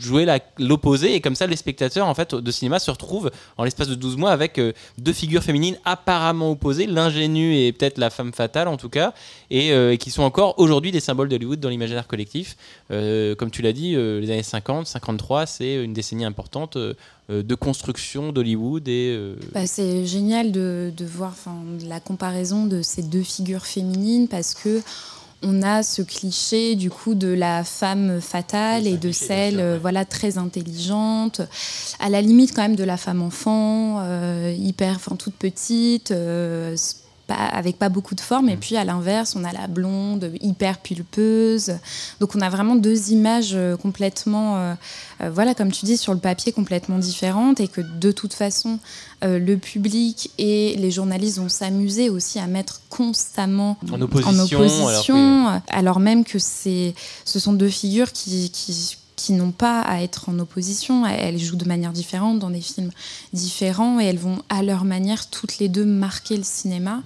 jouer 0.00 0.26
l'opposé, 0.58 1.14
et 1.14 1.20
comme 1.20 1.34
ça, 1.34 1.46
les 1.46 1.56
spectateurs 1.56 2.06
en 2.06 2.14
fait 2.14 2.34
de 2.34 2.50
se 2.78 2.90
retrouvent 2.90 3.30
en 3.56 3.64
l'espace 3.64 3.88
de 3.88 3.94
12 3.94 4.16
mois 4.16 4.30
avec 4.30 4.58
euh, 4.58 4.72
deux 4.98 5.12
figures 5.12 5.42
féminines 5.42 5.76
apparemment 5.84 6.50
opposées, 6.50 6.86
l'ingénue 6.86 7.56
et 7.56 7.72
peut-être 7.72 7.98
la 7.98 8.10
femme 8.10 8.32
fatale 8.32 8.68
en 8.68 8.76
tout 8.76 8.88
cas, 8.88 9.12
et, 9.50 9.72
euh, 9.72 9.96
qui 9.96 10.10
sont 10.10 10.22
encore 10.22 10.58
aujourd'hui 10.58 10.92
des 10.92 11.00
symboles 11.00 11.28
d'Hollywood 11.28 11.60
dans 11.60 11.68
l'imaginaire 11.68 12.06
collectif. 12.06 12.56
Euh, 12.90 13.34
comme 13.34 13.50
tu 13.50 13.62
l'as 13.62 13.72
dit, 13.72 13.94
les 13.94 14.30
années 14.30 14.42
50, 14.42 14.86
53, 14.86 15.46
c'est 15.46 15.82
une 15.82 15.92
décennie 15.92 16.24
importante 16.24 16.76
de 17.28 17.54
construction 17.54 18.32
d'Hollywood 18.32 18.88
Bah, 19.52 19.66
c'est 19.66 20.06
génial 20.06 20.52
de, 20.52 20.92
voir 21.00 21.34
la 21.86 22.00
comparaison 22.00 22.66
de 22.66 22.82
ces 22.82 23.02
deux 23.02 23.22
figures 23.22 23.66
féminines 23.66 24.28
parce 24.28 24.54
que 24.54 24.82
on 25.42 25.62
a 25.62 25.82
ce 25.82 26.02
cliché 26.02 26.74
du 26.74 26.90
coup 26.90 27.14
de 27.14 27.28
la 27.28 27.64
femme 27.64 28.20
fatale 28.20 28.86
et 28.86 28.96
de 28.96 29.12
celle 29.12 29.60
euh, 29.60 29.78
voilà 29.80 30.04
très 30.04 30.38
intelligente, 30.38 31.40
à 32.00 32.08
la 32.08 32.22
limite 32.22 32.54
quand 32.54 32.62
même 32.62 32.76
de 32.76 32.84
la 32.84 32.96
femme 32.96 33.22
enfant, 33.22 34.00
euh, 34.00 34.54
hyper, 34.56 34.96
enfin 34.96 35.16
toute 35.16 35.34
petite. 35.34 36.12
Pas- 37.34 37.44
avec 37.46 37.78
pas 37.78 37.88
beaucoup 37.88 38.14
de 38.14 38.20
forme. 38.20 38.48
Et 38.48 38.56
puis 38.56 38.76
à 38.76 38.84
l'inverse 38.84 39.34
on 39.36 39.44
a 39.44 39.52
la 39.52 39.66
blonde 39.66 40.32
hyper 40.40 40.78
pulpeuse. 40.78 41.74
Donc 42.20 42.34
on 42.34 42.40
a 42.40 42.48
vraiment 42.50 42.76
deux 42.76 43.10
images 43.10 43.52
euh, 43.54 43.76
complètement 43.76 44.56
euh, 44.56 44.74
euh, 45.20 45.30
voilà 45.30 45.54
comme 45.54 45.70
tu 45.70 45.84
dis 45.86 45.96
sur 45.96 46.12
le 46.14 46.20
papier 46.20 46.52
complètement 46.52 46.98
différentes. 46.98 47.60
Et 47.60 47.68
que 47.68 47.80
de 47.80 48.12
toute 48.12 48.34
façon 48.34 48.78
euh, 49.24 49.38
le 49.38 49.56
public 49.56 50.30
et 50.38 50.76
les 50.76 50.90
journalistes 50.90 51.38
vont 51.38 51.48
s'amuser 51.48 52.10
aussi 52.10 52.38
à 52.38 52.46
mettre 52.46 52.80
constamment 52.88 53.76
En 53.92 54.00
opposition, 54.00 54.58
opposition, 54.58 55.62
alors, 55.68 56.00
même 56.00 56.24
que 56.24 56.38
c'est, 56.38 56.94
ce 57.24 57.38
sont 57.38 57.52
deux 57.52 57.68
figures 57.68 58.12
qui, 58.12 58.50
qui, 58.50 58.96
qui 59.22 59.34
n'ont 59.34 59.52
pas 59.52 59.82
à 59.82 60.02
être 60.02 60.28
en 60.28 60.38
opposition. 60.40 61.06
Elles 61.06 61.38
jouent 61.38 61.56
de 61.56 61.64
manière 61.64 61.92
différente 61.92 62.40
dans 62.40 62.50
des 62.50 62.60
films 62.60 62.90
différents 63.32 64.00
et 64.00 64.04
elles 64.04 64.18
vont 64.18 64.42
à 64.48 64.64
leur 64.64 64.84
manière 64.84 65.30
toutes 65.30 65.58
les 65.58 65.68
deux 65.68 65.84
marquer 65.84 66.36
le 66.36 66.42
cinéma. 66.42 67.02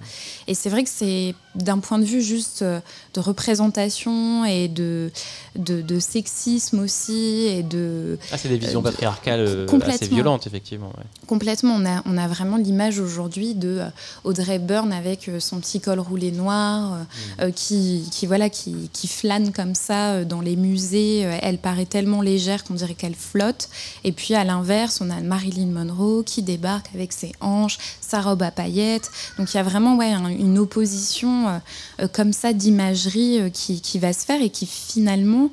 Et 0.47 0.55
c'est 0.55 0.69
vrai 0.69 0.83
que 0.83 0.89
c'est 0.89 1.35
d'un 1.57 1.79
point 1.79 1.99
de 1.99 2.05
vue 2.05 2.21
juste 2.21 2.61
euh, 2.61 2.79
de 3.13 3.19
représentation 3.19 4.45
et 4.45 4.67
de, 4.67 5.11
de, 5.57 5.81
de 5.81 5.99
sexisme 5.99 6.79
aussi 6.79 7.45
et 7.47 7.63
de, 7.63 8.17
ah, 8.31 8.37
c'est 8.37 8.49
des 8.49 8.57
visions 8.57 8.79
Euh, 8.79 8.83
de- 8.83 8.89
patriarcales 8.89 9.39
euh, 9.47 9.79
assez 9.87 10.07
violentes 10.07 10.47
effectivement. 10.47 10.87
ouais. 10.97 11.03
Complètement, 11.27 11.73
on 11.75 11.85
a, 11.85 12.01
on 12.05 12.17
a 12.17 12.27
vraiment 12.27 12.57
l'image 12.57 12.99
aujourd'hui 12.99 13.53
de 13.55 13.81
Audrey 14.23 14.59
Byrne 14.59 14.93
avec 14.93 15.29
son 15.39 15.59
petit 15.59 15.79
col 15.81 15.99
roulé 15.99 16.31
noir, 16.31 16.99
euh, 17.41 17.51
qui, 17.51 18.07
qui, 18.11 18.25
voilà, 18.27 18.49
qui, 18.49 18.89
qui 18.93 19.07
flâne 19.07 19.51
comme 19.51 19.75
ça 19.75 20.23
dans 20.23 20.41
les 20.41 20.55
musées. 20.55 21.19
Elle 21.41 21.57
paraît 21.57 21.85
tellement 21.85 22.21
légère 22.21 22.63
qu'on 22.63 22.75
dirait 22.75 22.93
qu'elle 22.93 23.15
flotte. 23.15 23.69
Et 24.03 24.11
puis 24.11 24.35
à 24.35 24.43
l'inverse, 24.43 24.99
on 25.01 25.09
a 25.09 25.19
Marilyn 25.21 25.67
Monroe 25.67 26.23
qui 26.23 26.41
débarque 26.43 26.87
avec 26.93 27.11
ses 27.13 27.31
hanches, 27.41 27.77
sa 28.01 28.21
robe 28.21 28.41
à 28.43 28.51
paillettes. 28.51 29.09
Donc 29.37 29.53
il 29.53 29.57
y 29.57 29.59
a 29.59 29.63
vraiment 29.63 29.97
ouais, 29.97 30.11
un- 30.11 30.29
une 30.29 30.57
opposition 30.59 31.46
euh, 31.47 31.57
euh, 32.03 32.07
comme 32.07 32.33
ça 32.33 32.53
d'imagerie 32.53 33.39
euh, 33.39 33.49
qui, 33.49 33.81
qui 33.81 33.99
va 33.99 34.13
se 34.13 34.25
faire 34.25 34.41
et 34.41 34.49
qui 34.49 34.65
finalement... 34.65 35.49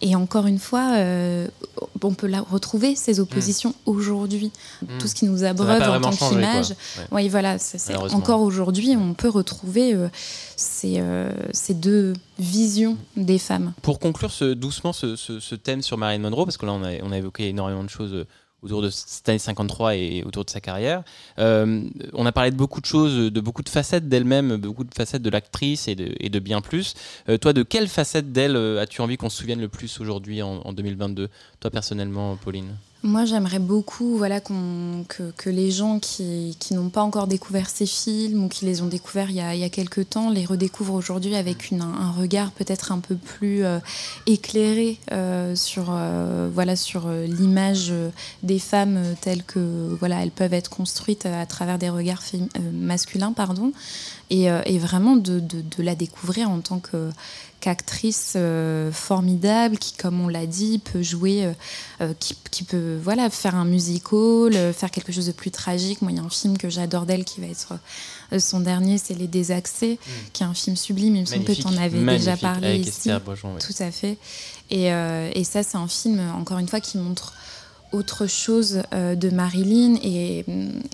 Et, 0.00 0.16
encore 0.16 0.46
une 0.46 0.58
fois, 0.58 0.92
euh, 0.94 1.46
on 2.02 2.14
peut 2.14 2.26
la 2.26 2.40
retrouver, 2.40 2.96
ces 2.96 3.20
oppositions, 3.20 3.74
aujourd'hui. 3.84 4.50
Tout 4.98 5.06
ce 5.06 5.14
qui 5.14 5.26
nous 5.26 5.44
abreuve 5.44 5.82
en 5.82 6.00
tant 6.00 6.10
qu'image. 6.16 6.72
Ouais. 7.12 7.28
Voilà, 7.28 7.58
c'est 7.58 7.94
encore 8.14 8.40
aujourd'hui, 8.40 8.96
on 8.96 9.12
peut 9.12 9.28
retrouver 9.28 9.92
euh, 9.92 10.08
ces, 10.56 10.94
euh, 10.98 11.30
ces 11.52 11.74
deux 11.74 12.14
visions 12.38 12.96
des 13.18 13.38
femmes. 13.38 13.74
Pour 13.82 13.98
conclure 13.98 14.30
ce, 14.32 14.54
doucement 14.54 14.94
ce, 14.94 15.14
ce- 15.14 15.40
ce 15.40 15.54
thème 15.54 15.82
sur 15.82 15.98
Marilyn 15.98 16.22
Monroe, 16.22 16.46
parce 16.46 16.56
que 16.56 16.64
là 16.64 16.72
on 16.72 16.82
a, 16.82 16.92
on 17.02 17.12
a 17.12 17.18
évoqué 17.18 17.46
énormément 17.48 17.84
de 17.84 17.90
choses 17.90 18.24
autour 18.64 18.82
de 18.82 18.90
cette 18.90 19.28
année 19.28 19.38
53 19.38 19.96
et 19.96 20.22
autour 20.24 20.44
de 20.44 20.50
sa 20.50 20.60
carrière, 20.60 21.02
euh, 21.38 21.82
on 22.14 22.26
a 22.26 22.32
parlé 22.32 22.50
de 22.50 22.56
beaucoup 22.56 22.80
de 22.80 22.86
choses, 22.86 23.30
de 23.30 23.40
beaucoup 23.40 23.62
de 23.62 23.68
facettes 23.68 24.08
d'elle-même, 24.08 24.56
beaucoup 24.56 24.84
de 24.84 24.94
facettes 24.94 25.22
de 25.22 25.30
l'actrice 25.30 25.86
et 25.88 25.94
de, 25.94 26.38
bien 26.38 26.60
plus. 26.60 26.94
Euh, 27.28 27.38
toi, 27.38 27.52
de 27.52 27.62
quelle 27.62 27.88
facette 27.88 28.32
d'elle 28.32 28.56
euh, 28.56 28.80
as-tu 28.80 29.00
envie 29.00 29.16
qu'on 29.16 29.30
se 29.30 29.36
souvienne 29.36 29.60
le 29.60 29.68
plus 29.68 30.00
aujourd'hui 30.00 30.42
en, 30.42 30.62
en 30.64 30.72
2022 30.72 31.28
Toi 31.60 31.70
personnellement, 31.70 32.36
Pauline? 32.36 32.74
Moi, 33.06 33.26
j'aimerais 33.26 33.58
beaucoup 33.58 34.16
voilà, 34.16 34.40
que, 34.40 35.50
les 35.50 35.70
gens 35.70 35.98
qui, 35.98 36.56
n'ont 36.70 36.88
pas 36.88 37.02
encore 37.02 37.26
découvert 37.26 37.68
ces 37.68 37.84
films 37.84 38.44
ou 38.44 38.48
qui 38.48 38.64
les 38.64 38.80
ont 38.80 38.86
découverts 38.86 39.28
il 39.28 39.36
y 39.36 39.64
a, 39.64 39.68
quelques 39.68 40.08
temps 40.08 40.30
les 40.30 40.46
redécouvrent 40.46 40.94
aujourd'hui 40.94 41.36
avec 41.36 41.70
un 41.70 42.12
regard 42.12 42.50
peut-être 42.52 42.92
un 42.92 43.00
peu 43.00 43.16
plus 43.16 43.62
euh, 43.62 43.78
éclairé 44.24 44.98
euh, 45.12 45.54
sur, 45.54 45.88
euh, 45.90 46.48
voilà, 46.50 46.72
l'image 47.26 47.92
des 48.42 48.58
femmes 48.58 48.98
telles 49.20 49.44
que 49.44 49.94
voilà, 50.00 50.24
peuvent 50.34 50.54
être 50.54 50.70
construites 50.70 51.26
à 51.26 51.44
travers 51.44 51.78
des 51.78 51.90
regards 51.90 52.22
masculins. 52.72 53.34
Pardon, 53.34 53.72
et, 54.30 54.48
vraiment 54.78 55.16
de 55.16 55.42
la 55.82 55.94
découvrir 55.94 56.48
en 56.48 56.60
tant 56.60 56.78
que 56.78 57.10
qu'actrice 57.64 58.34
euh, 58.36 58.92
formidable 58.92 59.78
qui, 59.78 59.94
comme 59.94 60.20
on 60.20 60.28
l'a 60.28 60.44
dit, 60.44 60.80
peut 60.80 61.00
jouer, 61.00 61.46
euh, 61.46 61.52
euh, 62.02 62.12
qui, 62.20 62.36
qui 62.50 62.62
peut 62.62 62.98
voilà, 63.02 63.30
faire 63.30 63.54
un 63.54 63.64
musical, 63.64 64.52
faire 64.74 64.90
quelque 64.90 65.12
chose 65.12 65.28
de 65.28 65.32
plus 65.32 65.50
tragique. 65.50 66.02
Moi, 66.02 66.12
il 66.12 66.18
y 66.18 66.20
a 66.20 66.22
un 66.22 66.28
film 66.28 66.58
que 66.58 66.68
j'adore 66.68 67.06
d'elle 67.06 67.24
qui 67.24 67.40
va 67.40 67.46
être 67.46 67.78
son 68.38 68.60
dernier, 68.60 68.98
c'est 68.98 69.14
Les 69.14 69.28
Désaxés, 69.28 69.98
qui 70.34 70.42
est 70.42 70.46
un 70.46 70.52
film 70.52 70.76
sublime. 70.76 71.16
Il 71.16 71.22
me 71.22 71.26
semble 71.26 71.44
que 71.44 71.52
tu 71.52 71.66
en 71.66 71.76
avais 71.78 72.04
déjà 72.04 72.36
parlé 72.36 72.68
avec 72.68 72.86
ici. 72.86 73.10
Bourgeon. 73.24 73.56
Tout 73.58 73.82
à 73.82 73.90
fait. 73.90 74.18
Et, 74.70 74.88
et 74.88 75.44
ça, 75.44 75.62
c'est 75.62 75.78
un 75.78 75.88
film, 75.88 76.20
encore 76.36 76.58
une 76.58 76.68
fois, 76.68 76.80
qui 76.80 76.98
montre 76.98 77.32
autre 77.94 78.26
chose 78.26 78.82
euh, 78.92 79.14
de 79.14 79.30
Marilyn 79.30 79.94
et, 80.02 80.44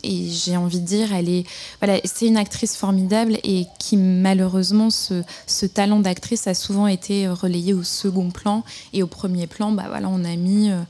et 0.03 0.29
j'ai 0.29 0.57
envie 0.57 0.81
de 0.81 0.87
dire 0.87 1.13
elle 1.13 1.29
est 1.29 1.45
voilà 1.81 1.99
c'est 2.05 2.27
une 2.27 2.37
actrice 2.37 2.77
formidable 2.77 3.39
et 3.43 3.67
qui 3.79 3.97
malheureusement 3.97 4.91
ce, 4.91 5.23
ce 5.47 5.67
talent 5.67 6.01
d'actrice 6.01 6.47
a 6.47 6.55
souvent 6.55 6.87
été 6.87 7.29
relayé 7.29 7.73
au 7.75 7.83
second 7.83 8.31
plan 8.31 8.65
et 8.93 9.03
au 9.03 9.07
premier 9.07 9.47
plan 9.47 9.73
bah 9.73 9.87
voilà 9.89 10.09
on 10.09 10.25
a 10.25 10.37
mis 10.37 10.71
euh, 10.71 10.81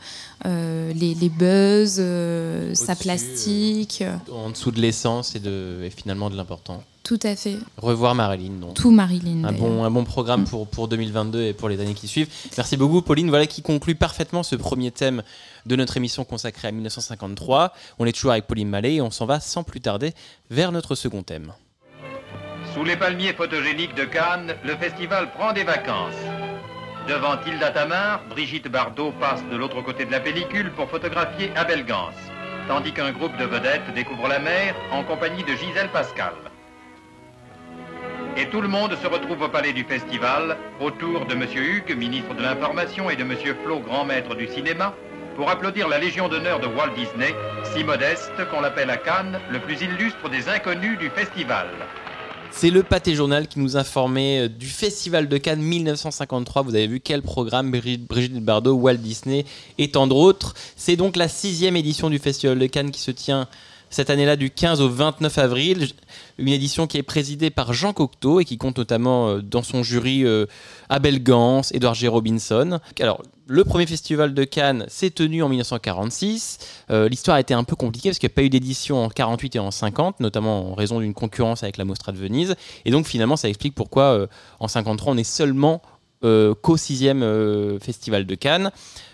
euh, 0.47 0.93
les, 0.95 1.15
les 1.15 1.29
buzz 1.29 1.97
euh, 1.99 2.75
sa 2.75 2.97
plastique 2.97 4.03
euh, 4.03 4.17
En 4.33 4.51
dessous 4.51 4.71
de 4.71 4.81
l'essence 4.81 5.37
et, 5.37 5.39
de, 5.41 5.83
et 5.85 5.91
finalement 5.91 6.31
de 6.31 6.37
l'important. 6.37 6.83
Tout 7.03 7.19
à 7.23 7.35
fait 7.35 7.57
Revoir 7.77 8.15
Marilyn, 8.15 8.61
donc. 8.61 8.75
tout 8.75 8.91
Marilyn 8.91 9.45
Un 9.45 9.53
bon, 9.53 9.85
un 9.85 9.91
bon 9.91 10.05
programme 10.05 10.45
pour, 10.45 10.69
pour 10.69 10.89
2022 10.89 11.43
et 11.43 11.53
pour 11.55 11.69
les 11.69 11.81
années 11.81 11.95
qui 11.95 12.09
suivent. 12.09 12.29
Merci 12.57 12.77
beaucoup, 12.77 13.03
Pauline. 13.03 13.31
Voilà 13.31 13.47
qui 13.47 13.63
conclut 13.63 13.95
parfaitement 13.95 14.43
ce 14.43 14.57
premier 14.57 14.91
thème 14.91 15.23
de 15.67 15.77
notre 15.77 15.97
émission 15.97 16.25
consacrée 16.25 16.69
à 16.69 16.73
1953. 16.73 17.73
On 17.99 18.07
est 18.07 18.13
toujours 18.13 18.33
avec 18.33 18.47
Pauline 18.47 18.69
Mallet 18.69 18.95
et 18.97 19.01
on 19.01 19.11
s'en 19.11 19.27
va 19.27 19.41
sans 19.41 19.63
plus 19.63 19.81
tarder 19.81 20.13
vers 20.51 20.73
notre 20.73 20.95
second 20.95 21.23
thème. 21.23 21.53
Sous 22.75 22.85
les 22.85 22.97
palmiers 22.97 23.33
photogéniques 23.33 23.95
de 23.95 24.05
Cannes, 24.05 24.55
le 24.65 24.77
festival 24.77 25.33
prend 25.33 25.53
des 25.53 25.65
vacances. 25.65 26.15
Devant 27.09 27.41
Hilda 27.45 27.71
Tamar, 27.71 28.21
Brigitte 28.29 28.69
Bardot 28.69 29.13
passe 29.19 29.43
de 29.51 29.57
l'autre 29.57 29.83
côté 29.83 30.05
de 30.05 30.13
la 30.13 30.21
pellicule 30.21 30.71
pour 30.73 30.89
photographier 30.89 31.51
Abel 31.57 31.85
Gance, 31.85 32.15
tandis 32.69 32.93
qu'un 32.93 33.11
groupe 33.11 33.37
de 33.39 33.45
vedettes 33.45 33.93
découvre 33.95 34.29
la 34.29 34.39
mer 34.39 34.77
en 34.93 35.03
compagnie 35.03 35.43
de 35.43 35.55
Gisèle 35.57 35.91
Pascal. 35.93 36.35
Et 38.37 38.47
tout 38.47 38.61
le 38.61 38.69
monde 38.69 38.97
se 39.03 39.07
retrouve 39.07 39.43
au 39.43 39.49
palais 39.49 39.73
du 39.73 39.85
festival, 39.85 40.57
autour 40.81 41.27
de 41.27 41.35
M. 41.35 41.47
Hugues, 41.55 41.97
ministre 41.97 42.35
de 42.35 42.43
l'Information, 42.43 43.11
et 43.11 43.17
de 43.17 43.23
M. 43.23 43.35
Flo, 43.65 43.81
grand 43.81 44.05
maître 44.05 44.35
du 44.35 44.47
cinéma, 44.47 44.95
pour 45.37 45.51
applaudir 45.51 45.89
la 45.89 45.99
Légion 45.99 46.29
d'honneur 46.29 46.61
de 46.61 46.67
Walt 46.67 46.95
Disney, 46.97 47.35
si 47.75 47.83
modeste 47.83 48.33
qu'on 48.51 48.61
l'appelle 48.61 48.91
à 48.91 48.97
Cannes 48.97 49.41
le 49.51 49.59
plus 49.59 49.83
illustre 49.83 50.29
des 50.31 50.49
inconnus 50.49 50.99
du 50.99 51.11
festival. 51.11 51.67
C'est 52.53 52.71
le 52.71 52.83
Pâté 52.83 53.15
Journal 53.15 53.47
qui 53.47 53.59
nous 53.59 53.77
informait 53.77 54.41
euh, 54.41 54.49
du 54.49 54.67
Festival 54.67 55.29
de 55.29 55.39
Cannes 55.39 55.63
1953. 55.63 56.63
Vous 56.63 56.75
avez 56.75 56.87
vu 56.87 57.01
quel 57.01 57.23
programme 57.23 57.71
Brigitte 57.71 58.07
Brigitte 58.07 58.45
Bardot, 58.45 58.75
Walt 58.75 58.97
Disney 58.97 59.45
et 59.79 59.91
tant 59.91 60.07
d'autres. 60.07 60.55
C'est 60.77 60.97
donc 60.97 61.17
la 61.17 61.29
sixième 61.29 61.77
édition 61.77 62.11
du 62.11 62.19
Festival 62.19 62.59
de 62.59 62.67
Cannes 62.67 62.91
qui 62.91 63.01
se 63.01 63.13
tient 63.13 63.49
cette 63.91 64.09
année-là 64.09 64.37
du 64.37 64.51
15 64.51 64.81
au 64.81 64.89
29 64.89 65.37
avril. 65.39 65.89
Une 66.39 66.49
édition 66.49 66.87
qui 66.87 66.97
est 66.97 67.03
présidée 67.03 67.51
par 67.51 67.73
Jean 67.73 67.93
Cocteau 67.93 68.41
et 68.41 68.45
qui 68.45 68.57
compte 68.57 68.79
notamment 68.79 69.29
euh, 69.29 69.43
dans 69.43 69.63
son 69.63 69.83
jury 69.83 70.25
euh, 70.25 70.47
Abel 70.89 71.23
Gans, 71.23 71.63
Edward 71.73 71.97
G. 71.97 72.09
Robinson. 72.09 72.79
Alors, 73.01 73.23
le 73.47 73.65
premier 73.65 73.87
festival 73.87 74.33
de 74.33 74.45
Cannes 74.45 74.87
s'est 74.89 75.11
tenu 75.11 75.43
en 75.43 75.49
1946. 75.49 76.59
Euh, 76.91 77.09
L'histoire 77.09 77.37
a 77.37 77.41
été 77.41 77.53
un 77.53 77.65
peu 77.65 77.75
compliquée 77.75 78.11
parce 78.11 78.19
qu'il 78.19 78.29
n'y 78.29 78.33
a 78.33 78.37
pas 78.37 78.43
eu 78.45 78.51
d'édition 78.51 79.05
en 79.05 79.09
48 79.09 79.57
et 79.57 79.59
en 79.59 79.73
50, 79.73 80.21
notamment 80.21 80.71
en 80.71 80.75
raison 80.75 81.01
d'une 81.01 81.15
concurrence 81.15 81.65
avec 81.65 81.77
la 81.77 81.85
Mostra 81.85 82.13
de 82.13 82.19
Venise. 82.19 82.55
Et 82.85 82.93
donc 82.93 83.07
finalement, 83.07 83.37
ça 83.37 83.49
explique 83.49 83.75
pourquoi 83.75 84.29
en 84.61 84.69
53, 84.69 85.13
on 85.13 85.17
est 85.17 85.25
seulement 85.25 85.83
euh, 86.23 86.55
qu'au 86.55 86.77
sixième 86.77 87.79
festival 87.81 88.25
de 88.27 88.35
Cannes. 88.35 88.71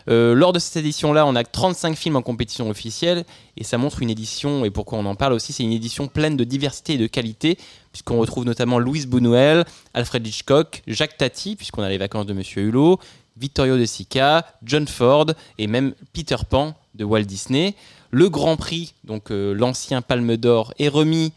Euh, 0.08 0.34
lors 0.34 0.52
de 0.52 0.58
cette 0.58 0.76
édition-là, 0.76 1.26
on 1.26 1.34
a 1.34 1.44
35 1.44 1.96
films 1.96 2.16
en 2.16 2.22
compétition 2.22 2.70
officielle 2.70 3.24
et 3.56 3.64
ça 3.64 3.78
montre 3.78 4.02
une 4.02 4.10
édition, 4.10 4.64
et 4.64 4.70
pourquoi 4.70 4.98
on 4.98 5.06
en 5.06 5.14
parle 5.14 5.32
aussi, 5.32 5.52
c'est 5.52 5.64
une 5.64 5.72
édition 5.72 6.06
pleine 6.08 6.36
de 6.36 6.44
diversité 6.44 6.94
et 6.94 6.98
de 6.98 7.06
qualité, 7.06 7.58
puisqu'on 7.92 8.18
retrouve 8.18 8.44
notamment 8.44 8.78
Louise 8.78 9.06
Buñuel, 9.06 9.64
Alfred 9.94 10.26
Hitchcock, 10.26 10.82
Jacques 10.86 11.16
Tati, 11.16 11.56
puisqu'on 11.56 11.82
a 11.82 11.88
les 11.88 11.98
vacances 11.98 12.26
de 12.26 12.34
Monsieur 12.34 12.62
Hulot, 12.62 13.00
Vittorio 13.36 13.76
De 13.76 13.84
Sica, 13.84 14.46
John 14.62 14.86
Ford 14.86 15.26
et 15.58 15.66
même 15.66 15.94
Peter 16.12 16.36
Pan 16.48 16.74
de 16.94 17.04
Walt 17.04 17.24
Disney. 17.24 17.74
Le 18.10 18.30
Grand 18.30 18.56
Prix, 18.56 18.94
donc 19.04 19.30
euh, 19.30 19.52
l'ancien 19.52 20.00
Palme 20.00 20.36
d'Or, 20.36 20.72
est 20.78 20.88
remis 20.88 21.32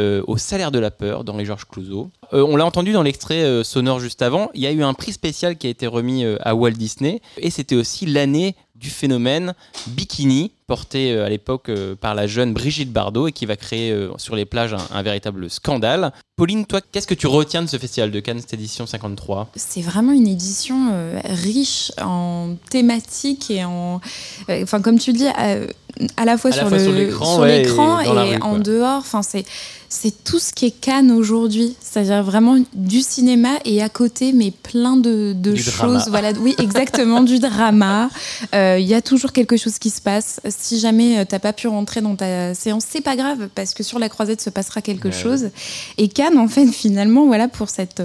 euh, 0.00 0.22
au 0.26 0.38
salaire 0.38 0.70
de 0.70 0.78
la 0.78 0.90
peur 0.90 1.24
dans 1.24 1.36
les 1.36 1.44
Georges 1.44 1.66
Clouzot. 1.66 2.10
Euh, 2.32 2.42
on 2.48 2.56
l'a 2.56 2.64
entendu 2.64 2.92
dans 2.92 3.02
l'extrait 3.02 3.42
euh, 3.42 3.62
sonore 3.62 4.00
juste 4.00 4.22
avant, 4.22 4.48
il 4.54 4.62
y 4.62 4.66
a 4.66 4.72
eu 4.72 4.82
un 4.82 4.94
prix 4.94 5.12
spécial 5.12 5.58
qui 5.58 5.66
a 5.66 5.70
été 5.70 5.86
remis 5.86 6.24
à 6.40 6.54
Walt 6.54 6.72
Disney 6.72 7.20
et 7.36 7.50
c'était 7.50 7.76
aussi 7.76 8.06
l'année 8.06 8.56
du 8.74 8.88
phénomène 8.88 9.52
bikini 9.88 10.52
porté 10.66 11.18
à 11.18 11.28
l'époque 11.28 11.70
par 12.00 12.14
la 12.14 12.26
jeune 12.26 12.54
Brigitte 12.54 12.90
Bardot 12.90 13.28
et 13.28 13.32
qui 13.32 13.44
va 13.44 13.56
créer 13.56 14.08
sur 14.16 14.36
les 14.36 14.46
plages 14.46 14.72
un, 14.72 14.78
un 14.90 15.02
véritable 15.02 15.50
scandale. 15.50 16.12
Pauline, 16.36 16.64
toi, 16.64 16.80
qu'est-ce 16.80 17.06
que 17.06 17.14
tu 17.14 17.26
retiens 17.26 17.62
de 17.62 17.66
ce 17.66 17.76
festival 17.76 18.10
de 18.10 18.20
Cannes, 18.20 18.40
cette 18.40 18.54
édition 18.54 18.86
53 18.86 19.50
C'est 19.54 19.82
vraiment 19.82 20.12
une 20.12 20.28
édition 20.28 20.94
riche 21.24 21.92
en 22.00 22.54
thématiques 22.70 23.50
et 23.50 23.64
en. 23.64 24.00
Enfin, 24.48 24.80
comme 24.80 24.98
tu 24.98 25.12
dis, 25.12 25.28
à 26.16 26.24
la 26.24 26.36
fois 26.38 26.50
À 26.52 26.56
la 26.56 26.60
sur 26.60 26.68
fois 26.68 26.78
le- 26.78 26.84
sur 26.84 26.92
l'écran, 26.94 27.40
ouais, 27.40 27.62
et 27.62 27.66
rue, 27.66 28.36
en 28.42 28.50
quoi. 28.50 28.58
dehors. 28.58 28.98
Enfin, 28.98 29.22
c'est. 29.22 29.44
C'est 29.92 30.22
tout 30.22 30.38
ce 30.38 30.52
qui 30.52 30.66
est 30.66 30.70
Cannes 30.70 31.10
aujourd'hui, 31.10 31.74
c'est-à-dire 31.80 32.22
vraiment 32.22 32.56
du 32.74 33.00
cinéma 33.00 33.48
et 33.64 33.82
à 33.82 33.88
côté, 33.88 34.32
mais 34.32 34.52
plein 34.52 34.96
de, 34.96 35.34
choses. 35.56 35.74
drama. 35.78 36.04
Voilà, 36.10 36.30
oui, 36.38 36.54
exactement, 36.58 37.22
du 37.22 37.40
drama. 37.40 38.08
Euh, 38.54 38.76
Il 38.78 38.86
y 38.86 38.94
a 38.94 39.02
toujours 39.02 39.32
quelque 39.32 39.56
chose 39.56 39.80
qui 39.80 39.90
se 39.90 40.00
passe. 40.00 40.38
Si 40.48 40.78
jamais 40.78 41.18
euh, 41.18 41.24
t'as 41.28 41.40
pas 41.40 41.52
pu 41.52 41.66
rentrer 41.66 42.00
dans 42.02 42.14
ta 42.14 42.54
séance, 42.54 42.84
c'est 42.88 43.00
pas 43.00 43.16
grave 43.16 43.48
parce 43.56 43.74
que 43.74 43.82
sur 43.82 43.98
la 43.98 44.08
croisette 44.08 44.40
se 44.40 44.50
passera 44.50 44.80
quelque 44.80 45.08
Ouais. 45.08 45.12
chose. 45.12 45.50
Et 45.98 46.06
Cannes, 46.06 46.38
en 46.38 46.46
fait, 46.46 46.66
finalement, 46.68 47.26
voilà, 47.26 47.48
pour 47.48 47.68
cette 47.68 48.02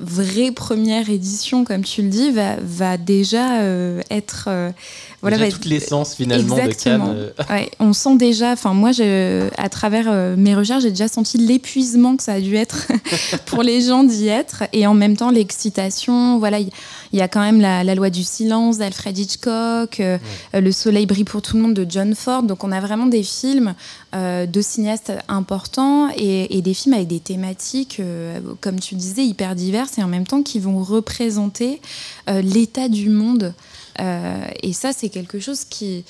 vraie 0.00 0.50
première 0.50 1.08
édition, 1.08 1.64
comme 1.64 1.84
tu 1.84 2.02
le 2.02 2.08
dis, 2.08 2.32
va, 2.32 2.56
va 2.60 2.96
déjà 2.96 3.60
euh, 3.60 4.00
être. 4.10 4.46
euh, 4.48 4.70
voilà, 5.22 5.36
va 5.38 5.48
toute 5.50 5.64
l'essence 5.66 6.14
finalement 6.16 6.56
Exactement. 6.58 7.08
de 7.08 7.12
Cannes. 7.14 7.30
euh, 7.38 7.44
Ouais, 7.50 7.70
on 7.78 7.92
sent 7.92 8.16
déjà, 8.16 8.52
enfin 8.52 8.74
moi, 8.74 8.90
je, 8.92 9.48
à 9.56 9.68
travers 9.68 10.06
euh, 10.08 10.34
mes 10.36 10.54
recherches, 10.54 10.82
j'ai 10.82 10.90
déjà 10.90 11.06
senti 11.08 11.38
l'épuisement 11.38 12.16
que 12.16 12.24
ça 12.24 12.34
a 12.34 12.40
dû 12.40 12.56
être 12.56 12.88
pour 13.46 13.62
les 13.62 13.80
gens 13.82 14.02
d'y 14.02 14.26
être, 14.28 14.64
et 14.72 14.86
en 14.86 14.94
même 14.94 15.16
temps 15.16 15.30
l'excitation. 15.30 16.38
Voilà, 16.38 16.58
il 16.58 16.70
y, 17.12 17.20
a 17.20 17.28
quand 17.28 17.40
même 17.40 17.60
la, 17.60 17.84
la 17.84 17.94
loi 17.94 18.10
du 18.10 18.24
silence 18.24 18.78
d'Alfred 18.78 19.16
Hitchcock, 19.16 20.00
euh, 20.00 20.18
Le 20.52 20.72
Soleil 20.72 21.06
brille 21.06 21.24
pour 21.24 21.40
tout 21.40 21.56
le 21.56 21.62
monde 21.62 21.74
de 21.74 21.86
John 21.88 22.14
Ford. 22.16 22.42
Donc 22.42 22.64
on 22.64 22.72
a 22.72 22.80
vraiment 22.80 23.06
des 23.06 23.22
films 23.22 23.74
euh, 24.14 24.46
de 24.46 24.60
cinéastes 24.60 25.12
importants 25.28 26.08
et, 26.16 26.58
et 26.58 26.62
des 26.62 26.74
films 26.74 26.94
avec 26.94 27.06
des 27.06 27.20
thématiques, 27.20 28.00
comme 28.60 28.80
tu 28.80 28.96
disais, 28.96 29.24
hyper 29.24 29.54
diverses 29.54 29.98
et 29.98 30.02
en 30.02 30.08
même 30.08 30.26
temps 30.26 30.42
qui 30.42 30.58
vont 30.58 30.82
représenter 30.82 31.80
l'état 32.28 32.88
du 32.88 33.08
monde. 33.08 33.54
Euh, 34.00 34.46
et 34.62 34.72
ça, 34.72 34.92
c'est 34.92 35.08
quelque 35.08 35.38
chose 35.40 35.64
qui, 35.64 36.04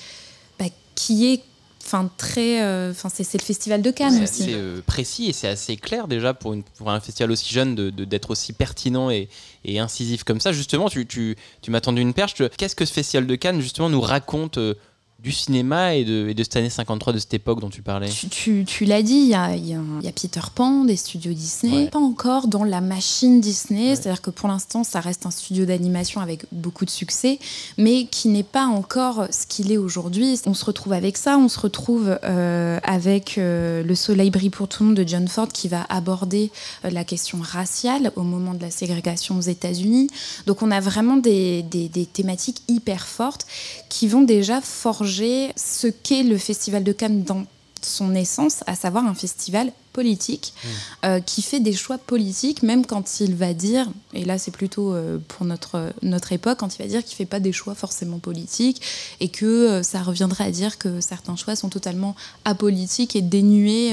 bah, 0.59 0.65
qui 0.95 1.33
est 1.33 1.41
enfin 1.85 2.09
très 2.17 2.61
euh, 2.61 2.93
c'est 2.93 3.25
c'est 3.25 3.37
le 3.37 3.43
festival 3.43 3.81
de 3.81 3.91
Cannes 3.91 4.13
C'est 4.13 4.23
aussi 4.23 4.43
assez 4.43 4.53
euh, 4.55 4.81
précis 4.85 5.25
et 5.27 5.33
c'est 5.33 5.49
assez 5.49 5.75
clair 5.75 6.07
déjà 6.07 6.33
pour, 6.33 6.53
une, 6.53 6.63
pour 6.63 6.89
un 6.89 7.01
festival 7.01 7.29
aussi 7.31 7.53
jeune 7.53 7.75
de- 7.75 7.89
de- 7.89 8.05
d'être 8.05 8.31
aussi 8.31 8.53
pertinent 8.53 9.09
et, 9.09 9.27
et 9.65 9.79
incisif 9.79 10.23
comme 10.23 10.39
ça. 10.39 10.53
Justement, 10.53 10.87
tu, 10.87 11.05
tu, 11.05 11.35
tu 11.61 11.71
m'as 11.71 11.81
tendu 11.81 12.01
une 12.01 12.13
perche. 12.13 12.35
Qu'est-ce 12.57 12.75
que 12.77 12.85
ce 12.85 12.93
festival 12.93 13.27
de 13.27 13.35
Cannes 13.35 13.59
justement 13.59 13.89
nous 13.89 13.99
raconte 13.99 14.57
euh, 14.59 14.75
du 15.23 15.31
cinéma 15.31 15.95
et 15.95 16.03
de, 16.03 16.27
et 16.27 16.33
de 16.33 16.43
cette 16.43 16.57
année 16.57 16.69
53, 16.69 17.13
de 17.13 17.19
cette 17.19 17.33
époque 17.33 17.61
dont 17.61 17.69
tu 17.69 17.81
parlais 17.81 18.09
tu, 18.09 18.27
tu- 18.27 18.65
tu 18.67 18.83
l'as 18.83 19.01
dit, 19.01 19.13
il 19.13 19.29
y 19.29 19.33
a, 19.33 19.55
il 19.55 19.65
y 19.65 19.73
a- 19.73 19.79
il 20.01 20.05
y 20.05 20.09
a 20.09 20.11
Peter 20.11 20.41
Pan 20.53 20.83
des 20.83 20.97
studios 20.97 21.31
Disney, 21.31 21.83
Ouais. 21.85 21.87
pas 21.87 21.99
encore 21.99 22.47
dans 22.49 22.65
la 22.65 22.81
machine 22.81 23.39
Disney, 23.39 23.95
c'est-à-dire 23.95 24.21
que 24.21 24.31
pour 24.31 24.49
l'instant 24.49 24.83
ça 24.83 24.99
reste 24.99 25.25
un 25.25 25.31
studio 25.31 25.63
d'animation 25.63 26.19
avec 26.19 26.45
beaucoup 26.51 26.83
de 26.83 26.89
succès, 26.89 27.39
mais 27.77 28.03
qui 28.05 28.27
n'est 28.27 28.43
pas 28.43 28.65
encore 28.65 29.27
ce 29.31 29.47
qu'il 29.47 29.71
est 29.71 29.77
aujourd'hui. 29.77 30.37
On 30.45 30.53
se 30.53 30.65
retrouve 30.65 30.91
avec 30.91 31.15
ça, 31.15 31.37
on 31.37 31.47
se 31.47 31.59
retrouve 31.59 32.19
euh, 32.25 32.79
avec 32.83 33.37
euh, 33.37 33.81
Le 33.81 33.95
Soleil 33.95 34.29
brille 34.29 34.49
pour 34.49 34.67
tout 34.67 34.83
le 34.83 34.89
monde 34.89 34.97
de 34.97 35.07
John 35.07 35.29
Ford 35.29 35.47
qui 35.47 35.69
va 35.69 35.85
aborder 35.87 36.51
euh, 36.83 36.89
la 36.89 37.05
question 37.05 37.37
raciale 37.41 38.11
au 38.17 38.23
moment 38.23 38.53
de 38.55 38.61
la 38.61 38.71
ségrégation 38.71 39.37
aux 39.37 39.41
États-Unis. 39.41 40.09
Donc 40.47 40.61
on 40.63 40.69
a 40.69 40.81
vraiment 40.81 41.15
des, 41.15 41.63
des- 41.63 41.87
des 41.87 42.05
thématiques 42.05 42.61
hyper 42.67 43.07
fortes 43.07 43.45
qui 43.87 44.09
vont 44.09 44.23
déjà 44.23 44.59
forger 44.59 45.12
ce 45.21 45.87
qu'est 45.87 46.23
le 46.23 46.37
Festival 46.37 46.83
de 46.83 46.91
Cannes 46.91 47.23
dans 47.23 47.45
son 47.81 48.15
essence, 48.15 48.63
à 48.65 48.75
savoir 48.75 49.05
un 49.05 49.13
festival 49.13 49.73
politique 49.91 50.53
Mm. 50.63 50.67
euh, 51.05 51.19
qui 51.19 51.41
fait 51.41 51.59
des 51.59 51.73
choix 51.73 51.97
politiques, 51.97 52.63
même 52.63 52.85
quand 52.85 53.19
il 53.19 53.35
va 53.35 53.53
dire, 53.53 53.89
et 54.13 54.23
là 54.23 54.37
c'est 54.39 54.51
plutôt 54.51 54.93
euh, 54.93 55.19
pour 55.27 55.45
notre, 55.45 55.91
notre 56.01 56.31
époque, 56.31 56.59
quand 56.59 56.73
il 56.75 56.81
va 56.81 56.87
dire 56.87 57.03
qu'il 57.03 57.15
fait 57.17 57.25
pas 57.25 57.41
des 57.41 57.51
choix 57.51 57.75
forcément 57.75 58.19
politiques 58.19 58.81
et 59.19 59.27
que 59.27 59.45
euh, 59.45 59.83
ça 59.83 60.01
reviendrait 60.01 60.45
à 60.45 60.51
dire 60.51 60.77
que 60.77 61.01
certains 61.01 61.35
choix 61.35 61.55
sont 61.57 61.67
totalement 61.69 62.15
apolitiques 62.45 63.15
et 63.17 63.21
dénués 63.21 63.91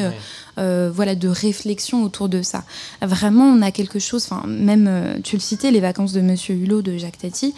Ouais. 0.56 0.88
voilà, 0.90 1.14
de 1.16 1.28
réflexion 1.28 2.04
autour 2.04 2.28
de 2.28 2.42
ça. 2.42 2.64
Vraiment, 3.02 3.44
on 3.46 3.60
a 3.62 3.70
quelque 3.72 3.98
chose, 3.98 4.28
même, 4.46 5.20
tu 5.24 5.34
le 5.36 5.40
citais, 5.40 5.70
les 5.72 5.80
vacances 5.80 6.12
de 6.12 6.20
Monsieur 6.20 6.54
Hulot 6.54 6.82
de 6.82 6.96
Jacques 6.96 7.18
Tati, 7.18 7.54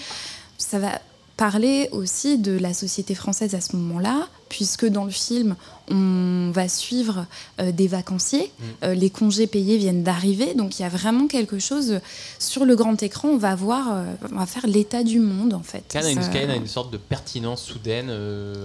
ça 0.57 0.79
va 0.79 1.01
parler 1.37 1.89
aussi 1.93 2.39
de 2.39 2.53
la 2.53 2.75
société 2.75 3.15
française 3.15 3.55
à 3.55 3.61
ce 3.61 3.77
moment-là, 3.77 4.29
puisque 4.53 4.85
dans 4.87 5.07
le 5.07 5.11
film, 5.11 5.57
on 5.91 6.51
va 6.53 6.69
suivre 6.69 7.25
euh, 7.59 7.73
des 7.73 7.89
vacanciers, 7.89 8.51
euh, 8.85 8.95
les 8.95 9.09
congés 9.09 9.47
payés 9.47 9.79
viennent 9.79 10.03
d'arriver, 10.03 10.53
donc 10.55 10.79
il 10.79 10.83
y 10.83 10.85
a 10.85 10.91
vraiment 10.91 11.27
quelque 11.27 11.59
chose 11.59 12.01
sur 12.39 12.67
le 12.67 12.77
grand 12.77 13.03
écran, 13.03 13.29
on 13.29 13.37
va 13.39 13.55
voir, 13.55 13.87
euh, 13.93 14.05
on 14.31 14.37
va 14.39 14.45
faire 14.47 14.67
l'état 14.67 15.03
du 15.05 15.21
monde 15.21 15.55
en 15.55 15.63
fait. 15.63 15.85
Cannes 15.89 16.05
a, 16.05 16.53
a 16.53 16.57
une 16.57 16.67
sorte 16.67 16.93
de 16.93 16.99
pertinence 16.99 17.63
soudaine, 17.63 18.11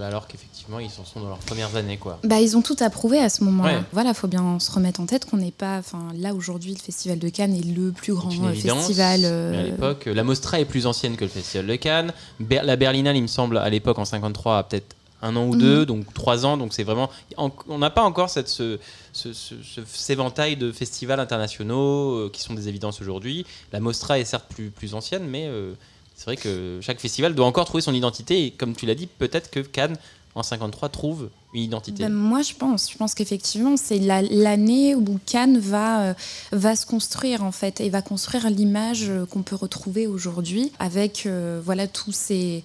alors 0.02 0.26
qu'effectivement, 0.28 0.78
ils 0.78 0.90
en 1.00 1.04
sont 1.06 1.20
dans 1.20 1.28
leurs 1.28 1.38
premières 1.38 1.74
années. 1.76 1.96
quoi. 1.96 2.18
Bah, 2.22 2.38
ils 2.40 2.54
ont 2.56 2.62
tout 2.62 2.76
approuvé 2.80 3.18
à 3.18 3.30
ce 3.30 3.42
moment-là. 3.44 3.78
Ouais. 3.78 3.82
Voilà, 3.92 4.12
faut 4.12 4.28
bien 4.28 4.58
se 4.60 4.70
remettre 4.70 5.00
en 5.00 5.06
tête 5.06 5.24
qu'on 5.24 5.38
n'est 5.38 5.50
pas. 5.50 5.78
Enfin, 5.78 6.08
là 6.18 6.34
aujourd'hui, 6.34 6.74
le 6.74 6.78
Festival 6.80 7.18
de 7.18 7.28
Cannes 7.30 7.54
est 7.54 7.64
le 7.66 7.92
plus 7.92 8.12
grand 8.12 8.30
évidence, 8.30 8.78
festival. 8.88 9.20
mais 9.22 9.56
à 9.58 9.62
l'époque, 9.62 10.04
la 10.06 10.22
Mostra 10.24 10.60
est 10.60 10.66
plus 10.66 10.86
ancienne 10.86 11.16
que 11.16 11.24
le 11.24 11.30
Festival 11.30 11.66
de 11.66 11.76
Cannes. 11.76 12.12
Ber- 12.40 12.62
la 12.64 12.76
Berlinale, 12.76 13.16
il 13.16 13.22
me 13.22 13.26
semble, 13.28 13.56
à 13.56 13.70
l'époque, 13.70 13.98
en 13.98 14.04
53, 14.04 14.58
a 14.58 14.62
peut-être 14.62 14.94
un 15.22 15.34
an 15.36 15.44
ou 15.46 15.54
Mhm. 15.54 15.58
deux, 15.60 15.86
donc 15.86 16.12
trois 16.14 16.46
ans. 16.46 16.56
Donc 16.56 16.72
c'est 16.72 16.84
vraiment. 16.84 17.10
en- 17.36 17.50
On 17.68 17.78
n'a 17.78 17.90
pas 17.90 18.02
encore 18.02 18.30
cette, 18.30 18.48
ce, 18.48 18.78
ce, 19.12 19.32
ce- 19.32 19.54
ce- 19.62 19.80
cet 19.86 20.10
éventail 20.10 20.56
de 20.56 20.70
festivals 20.72 21.20
internationaux 21.20 22.14
euh, 22.16 22.30
qui 22.32 22.42
sont 22.42 22.54
des 22.54 22.68
évidences 22.68 23.00
aujourd'hui. 23.00 23.44
La 23.72 23.80
Mostra 23.80 24.18
est 24.18 24.24
certes 24.24 24.46
plus, 24.48 24.70
plus 24.70 24.94
ancienne, 24.94 25.26
mais 25.26 25.46
euh, 25.46 25.72
c'est 26.14 26.24
vrai 26.26 26.36
que 26.36 26.78
chaque 26.82 27.00
festival 27.00 27.34
doit 27.34 27.46
encore 27.46 27.64
trouver 27.64 27.82
son 27.82 27.94
identité. 27.94 28.44
Et 28.46 28.50
comme 28.50 28.74
tu 28.76 28.86
l'as 28.86 28.94
dit, 28.94 29.06
peut-être 29.06 29.50
que 29.50 29.60
Cannes, 29.60 29.96
en 30.34 30.42
53, 30.44 30.88
trouve 30.90 31.30
une 31.52 31.62
identité. 31.62 32.04
Ben, 32.04 32.12
moi, 32.12 32.42
je 32.42 32.52
pense. 32.54 32.92
Je 32.92 32.96
pense 32.96 33.14
qu'effectivement, 33.14 33.76
c'est 33.76 33.98
la- 33.98 34.22
l'année 34.22 34.94
où 34.94 35.18
Cannes 35.26 35.58
va, 35.58 36.02
euh, 36.10 36.14
va 36.52 36.76
se 36.76 36.86
construire, 36.86 37.42
en 37.42 37.50
fait, 37.50 37.80
et 37.80 37.88
va 37.90 38.02
construire 38.02 38.48
l'image 38.50 39.10
qu'on 39.30 39.42
peut 39.42 39.56
retrouver 39.56 40.06
aujourd'hui, 40.06 40.70
avec 40.78 41.24
euh, 41.26 41.60
voilà, 41.64 41.88
tous 41.88 42.12
ces 42.12 42.62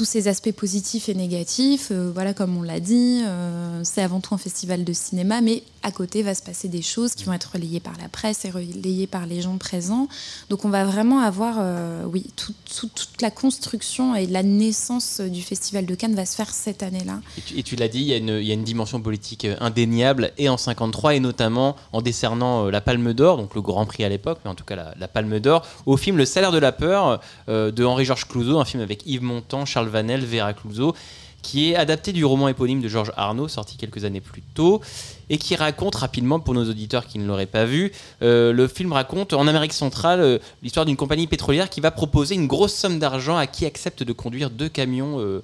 tous 0.00 0.06
ces 0.06 0.28
aspects 0.28 0.52
positifs 0.52 1.10
et 1.10 1.14
négatifs, 1.14 1.88
Euh, 1.90 2.10
voilà 2.14 2.32
comme 2.32 2.56
on 2.56 2.62
l'a 2.62 2.80
dit, 2.80 3.20
euh, 3.26 3.80
c'est 3.84 4.00
avant 4.00 4.20
tout 4.20 4.34
un 4.34 4.38
festival 4.38 4.82
de 4.82 4.92
cinéma, 4.94 5.42
mais 5.42 5.62
à 5.82 5.90
côté 5.92 6.22
va 6.22 6.34
se 6.34 6.42
passer 6.42 6.68
des 6.68 6.80
choses 6.80 7.14
qui 7.14 7.24
vont 7.24 7.34
être 7.34 7.50
relayées 7.52 7.80
par 7.80 7.92
la 8.00 8.08
presse 8.08 8.46
et 8.46 8.50
relayées 8.50 9.06
par 9.06 9.26
les 9.26 9.42
gens 9.42 9.58
présents. 9.58 10.08
Donc 10.48 10.64
on 10.64 10.70
va 10.70 10.84
vraiment 10.86 11.20
avoir, 11.20 11.56
euh, 11.58 12.04
oui, 12.06 12.24
tout- 12.36 12.54
tout- 12.74 12.88
toute 12.94 13.20
la 13.20 13.30
construction 13.30 14.14
et 14.14 14.26
la 14.26 14.42
naissance 14.42 15.20
du 15.20 15.42
festival 15.42 15.84
de 15.84 15.94
Cannes 15.94 16.14
va 16.14 16.24
se 16.24 16.34
faire 16.34 16.48
cette 16.50 16.82
année-là. 16.82 17.20
Et 17.54 17.62
tu, 17.62 17.76
l'as 17.76 17.88
dit, 17.88 18.00
il 18.00 18.06
y, 18.06 18.12
a 18.14 18.54
une- 18.54 18.64
dimension 18.64 19.02
politique 19.02 19.46
indéniable, 19.60 20.32
et 20.38 20.48
en 20.48 20.56
53, 20.56 21.14
et 21.14 21.20
notamment 21.20 21.76
en 21.92 22.00
décernant 22.00 22.70
la 22.70 22.80
Palme 22.80 23.12
d'Or, 23.12 23.36
donc 23.36 23.54
le 23.54 23.60
Grand 23.60 23.84
Prix 23.84 24.04
à 24.04 24.08
l'époque, 24.08 24.38
mais 24.44 24.50
en 24.50 24.54
tout 24.54 24.64
cas 24.64 24.76
la, 24.76 25.08
Palme 25.08 25.40
d'Or, 25.40 25.66
au 25.84 25.96
film 25.98 26.16
Le 26.16 26.24
Salaire 26.24 26.52
de 26.52 26.58
la 26.58 26.72
Peur 26.72 27.20
de 27.48 27.84
Henri-Georges 27.84 28.26
Clouzot, 28.28 28.60
un 28.60 28.64
film 28.64 28.82
avec 28.82 29.06
Yves 29.06 29.22
Montand, 29.22 29.66
Charles 29.66 29.89
Vanel, 29.90 30.24
Vera 30.24 30.52
Clouzot, 30.52 30.94
qui 31.42 31.70
est 31.70 31.76
adapté 31.76 32.12
du 32.12 32.24
roman 32.24 32.48
éponyme 32.48 32.80
de 32.80 32.88
Georges 32.88 33.12
Arnaud, 33.16 33.48
sorti 33.48 33.76
quelques 33.76 34.04
années 34.04 34.20
plus 34.20 34.42
tôt, 34.42 34.80
et 35.28 35.38
qui 35.38 35.54
raconte 35.56 35.94
rapidement, 35.94 36.40
pour 36.40 36.54
nos 36.54 36.68
auditeurs 36.68 37.06
qui 37.06 37.18
ne 37.18 37.26
l'auraient 37.26 37.46
pas 37.46 37.64
vu, 37.64 37.92
euh, 38.22 38.52
le 38.52 38.68
film 38.68 38.92
raconte 38.92 39.32
en 39.32 39.46
Amérique 39.46 39.72
centrale 39.72 40.20
euh, 40.20 40.38
l'histoire 40.62 40.86
d'une 40.86 40.96
compagnie 40.96 41.26
pétrolière 41.26 41.70
qui 41.70 41.80
va 41.80 41.90
proposer 41.90 42.34
une 42.34 42.46
grosse 42.46 42.74
somme 42.74 42.98
d'argent 42.98 43.36
à 43.36 43.46
qui 43.46 43.64
accepte 43.64 44.02
de 44.02 44.12
conduire 44.12 44.50
deux 44.50 44.68
camions 44.68 45.20
euh, 45.20 45.42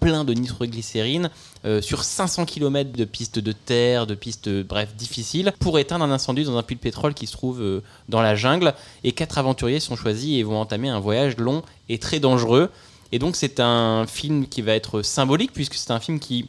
pleins 0.00 0.24
de 0.24 0.34
nitroglycérine 0.34 1.30
sur 1.80 2.02
500 2.02 2.44
km 2.44 2.90
de 2.90 3.04
pistes 3.04 3.38
de 3.38 3.52
terre, 3.52 4.08
de 4.08 4.16
pistes, 4.16 4.50
bref, 4.64 4.96
difficiles, 4.96 5.52
pour 5.60 5.78
éteindre 5.78 6.04
un 6.04 6.10
incendie 6.10 6.42
dans 6.42 6.56
un 6.56 6.62
puits 6.64 6.74
de 6.74 6.80
pétrole 6.80 7.14
qui 7.14 7.28
se 7.28 7.32
trouve 7.32 7.80
dans 8.08 8.20
la 8.20 8.34
jungle. 8.34 8.74
Et 9.04 9.12
quatre 9.12 9.38
aventuriers 9.38 9.78
sont 9.78 9.94
choisis 9.94 10.36
et 10.36 10.42
vont 10.42 10.60
entamer 10.60 10.88
un 10.88 10.98
voyage 10.98 11.36
long 11.36 11.62
et 11.88 11.98
très 11.98 12.18
dangereux. 12.18 12.68
Et 13.12 13.18
donc 13.18 13.36
c'est 13.36 13.60
un 13.60 14.06
film 14.06 14.46
qui 14.48 14.62
va 14.62 14.72
être 14.72 15.02
symbolique, 15.02 15.52
puisque 15.52 15.74
c'est 15.74 15.90
un 15.90 16.00
film 16.00 16.18
qui, 16.18 16.48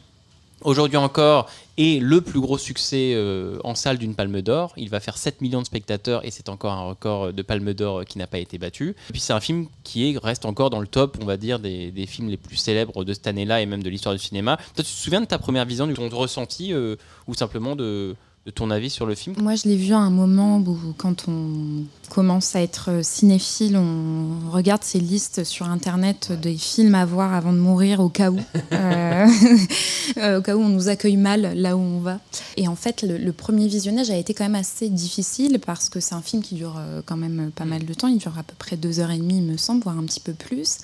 aujourd'hui 0.62 0.96
encore, 0.96 1.50
est 1.76 2.00
le 2.00 2.22
plus 2.22 2.40
gros 2.40 2.56
succès 2.56 3.12
euh, 3.14 3.58
en 3.64 3.74
salle 3.74 3.98
d'une 3.98 4.14
Palme 4.14 4.40
d'Or. 4.40 4.72
Il 4.78 4.88
va 4.88 5.00
faire 5.00 5.18
7 5.18 5.42
millions 5.42 5.60
de 5.60 5.66
spectateurs 5.66 6.24
et 6.24 6.30
c'est 6.30 6.48
encore 6.48 6.72
un 6.72 6.88
record 6.88 7.32
de 7.32 7.42
Palme 7.42 7.74
d'Or 7.74 8.06
qui 8.06 8.16
n'a 8.16 8.26
pas 8.26 8.38
été 8.38 8.56
battu. 8.56 8.96
Et 9.10 9.12
puis 9.12 9.20
c'est 9.20 9.34
un 9.34 9.40
film 9.40 9.66
qui 9.82 10.08
est, 10.10 10.18
reste 10.18 10.46
encore 10.46 10.70
dans 10.70 10.80
le 10.80 10.86
top, 10.86 11.18
on 11.20 11.26
va 11.26 11.36
dire, 11.36 11.58
des, 11.58 11.90
des 11.90 12.06
films 12.06 12.30
les 12.30 12.38
plus 12.38 12.56
célèbres 12.56 13.04
de 13.04 13.12
cette 13.12 13.26
année-là 13.26 13.60
et 13.60 13.66
même 13.66 13.82
de 13.82 13.90
l'histoire 13.90 14.14
du 14.14 14.20
cinéma. 14.20 14.56
Toi, 14.56 14.64
tu 14.76 14.82
te 14.84 14.86
souviens 14.86 15.20
de 15.20 15.26
ta 15.26 15.38
première 15.38 15.66
vision, 15.66 15.86
de 15.86 15.94
ton 15.94 16.08
ressenti 16.08 16.72
euh, 16.72 16.96
ou 17.26 17.34
simplement 17.34 17.76
de, 17.76 18.16
de 18.46 18.50
ton 18.50 18.70
avis 18.70 18.90
sur 18.90 19.06
le 19.06 19.14
film? 19.14 19.36
Moi, 19.40 19.54
je 19.54 19.68
l'ai 19.68 19.76
vu 19.76 19.94
à 19.94 19.98
un 19.98 20.10
moment 20.10 20.58
où, 20.58 20.76
quand 20.98 21.28
on 21.28 21.84
commence 22.10 22.54
à 22.54 22.60
être 22.60 23.02
cinéphile, 23.02 23.76
on 23.76 24.50
regarde 24.50 24.84
ces 24.84 25.00
listes 25.00 25.44
sur 25.44 25.66
Internet 25.66 26.32
des 26.32 26.56
films 26.56 26.94
à 26.94 27.06
voir 27.06 27.32
avant 27.32 27.52
de 27.52 27.58
mourir 27.58 28.00
au 28.00 28.08
cas 28.08 28.30
où. 28.30 28.38
Euh, 28.72 29.26
euh, 30.16 30.38
au 30.38 30.42
cas 30.42 30.56
où 30.56 30.60
on 30.60 30.68
nous 30.68 30.88
accueille 30.88 31.16
mal 31.16 31.52
là 31.54 31.76
où 31.76 31.80
on 31.80 32.00
va. 32.00 32.18
Et 32.56 32.66
en 32.66 32.74
fait, 32.74 33.02
le, 33.02 33.18
le 33.18 33.32
premier 33.32 33.68
visionnage 33.68 34.10
a 34.10 34.16
été 34.16 34.34
quand 34.34 34.44
même 34.44 34.54
assez 34.54 34.88
difficile 34.88 35.60
parce 35.64 35.88
que 35.88 36.00
c'est 36.00 36.14
un 36.14 36.22
film 36.22 36.42
qui 36.42 36.54
dure 36.54 36.76
euh, 36.78 37.02
quand 37.04 37.16
même 37.16 37.50
pas 37.54 37.64
mal 37.64 37.84
de 37.84 37.94
temps. 37.94 38.08
Il 38.08 38.18
dure 38.18 38.38
à 38.38 38.42
peu 38.42 38.54
près 38.58 38.76
deux 38.76 39.00
heures 39.00 39.10
et 39.10 39.18
demie, 39.18 39.38
il 39.38 39.44
me 39.44 39.56
semble, 39.56 39.82
voire 39.82 39.98
un 39.98 40.04
petit 40.04 40.20
peu 40.20 40.32
plus. 40.32 40.78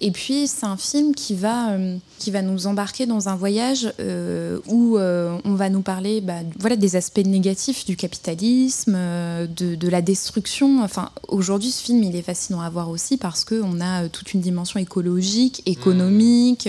Et 0.00 0.10
puis, 0.10 0.46
c'est 0.46 0.66
un 0.66 0.76
film 0.76 1.14
qui 1.14 1.34
va, 1.34 1.72
euh, 1.72 1.96
qui 2.18 2.30
va 2.30 2.42
nous 2.42 2.66
embarquer 2.66 3.06
dans 3.06 3.28
un 3.28 3.36
voyage 3.36 3.92
euh, 4.00 4.58
où 4.68 4.98
on 4.98 5.54
va 5.54 5.68
nous 5.68 5.82
parler 5.82 6.20
bah, 6.20 6.40
voilà, 6.58 6.76
des 6.76 6.96
aspects 6.96 7.01
négatifs 7.24 7.84
du 7.84 7.96
capitalisme, 7.96 8.94
euh, 8.96 9.46
de, 9.46 9.74
de 9.74 9.88
la 9.88 10.02
destruction. 10.02 10.82
Enfin, 10.82 11.10
aujourd'hui, 11.28 11.70
ce 11.70 11.82
film, 11.82 12.02
il 12.02 12.16
est 12.16 12.22
fascinant 12.22 12.60
à 12.60 12.70
voir 12.70 12.88
aussi 12.90 13.16
parce 13.16 13.44
qu'on 13.44 13.80
a 13.80 14.04
euh, 14.04 14.08
toute 14.08 14.32
une 14.34 14.40
dimension 14.40 14.80
écologique, 14.80 15.62
économique. 15.66 16.68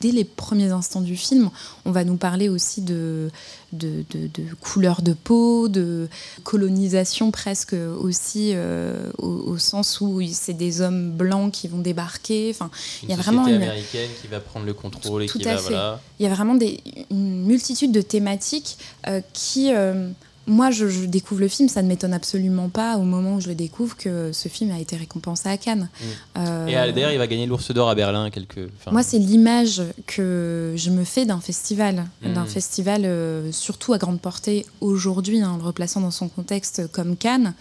Dès 0.00 0.10
les 0.12 0.24
premiers 0.24 0.70
instants 0.70 1.00
du 1.00 1.16
film, 1.16 1.50
on 1.84 1.90
va 1.90 2.04
nous 2.04 2.16
parler 2.16 2.48
aussi 2.48 2.80
de, 2.82 3.30
de, 3.72 4.04
de, 4.10 4.26
de 4.34 4.54
couleur 4.60 5.02
de 5.02 5.12
peau, 5.12 5.68
de 5.68 6.08
colonisation 6.44 7.30
presque 7.30 7.74
aussi, 8.00 8.52
euh, 8.54 9.10
au, 9.18 9.26
au 9.28 9.58
sens 9.58 10.00
où 10.00 10.20
c'est 10.32 10.52
des 10.54 10.80
hommes 10.80 11.10
blancs 11.12 11.52
qui 11.52 11.68
vont 11.68 11.78
débarquer. 11.78 12.48
Enfin, 12.50 12.70
il 13.02 13.10
y 13.10 13.12
a 13.12 13.16
vraiment 13.16 13.46
une- 13.46 13.54
américaine 13.56 14.10
qui 14.20 14.26
va 14.28 14.40
prendre 14.40 14.66
le 14.66 14.74
contrôle 14.74 15.22
et 15.22 15.26
Tout 15.26 15.38
qui 15.38 15.48
à 15.48 15.54
va, 15.56 15.58
fait. 15.58 15.68
voilà. 15.70 16.00
il 16.18 16.22
y 16.24 16.26
a 16.28 16.34
vraiment 16.34 16.54
des, 16.54 16.80
une 17.10 17.44
multitude 17.44 17.92
de 17.92 18.00
thématiques 18.00 18.78
euh, 19.08 19.20
qui, 19.32 19.72
euh, 19.74 20.08
moi, 20.46 20.70
je, 20.70 20.88
je 20.88 21.04
découvre 21.06 21.40
le 21.40 21.48
film, 21.48 21.68
ça 21.68 21.82
ne 21.82 21.88
m'étonne 21.88 22.14
absolument 22.14 22.68
pas 22.68 22.96
au 22.98 23.02
moment 23.02 23.34
où 23.36 23.40
je 23.40 23.48
le 23.48 23.54
découvre 23.54 23.96
que 23.96 24.30
ce 24.32 24.48
film 24.48 24.70
a 24.70 24.78
été 24.78 24.96
récompensé 24.96 25.48
à 25.48 25.56
Cannes. 25.56 25.88
Mm. 26.00 26.04
Euh, 26.38 26.66
Et 26.66 26.92
d'ailleurs, 26.92 27.12
il 27.12 27.18
va 27.18 27.26
gagner 27.26 27.46
l'Ours 27.46 27.70
d'Or 27.72 27.88
à 27.88 27.94
Berlin 27.94 28.30
quelques. 28.30 28.68
moi, 28.90 29.02
c'est 29.02 29.18
l'image 29.18 29.82
que 30.06 30.74
je 30.76 30.90
me 30.90 31.04
fais 31.04 31.24
d'un 31.26 31.40
festival, 31.40 32.06
Mhm. 32.22 32.34
d'un 32.34 32.44
festival 32.44 33.02
euh, 33.04 33.50
surtout 33.52 33.92
à 33.92 33.98
grande 33.98 34.20
portée 34.20 34.66
aujourd'hui, 34.80 35.42
en 35.44 35.56
le 35.56 35.62
replaçant 35.62 36.00
dans 36.00 36.10
son 36.10 36.28
contexte 36.28 36.90
comme 36.92 37.16
Cannes. 37.16 37.54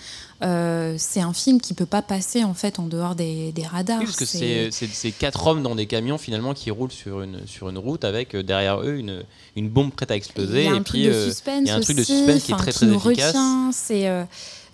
Euh, 0.43 0.95
c'est 0.97 1.21
un 1.21 1.31
film 1.33 1.61
qui 1.61 1.73
peut 1.73 1.85
pas 1.85 2.01
passer 2.01 2.43
en 2.43 2.53
fait 2.53 2.77
en 2.79 2.87
dehors 2.87 3.15
des, 3.15 3.53
des 3.53 3.63
radars. 3.65 3.99
Oui, 3.99 4.05
parce 4.05 4.17
que 4.17 4.25
c'est 4.25 5.11
quatre 5.11 5.47
hommes 5.47 5.63
dans 5.63 5.75
des 5.75 5.85
camions 5.85 6.17
finalement 6.17 6.53
qui 6.53 6.71
roulent 6.71 6.91
sur 6.91 7.21
une, 7.21 7.47
sur 7.47 7.69
une 7.69 7.77
route 7.77 8.03
avec 8.03 8.35
euh, 8.35 8.43
derrière 8.43 8.81
eux 8.81 8.95
une, 8.97 9.23
une 9.55 9.69
bombe 9.69 9.91
prête 9.91 10.11
à 10.11 10.15
exploser. 10.15 10.63
Il 10.63 10.65
y 10.65 10.67
a 10.67 10.71
un 10.71 10.81
et 10.81 10.83
truc 10.83 10.87
puis 11.01 11.03
de 11.05 11.11
euh, 11.11 11.29
suspense 11.29 11.61
il 11.61 11.67
y 11.67 11.71
a 11.71 11.75
un 11.75 11.79
truc 11.79 11.97
de 11.97 12.03
suspense 12.03 12.43
qui 12.43 12.51
est 12.51 12.55
très 12.57 12.71
très 12.73 12.85
nous 12.85 12.95
efficace. 13.09 13.35
C'est 13.71 14.09
euh, 14.09 14.23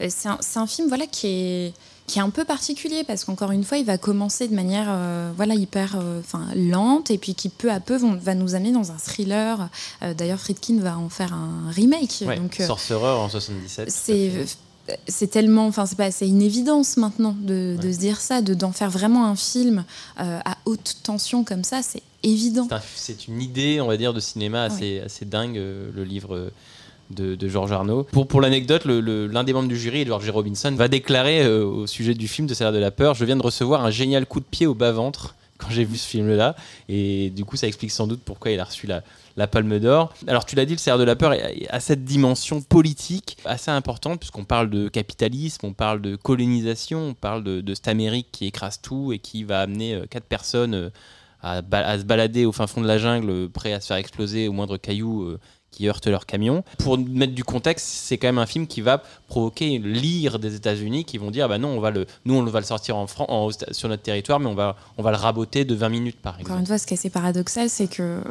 c'est 0.09 0.57
un, 0.57 0.67
film 0.67 0.87
voilà 0.87 1.05
qui 1.05 1.27
est 1.27 1.73
qui 2.07 2.17
est 2.17 2.23
un 2.23 2.31
peu 2.31 2.43
particulier 2.43 3.03
parce 3.03 3.23
qu'encore 3.23 3.51
une 3.51 3.63
fois, 3.63 3.77
il 3.77 3.85
va 3.85 3.99
commencer 3.99 4.47
de 4.47 4.55
manière 4.55 4.91
voilà 5.37 5.53
hyper 5.53 5.95
enfin 6.19 6.47
lente 6.55 7.11
et 7.11 7.19
puis 7.19 7.35
qui 7.35 7.49
peu 7.49 7.71
à 7.71 7.79
peu 7.79 7.97
vont- 7.97 8.15
va 8.15 8.33
nous 8.33 8.55
amener 8.55 8.71
dans 8.71 8.91
un 8.91 8.97
thriller. 8.97 9.69
D'ailleurs, 10.01 10.39
Friedkin 10.39 10.79
va 10.79 10.97
en 10.97 11.09
faire 11.09 11.33
un 11.33 11.69
remake. 11.69 12.23
Ouais, 12.25 12.37
donc 12.37 12.55
Sorcerer 12.65 13.11
en 13.11 13.29
77. 13.29 13.91
c'est 13.91 14.31
c'est 15.07 15.27
tellement 15.29 15.67
enfin 15.67 15.85
c'est 15.85 15.97
pas 15.97 16.11
c'est 16.11 16.27
une 16.27 16.41
évidence 16.41 16.97
maintenant 16.97 17.35
de, 17.41 17.77
de 17.79 17.87
Ouais. 17.87 17.93
se 17.93 17.99
dire 17.99 18.19
ça 18.19 18.41
de 18.41 18.53
d'en 18.53 18.71
faire 18.71 18.89
vraiment 18.89 19.25
un 19.27 19.35
film 19.35 19.85
euh, 20.19 20.39
à 20.43 20.57
haute 20.65 20.97
tension 21.03 21.43
comme 21.43 21.63
ça 21.63 21.81
c'est 21.81 22.01
évident 22.23 22.65
C'est 22.69 22.75
un- 22.75 22.81
C'est 22.95 23.27
une 23.27 23.41
idée, 23.41 23.79
on 23.81 23.87
va 23.87 23.97
dire, 23.97 24.13
de 24.13 24.19
cinéma 24.19 24.63
assez, 24.63 24.99
assez 24.99 25.25
dingue, 25.25 25.57
euh, 25.57 25.89
le 25.95 26.03
livre 26.03 26.35
euh, 26.35 26.51
de, 27.09 27.35
de 27.35 27.47
Georges 27.47 27.71
Arnaud. 27.71 28.03
Pour, 28.03 28.27
pour 28.27 28.41
l'anecdote, 28.41 28.83
l'un 28.85 29.43
des 29.43 29.53
membres 29.53 29.67
du 29.67 29.77
jury, 29.77 30.01
Edward 30.01 30.21
J. 30.23 30.29
Robinson, 30.29 30.71
va 30.75 30.87
déclarer 30.87 31.43
euh, 31.43 31.65
au 31.65 31.87
sujet 31.87 32.13
du 32.13 32.27
film 32.27 32.47
de 32.47 32.53
Salaire 32.53 32.71
de 32.73 32.77
la 32.77 32.91
peur 32.91 33.15
Je 33.15 33.25
viens 33.25 33.35
de 33.37 33.41
recevoir 33.41 33.83
un 33.83 33.89
génial 33.91 34.25
coup 34.25 34.39
de 34.39 34.45
pied 34.45 34.67
au 34.67 34.73
bas-ventre 34.75 35.35
quand 35.57 35.69
j'ai 35.71 35.83
vu 35.83 35.97
ce 35.97 36.07
film-là. 36.07 36.55
Et 36.89 37.31
du 37.31 37.43
coup, 37.43 37.57
ça 37.57 37.67
explique 37.67 37.91
sans 37.91 38.07
doute 38.07 38.21
pourquoi 38.23 38.51
il 38.51 38.59
a 38.59 38.63
reçu 38.65 38.87
la, 38.87 39.03
la 39.37 39.47
Palme 39.47 39.79
d'Or. 39.79 40.13
Alors, 40.27 40.45
tu 40.45 40.55
l'as 40.55 40.65
dit, 40.65 40.73
le 40.73 40.79
Cerf 40.79 40.97
de 40.97 41.03
la 41.03 41.15
Peur 41.15 41.33
a 41.69 41.79
cette 41.79 42.03
dimension 42.03 42.61
politique 42.61 43.37
assez 43.45 43.71
importante, 43.71 44.19
puisqu'on 44.19 44.43
parle 44.45 44.69
de 44.69 44.87
capitalisme, 44.89 45.65
on 45.65 45.73
parle 45.73 46.01
de 46.01 46.15
colonisation, 46.15 46.99
on 47.09 47.13
parle 47.13 47.43
de, 47.43 47.61
de 47.61 47.73
cette 47.73 47.87
Amérique 47.87 48.27
qui 48.31 48.45
écrase 48.47 48.81
tout 48.81 49.13
et 49.13 49.19
qui 49.19 49.43
va 49.43 49.61
amener 49.61 49.93
euh, 49.95 50.05
quatre 50.09 50.25
personnes 50.25 50.73
euh, 50.73 50.89
à, 51.41 51.61
se 51.97 52.03
balader 52.03 52.45
au 52.45 52.51
fin 52.51 52.67
fond 52.67 52.81
de 52.81 52.87
la 52.87 52.97
jungle, 52.97 53.29
euh, 53.29 53.47
prêts 53.47 53.73
à 53.73 53.79
se 53.81 53.87
faire 53.87 53.97
exploser 53.97 54.47
au 54.47 54.51
moindre 54.53 54.77
caillou 54.77 55.35
qui 55.71 55.87
heurte 55.87 56.05
leur 56.07 56.25
camion. 56.25 56.65
Pour 56.79 56.97
mettre 56.97 57.33
du 57.33 57.45
contexte, 57.45 57.85
c'est 57.87 58.17
quand 58.17 58.27
même 58.27 58.37
un 58.39 58.45
film 58.45 58.67
qui 58.67 58.81
va 58.81 59.01
provoquer 59.29 59.77
l'ire 59.79 60.37
des 60.37 60.53
États-Unis 60.55 61.05
qui 61.05 61.17
vont 61.17 61.31
dire 61.31 61.47
bah 61.47 61.57
non, 61.57 61.69
on 61.69 61.79
va 61.79 61.91
le, 61.91 62.05
nous 62.25 62.33
on 62.35 62.43
va 62.43 62.59
le 62.59 62.65
sortir 62.65 62.97
en 62.97 63.07
Fran- 63.07 63.25
en- 63.29 63.49
sur 63.71 63.87
notre 63.87 64.03
territoire, 64.03 64.41
mais 64.41 64.47
on 64.47 64.53
va, 64.53 64.75
on 64.97 65.01
va 65.01 65.11
le 65.11 65.17
raboter 65.17 65.63
de 65.63 65.73
20 65.73 65.87
minutes 65.87 66.17
par 66.21 66.33
Encore 66.33 66.41
exemple. 66.41 66.59
une 66.59 66.65
fois, 66.67 66.77
ce 66.77 66.85
qui 66.85 66.93
est 66.93 66.97
assez 66.97 67.09
paradoxal, 67.09 67.69
c'est 67.69 67.87
que 67.87 68.21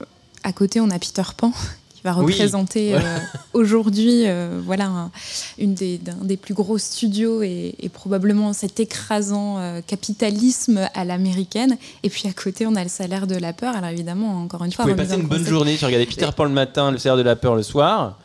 à 0.43 0.53
côté, 0.53 0.80
on 0.80 0.91
a 0.91 0.99
Peter 0.99 1.22
Pan 1.36 1.53
qui 1.95 2.03
va 2.03 2.12
représenter 2.12 2.95
euh, 2.95 2.99
aujourd'hui 3.53 4.26
euh, 4.26 4.61
voilà, 4.64 4.86
un, 4.86 5.11
une 5.59 5.74
des, 5.74 6.01
des 6.22 6.36
plus 6.36 6.55
gros 6.55 6.78
studios 6.78 7.43
et, 7.43 7.74
et 7.78 7.88
probablement 7.88 8.53
cet 8.53 8.80
écrasant 8.80 9.59
euh, 9.59 9.80
capitalisme 9.86 10.88
à 10.95 11.05
l'américaine. 11.05 11.76
Et 12.03 12.11
puis 12.11 12.26
à 12.28 12.32
côté, 12.32 12.66
on 12.66 12.74
a 12.74 12.82
le 12.82 12.88
salaire 12.88 13.26
de 13.26 13.36
la 13.36 13.53
peur. 13.53 13.76
Alors 13.76 13.91
évidemment, 13.91 14.43
encore 14.43 14.64
une 14.64 14.72
fois, 14.72 14.84
pouvais 14.84 14.95
remise 14.95 15.09
passer 15.09 15.20
une 15.20 15.28
bonne 15.28 15.47
journée, 15.47 15.76
tu 15.76 15.84
regardais 15.84 16.07
Peter 16.07 16.28
Pan 16.34 16.45
le 16.45 16.51
matin, 16.51 16.91
le 16.91 16.99
cerf 16.99 17.16
de 17.16 17.22
la 17.22 17.36
peur 17.36 17.55
le 17.55 17.62
soir. 17.62 18.18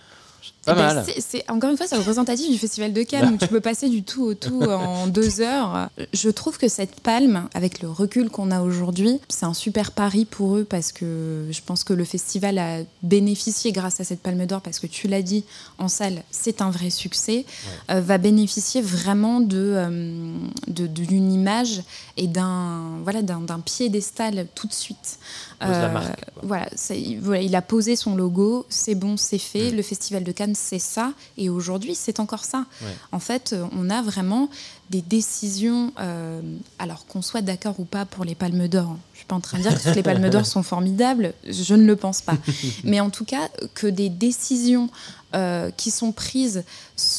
Pas 0.65 0.73
Eh 0.73 0.75
ben, 0.75 1.21
c'est- 1.21 1.49
encore 1.51 1.69
une 1.69 1.77
fois, 1.77 1.85
c'est 1.87 1.95
représentatif 1.97 2.49
du 2.51 2.57
Festival 2.57 2.91
de 2.93 3.03
Cannes 3.03 3.33
où 3.33 3.37
tu 3.37 3.47
peux 3.47 3.61
passer 3.61 3.87
du 3.89 4.03
tout 4.03 4.23
au 4.23 4.33
tout 4.33 4.61
en 4.63 5.07
deux 5.07 5.41
heures. 5.41 5.89
Je 6.13 6.29
trouve 6.29 6.57
que 6.57 6.67
cette 6.67 6.99
palme, 7.01 7.47
avec 7.53 7.81
le 7.81 7.89
recul 7.89 8.29
qu'on 8.29 8.49
a 8.51 8.61
aujourd'hui, 8.61 9.19
c'est 9.29 9.45
un 9.45 9.53
super 9.53 9.91
pari 9.91 10.25
pour 10.25 10.57
eux 10.57 10.63
parce 10.63 10.91
que 10.91 11.47
je 11.51 11.61
pense 11.65 11.83
que 11.83 11.93
le 11.93 12.03
festival 12.03 12.57
a 12.57 12.79
bénéficié 13.03 13.71
grâce 13.71 13.99
à 13.99 14.03
cette 14.03 14.21
palme 14.21 14.45
d'or 14.45 14.61
parce 14.61 14.79
que 14.79 14.87
tu 14.87 15.07
l'as 15.07 15.21
dit 15.21 15.43
en 15.77 15.87
salle, 15.87 16.23
c'est 16.31 16.61
un 16.61 16.71
vrai 16.71 16.89
succès, 16.89 17.45
euh, 17.91 18.01
va 18.01 18.17
bénéficier 18.17 18.81
vraiment 18.81 19.39
de 19.41 19.57
euh, 19.75 20.37
de- 20.67 20.87
d'une 20.87 21.31
image 21.31 21.81
et 22.17 22.27
d'un 22.27 22.97
voilà 23.03 23.21
d'un 23.21 23.39
d'un 23.41 23.59
piédestal 23.59 24.47
tout 24.55 24.67
de 24.67 24.73
suite. 24.73 25.19
Pose 25.67 25.77
la 25.77 25.89
marque, 25.89 26.25
quoi. 26.33 26.43
Voilà, 26.43 26.67
il- 26.91 27.19
voilà, 27.19 27.41
il 27.41 27.55
a 27.55 27.61
posé 27.61 27.95
son 27.95 28.15
logo, 28.15 28.65
c'est 28.69 28.95
bon, 28.95 29.17
c'est 29.17 29.37
fait. 29.37 29.71
Mm. 29.71 29.75
Le 29.75 29.81
Festival 29.81 30.23
de 30.23 30.31
Cannes, 30.31 30.55
c'est 30.55 30.79
ça. 30.79 31.13
Et 31.37 31.49
aujourd'hui, 31.49 31.95
c'est 31.95 32.19
encore 32.19 32.45
ça. 32.45 32.65
Ouais. 32.81 32.87
En 33.11 33.19
fait, 33.19 33.53
euh, 33.53 33.65
on 33.77 33.89
a 33.89 34.01
vraiment 34.01 34.49
des 34.91 35.01
décisions, 35.01 35.91
euh, 35.99 36.41
alors 36.79 37.05
qu'on 37.07 37.21
soit 37.23 37.41
d'accord 37.41 37.79
ou 37.79 37.85
pas 37.85 38.05
pour 38.05 38.23
les 38.23 38.35
palmes 38.35 38.67
d'or. 38.67 38.89
hein. 38.91 38.99
Je 39.13 39.17
suis 39.19 39.25
pas 39.25 39.35
en 39.35 39.39
train 39.41 39.57
de 39.57 39.63
dire 39.63 39.73
que 39.75 39.83
toutes 39.83 39.95
les 39.95 40.03
palmes 40.03 40.29
d'or 40.29 40.45
sont 40.45 40.61
formidables, 40.63 41.33
je 41.49 41.73
ne 41.73 41.85
le 41.85 41.95
pense 41.95 42.21
pas. 42.21 42.37
Mais 42.83 42.99
en 42.99 43.09
tout 43.09 43.25
cas, 43.25 43.49
que 43.73 43.87
des 43.87 44.09
décisions 44.09 44.89
euh, 45.33 45.71
qui 45.75 45.89
sont 45.91 46.11
prises 46.11 46.63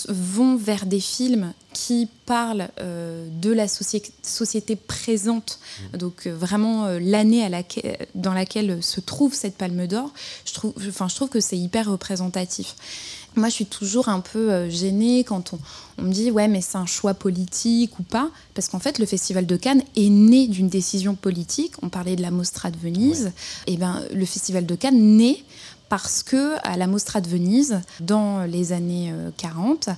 vont 0.08 0.56
vers 0.56 0.86
des 0.86 1.00
films 1.00 1.52
qui 1.76 2.08
parlent 2.24 2.68
euh, 2.80 3.28
de 3.42 3.52
la 3.52 3.66
soci- 3.66 4.10
société 4.22 4.76
présente, 4.76 5.58
donc 5.92 6.26
euh, 6.26 6.34
vraiment 6.34 6.86
euh, 6.86 6.98
l'année 6.98 7.46
laquelle- 7.50 7.98
dans 8.14 8.32
laquelle 8.32 8.82
se 8.82 9.00
trouve 9.02 9.34
cette 9.34 9.56
palme 9.58 9.86
d'or, 9.86 10.10
je 10.46 10.54
trouve, 10.54 10.72
enfin, 10.88 11.06
je 11.08 11.14
trouve 11.14 11.28
que 11.28 11.40
c'est 11.40 11.58
hyper 11.58 11.90
représentatif. 11.90 12.76
Moi, 13.34 13.50
je 13.50 13.54
suis 13.54 13.66
toujours 13.66 14.08
un 14.08 14.20
peu 14.20 14.70
gênée 14.70 15.22
quand 15.22 15.52
on, 15.52 15.58
on 15.98 16.02
me 16.04 16.12
dit 16.12 16.30
ouais, 16.30 16.48
mais 16.48 16.62
c'est 16.62 16.78
un 16.78 16.86
choix 16.86 17.12
politique 17.12 17.98
ou 17.98 18.02
pas, 18.02 18.30
parce 18.54 18.68
qu'en 18.70 18.78
fait, 18.78 18.98
le 18.98 19.04
Festival 19.04 19.44
de 19.44 19.56
Cannes 19.56 19.82
est 19.96 20.08
né 20.08 20.46
d'une 20.48 20.70
décision 20.70 21.14
politique. 21.14 21.72
On 21.82 21.90
parlait 21.90 22.16
de 22.16 22.22
la 22.22 22.30
Mostra 22.30 22.70
de 22.70 22.78
Venise, 22.78 23.32
et 23.66 23.76
ben 23.76 24.02
le 24.14 24.24
Festival 24.24 24.64
de 24.64 24.74
Cannes 24.74 25.18
naît 25.18 25.44
parce 25.88 26.22
que 26.22 26.56
à 26.62 26.76
la 26.76 26.86
Mostra 26.86 27.20
de 27.20 27.28
Venise, 27.28 27.80
dans 28.00 28.42
les 28.42 28.72
années 28.72 29.10
euh, 29.12 29.30
40, 29.36 29.90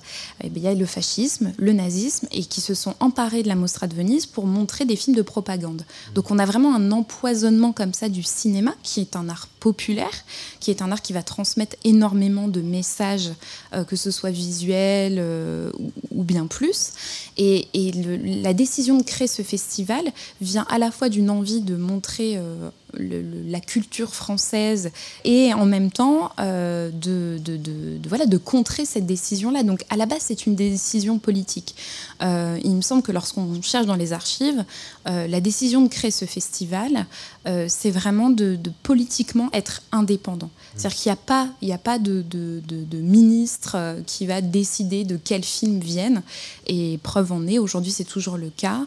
eh 0.42 0.50
bien, 0.50 0.62
il 0.62 0.64
y 0.64 0.68
a 0.68 0.74
le 0.74 0.86
fascisme, 0.86 1.52
le 1.56 1.72
nazisme, 1.72 2.26
et 2.30 2.44
qui 2.44 2.60
se 2.60 2.74
sont 2.74 2.94
emparés 3.00 3.42
de 3.42 3.48
la 3.48 3.54
Mostra 3.54 3.86
de 3.86 3.94
Venise 3.94 4.26
pour 4.26 4.46
montrer 4.46 4.84
des 4.84 4.96
films 4.96 5.16
de 5.16 5.22
propagande. 5.22 5.82
Donc 6.14 6.30
on 6.30 6.38
a 6.38 6.46
vraiment 6.46 6.74
un 6.74 6.90
empoisonnement 6.92 7.72
comme 7.72 7.94
ça 7.94 8.08
du 8.08 8.22
cinéma, 8.22 8.74
qui 8.82 9.00
est 9.00 9.16
un 9.16 9.28
art 9.28 9.48
populaire, 9.58 10.24
qui 10.60 10.70
est 10.70 10.82
un 10.82 10.92
art 10.92 11.02
qui 11.02 11.12
va 11.12 11.22
transmettre 11.22 11.76
énormément 11.84 12.48
de 12.48 12.60
messages, 12.60 13.30
euh, 13.72 13.84
que 13.84 13.96
ce 13.96 14.10
soit 14.10 14.30
visuel 14.30 15.16
euh, 15.18 15.70
ou, 16.10 16.22
bien 16.22 16.46
plus. 16.46 16.92
Et, 17.36 17.66
la 18.42 18.52
décision 18.54 18.98
de 18.98 19.02
créer 19.02 19.28
ce 19.28 19.42
festival 19.42 20.04
vient 20.40 20.66
à 20.70 20.78
la 20.78 20.90
fois 20.90 21.08
d'une 21.08 21.30
envie 21.30 21.60
de 21.60 21.76
montrer 21.76 22.36
euh, 22.36 22.70
la 22.98 23.60
culture 23.60 24.14
française 24.14 24.90
et 25.24 25.52
en 25.54 25.66
même 25.66 25.77
temps 25.90 26.32
euh, 26.40 26.90
de, 26.90 27.38
de- 27.42 27.56
de- 27.56 27.98
de- 27.98 28.08
voilà, 28.08 28.26
de 28.26 28.36
contrer 28.36 28.84
cette 28.84 29.06
décision-là. 29.06 29.62
Donc 29.62 29.84
à 29.88 29.96
la 29.96 30.06
base, 30.06 30.22
c'est 30.22 30.46
une 30.46 30.54
décision 30.56 31.18
politique. 31.18 31.74
Euh, 32.22 32.58
il 32.64 32.74
me 32.74 32.82
semble 32.82 33.02
que 33.02 33.12
lorsqu'on 33.12 33.62
cherche 33.62 33.86
dans 33.86 33.94
les 33.94 34.12
archives, 34.12 34.64
euh, 35.08 35.26
la 35.28 35.40
décision 35.40 35.80
de 35.82 35.88
créer 35.88 36.10
ce 36.10 36.24
festival, 36.24 37.06
c'est 37.68 37.90
vraiment 37.90 38.28
de, 38.28 38.58
politiquement 38.82 39.48
être 39.54 39.80
indépendant. 39.90 40.50
C'est-à-dire 40.76 40.98
qu'il 40.98 41.08
n'y 41.10 41.14
a 41.14 41.16
pas, 41.16 41.48
il 41.62 41.68
n'y 41.68 41.72
a 41.74 41.78
pas 41.78 41.98
de, 41.98 42.22
ministre 42.92 43.96
qui 44.06 44.26
va 44.26 44.40
décider 44.42 45.04
de 45.04 45.16
quels 45.16 45.44
films 45.44 45.80
viennent. 45.80 46.22
Et 46.66 46.98
preuve 47.02 47.32
en 47.32 47.46
est, 47.46 47.58
aujourd'hui 47.58 47.90
c'est 47.92 48.04
toujours 48.04 48.36
le 48.36 48.50
cas, 48.50 48.80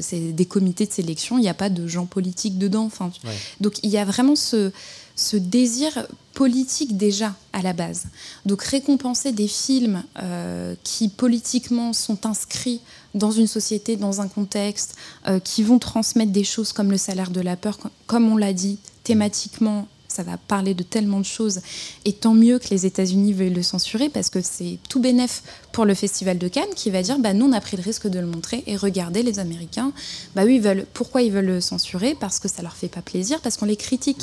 c'est 0.00 0.32
des 0.32 0.46
comités 0.46 0.86
de 0.86 0.92
sélection, 0.92 1.36
il 1.38 1.42
n'y 1.42 1.48
a 1.50 1.54
pas 1.54 1.68
de 1.68 1.86
gens 1.86 2.06
politiques 2.06 2.56
dedans. 2.58 2.84
Enfin, 2.84 3.10
Ouais. 3.24 3.30
Donc 3.60 3.74
il 3.82 3.90
y 3.90 3.98
a 3.98 4.04
vraiment 4.04 4.36
ce, 4.36 4.72
ce 5.16 5.36
désir 5.36 6.06
politique 6.34 6.96
déjà 6.98 7.34
à 7.54 7.62
la 7.62 7.72
base. 7.72 8.04
Donc 8.44 8.62
récompenser 8.62 9.32
des 9.32 9.48
films 9.48 10.04
euh, 10.22 10.74
qui 10.84 11.08
politiquement 11.08 11.94
sont 11.94 12.26
inscrits 12.26 12.80
dans 13.14 13.30
une 13.30 13.46
société, 13.46 13.96
dans 13.96 14.20
un 14.20 14.28
contexte, 14.28 14.94
euh, 15.26 15.40
qui 15.40 15.62
vont 15.62 15.78
transmettre 15.78 16.32
des 16.32 16.44
choses 16.44 16.72
comme 16.74 16.90
le 16.90 16.98
salaire 16.98 17.30
de 17.30 17.40
la 17.40 17.56
peur, 17.56 17.78
com- 17.78 17.90
comme 18.06 18.30
on 18.30 18.36
l'a 18.36 18.52
dit, 18.52 18.78
thématiquement, 19.04 19.88
ça 20.16 20.22
va 20.22 20.38
parler 20.38 20.72
de 20.72 20.82
tellement 20.82 21.20
de 21.20 21.26
choses. 21.26 21.60
Et 22.06 22.12
tant 22.14 22.32
mieux 22.32 22.58
que 22.58 22.68
les 22.70 22.86
États-Unis 22.86 23.34
veuillent 23.34 23.52
le 23.52 23.62
censurer 23.62 24.08
parce 24.08 24.30
que 24.30 24.40
c'est 24.40 24.78
tout 24.88 24.98
bénef 24.98 25.42
pour 25.72 25.84
le 25.84 25.94
Festival 25.94 26.38
de 26.38 26.48
Cannes 26.48 26.74
qui 26.74 26.90
va 26.90 27.02
dire 27.02 27.18
bah, 27.18 27.34
nous, 27.34 27.46
on 27.46 27.52
a 27.52 27.60
pris 27.60 27.76
le 27.76 27.82
risque 27.82 28.08
de 28.08 28.18
le 28.18 28.26
montrer 28.26 28.64
et 28.66 28.76
regardez 28.76 29.22
les 29.22 29.38
Américains. 29.38 29.92
Bah, 30.34 30.46
eux, 30.46 30.52
ils 30.52 30.62
veulent, 30.62 30.86
pourquoi 30.94 31.20
ils 31.20 31.30
veulent 31.30 31.46
le 31.46 31.60
censurer? 31.60 32.16
Parce 32.18 32.38
que 32.38 32.48
ça 32.48 32.62
leur 32.62 32.74
fait 32.74 32.88
pas 32.88 33.02
plaisir, 33.02 33.40
parce 33.42 33.58
qu'on 33.58 33.66
les 33.66 33.76
critique. 33.76 34.22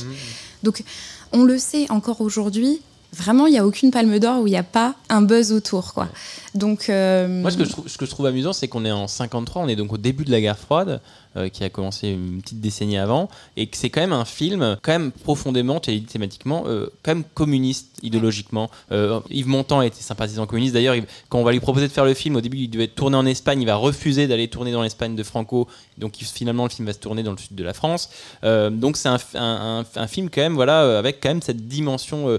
Donc, 0.63 0.83
on 1.31 1.43
le 1.43 1.59
sait 1.59 1.89
encore 1.91 2.21
aujourd'hui. 2.21 2.81
Vraiment, 3.15 3.45
il 3.45 3.51
n'y 3.51 3.59
a 3.59 3.65
aucune 3.65 3.91
palme 3.91 4.17
d'or 4.17 4.41
où 4.41 4.47
il 4.47 4.51
n'y 4.51 4.57
a 4.57 4.63
pas 4.63 4.95
un 5.09 5.21
buzz 5.21 5.51
autour. 5.51 5.93
Quoi. 5.93 6.09
Donc, 6.55 6.89
euh, 6.89 7.27
Moi, 7.27 7.51
ce 7.51 7.57
que 7.57 7.65
je 7.65 7.69
trouve, 7.69 7.87
ce 7.87 7.97
que 7.99 8.05
je 8.07 8.09
trouve 8.09 8.25
amusant, 8.25 8.53
c'est 8.53 8.67
qu'on 8.67 8.85
est 8.85 8.91
en 8.91 9.07
53, 9.07 9.61
on 9.61 9.67
est 9.67 9.75
donc 9.75 9.93
au 9.93 9.97
début 9.97 10.25
de 10.25 10.31
la 10.31 10.41
guerre 10.41 10.57
froide, 10.57 10.99
euh, 11.37 11.49
qui 11.49 11.63
a 11.63 11.69
commencé 11.69 12.09
une 12.09 12.41
petite 12.41 12.61
décennie 12.61 12.97
avant, 12.97 13.29
et 13.57 13.67
que 13.67 13.77
c'est 13.77 13.89
quand 13.89 14.01
même 14.01 14.13
un 14.13 14.25
film, 14.25 14.77
quand 14.81 14.91
même 14.91 15.11
profondément, 15.11 15.79
thématiquement, 15.79 16.63
euh, 16.67 16.87
quand 17.03 17.15
même 17.15 17.23
communiste 17.33 17.97
idéologiquement. 18.03 18.69
Euh, 18.91 19.19
Yves 19.29 19.47
Montand 19.47 19.81
était 19.81 20.01
sympathisant 20.01 20.45
communiste. 20.45 20.73
D'ailleurs, 20.73 20.95
il- 20.95 21.05
quand 21.29 21.39
on 21.39 21.43
va 21.43 21.51
lui 21.51 21.59
proposer 21.59 21.87
de 21.87 21.91
faire 21.91 22.05
le 22.05 22.13
film, 22.13 22.35
au 22.35 22.41
début, 22.41 22.57
il 22.57 22.69
devait 22.69 22.87
tourné 22.87 23.17
en 23.17 23.25
Espagne, 23.25 23.61
il 23.61 23.65
va 23.65 23.75
refuser 23.75 24.27
d'aller 24.27 24.47
tourner 24.47 24.71
dans 24.71 24.81
l'Espagne 24.83 25.15
de 25.15 25.23
Franco, 25.23 25.67
donc 25.97 26.15
finalement, 26.17 26.63
le 26.63 26.69
film 26.69 26.85
va 26.85 26.93
se 26.93 26.99
tourner 26.99 27.23
dans 27.23 27.31
le 27.31 27.37
sud 27.37 27.55
de 27.55 27.63
la 27.63 27.73
France. 27.73 28.09
Donc 28.43 28.97
c'est 28.97 29.09
un, 29.09 30.07
film 30.07 30.29
quand 30.29 30.41
même, 30.41 30.55
voilà, 30.55 30.97
avec 30.97 31.19
quand 31.21 31.29
même 31.29 31.41
cette 31.41 31.67
dimension 31.67 32.37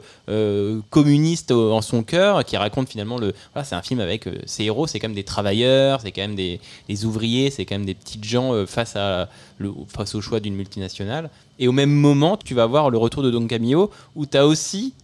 communiste 0.90 1.52
en 1.52 1.80
son 1.80 2.02
cœur, 2.02 2.44
qui 2.44 2.56
raconte 2.56 2.88
finalement 2.88 3.18
le. 3.18 3.34
Voilà, 3.52 3.64
c'est 3.64 3.74
un 3.74 3.82
film 3.82 4.00
avec 4.00 4.28
ses 4.46 4.64
héros, 4.64 4.86
c'est 4.86 4.98
quand 4.98 5.08
même 5.08 5.14
des 5.14 5.24
travailleurs, 5.24 6.00
c'est 6.00 6.12
quand 6.12 6.22
même 6.22 6.34
des, 6.34 6.60
des 6.88 7.04
ouvriers, 7.04 7.50
c'est 7.50 7.64
quand 7.64 7.76
même 7.76 7.86
des 7.86 7.94
petites 7.94 8.24
gens 8.24 8.54
euh, 8.54 8.66
face 8.84 10.14
au 10.14 10.20
choix 10.20 10.40
d'une 10.40 10.54
multinationale. 10.54 11.30
Et 11.58 11.68
au 11.68 11.72
même 11.72 11.90
moment, 11.90 12.36
tu 12.36 12.54
vas 12.54 12.66
voir 12.66 12.90
le 12.90 12.98
retour 12.98 13.22
de 13.22 13.30
Don 13.30 13.46
Camillo, 13.46 13.90
où 14.14 14.26
tu 14.26 14.36
as 14.36 14.46
aussi 14.46 14.94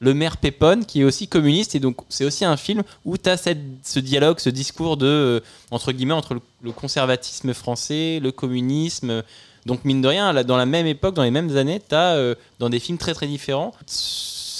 le 0.00 0.12
maire 0.12 0.36
Pépone 0.36 0.84
qui 0.84 1.00
est 1.00 1.04
aussi 1.04 1.26
communiste 1.26 1.74
et 1.74 1.80
donc 1.80 1.96
c'est 2.10 2.26
aussi 2.26 2.44
un 2.44 2.58
film 2.58 2.82
où 3.06 3.16
tu 3.16 3.30
as 3.30 3.38
ce 3.38 3.98
dialogue, 3.98 4.40
ce 4.40 4.50
discours 4.50 4.98
de 4.98 5.06
euh, 5.06 5.40
entre 5.70 5.90
guillemets 5.90 6.12
entre 6.12 6.38
le, 6.62 6.72
conservatisme 6.72 7.54
français, 7.54 8.20
le 8.22 8.30
communisme. 8.30 9.22
Donc 9.64 9.86
mine 9.86 10.02
de 10.02 10.08
rien, 10.08 10.34
là, 10.34 10.44
dans 10.44 10.58
la 10.58 10.66
même 10.66 10.86
époque, 10.86 11.14
dans 11.14 11.22
les 11.22 11.30
mêmes 11.30 11.56
années, 11.56 11.80
tu 11.80 11.94
as 11.94 12.34
dans 12.58 12.68
des 12.68 12.78
films 12.78 12.98
très 12.98 13.14
très 13.14 13.26
différents 13.26 13.72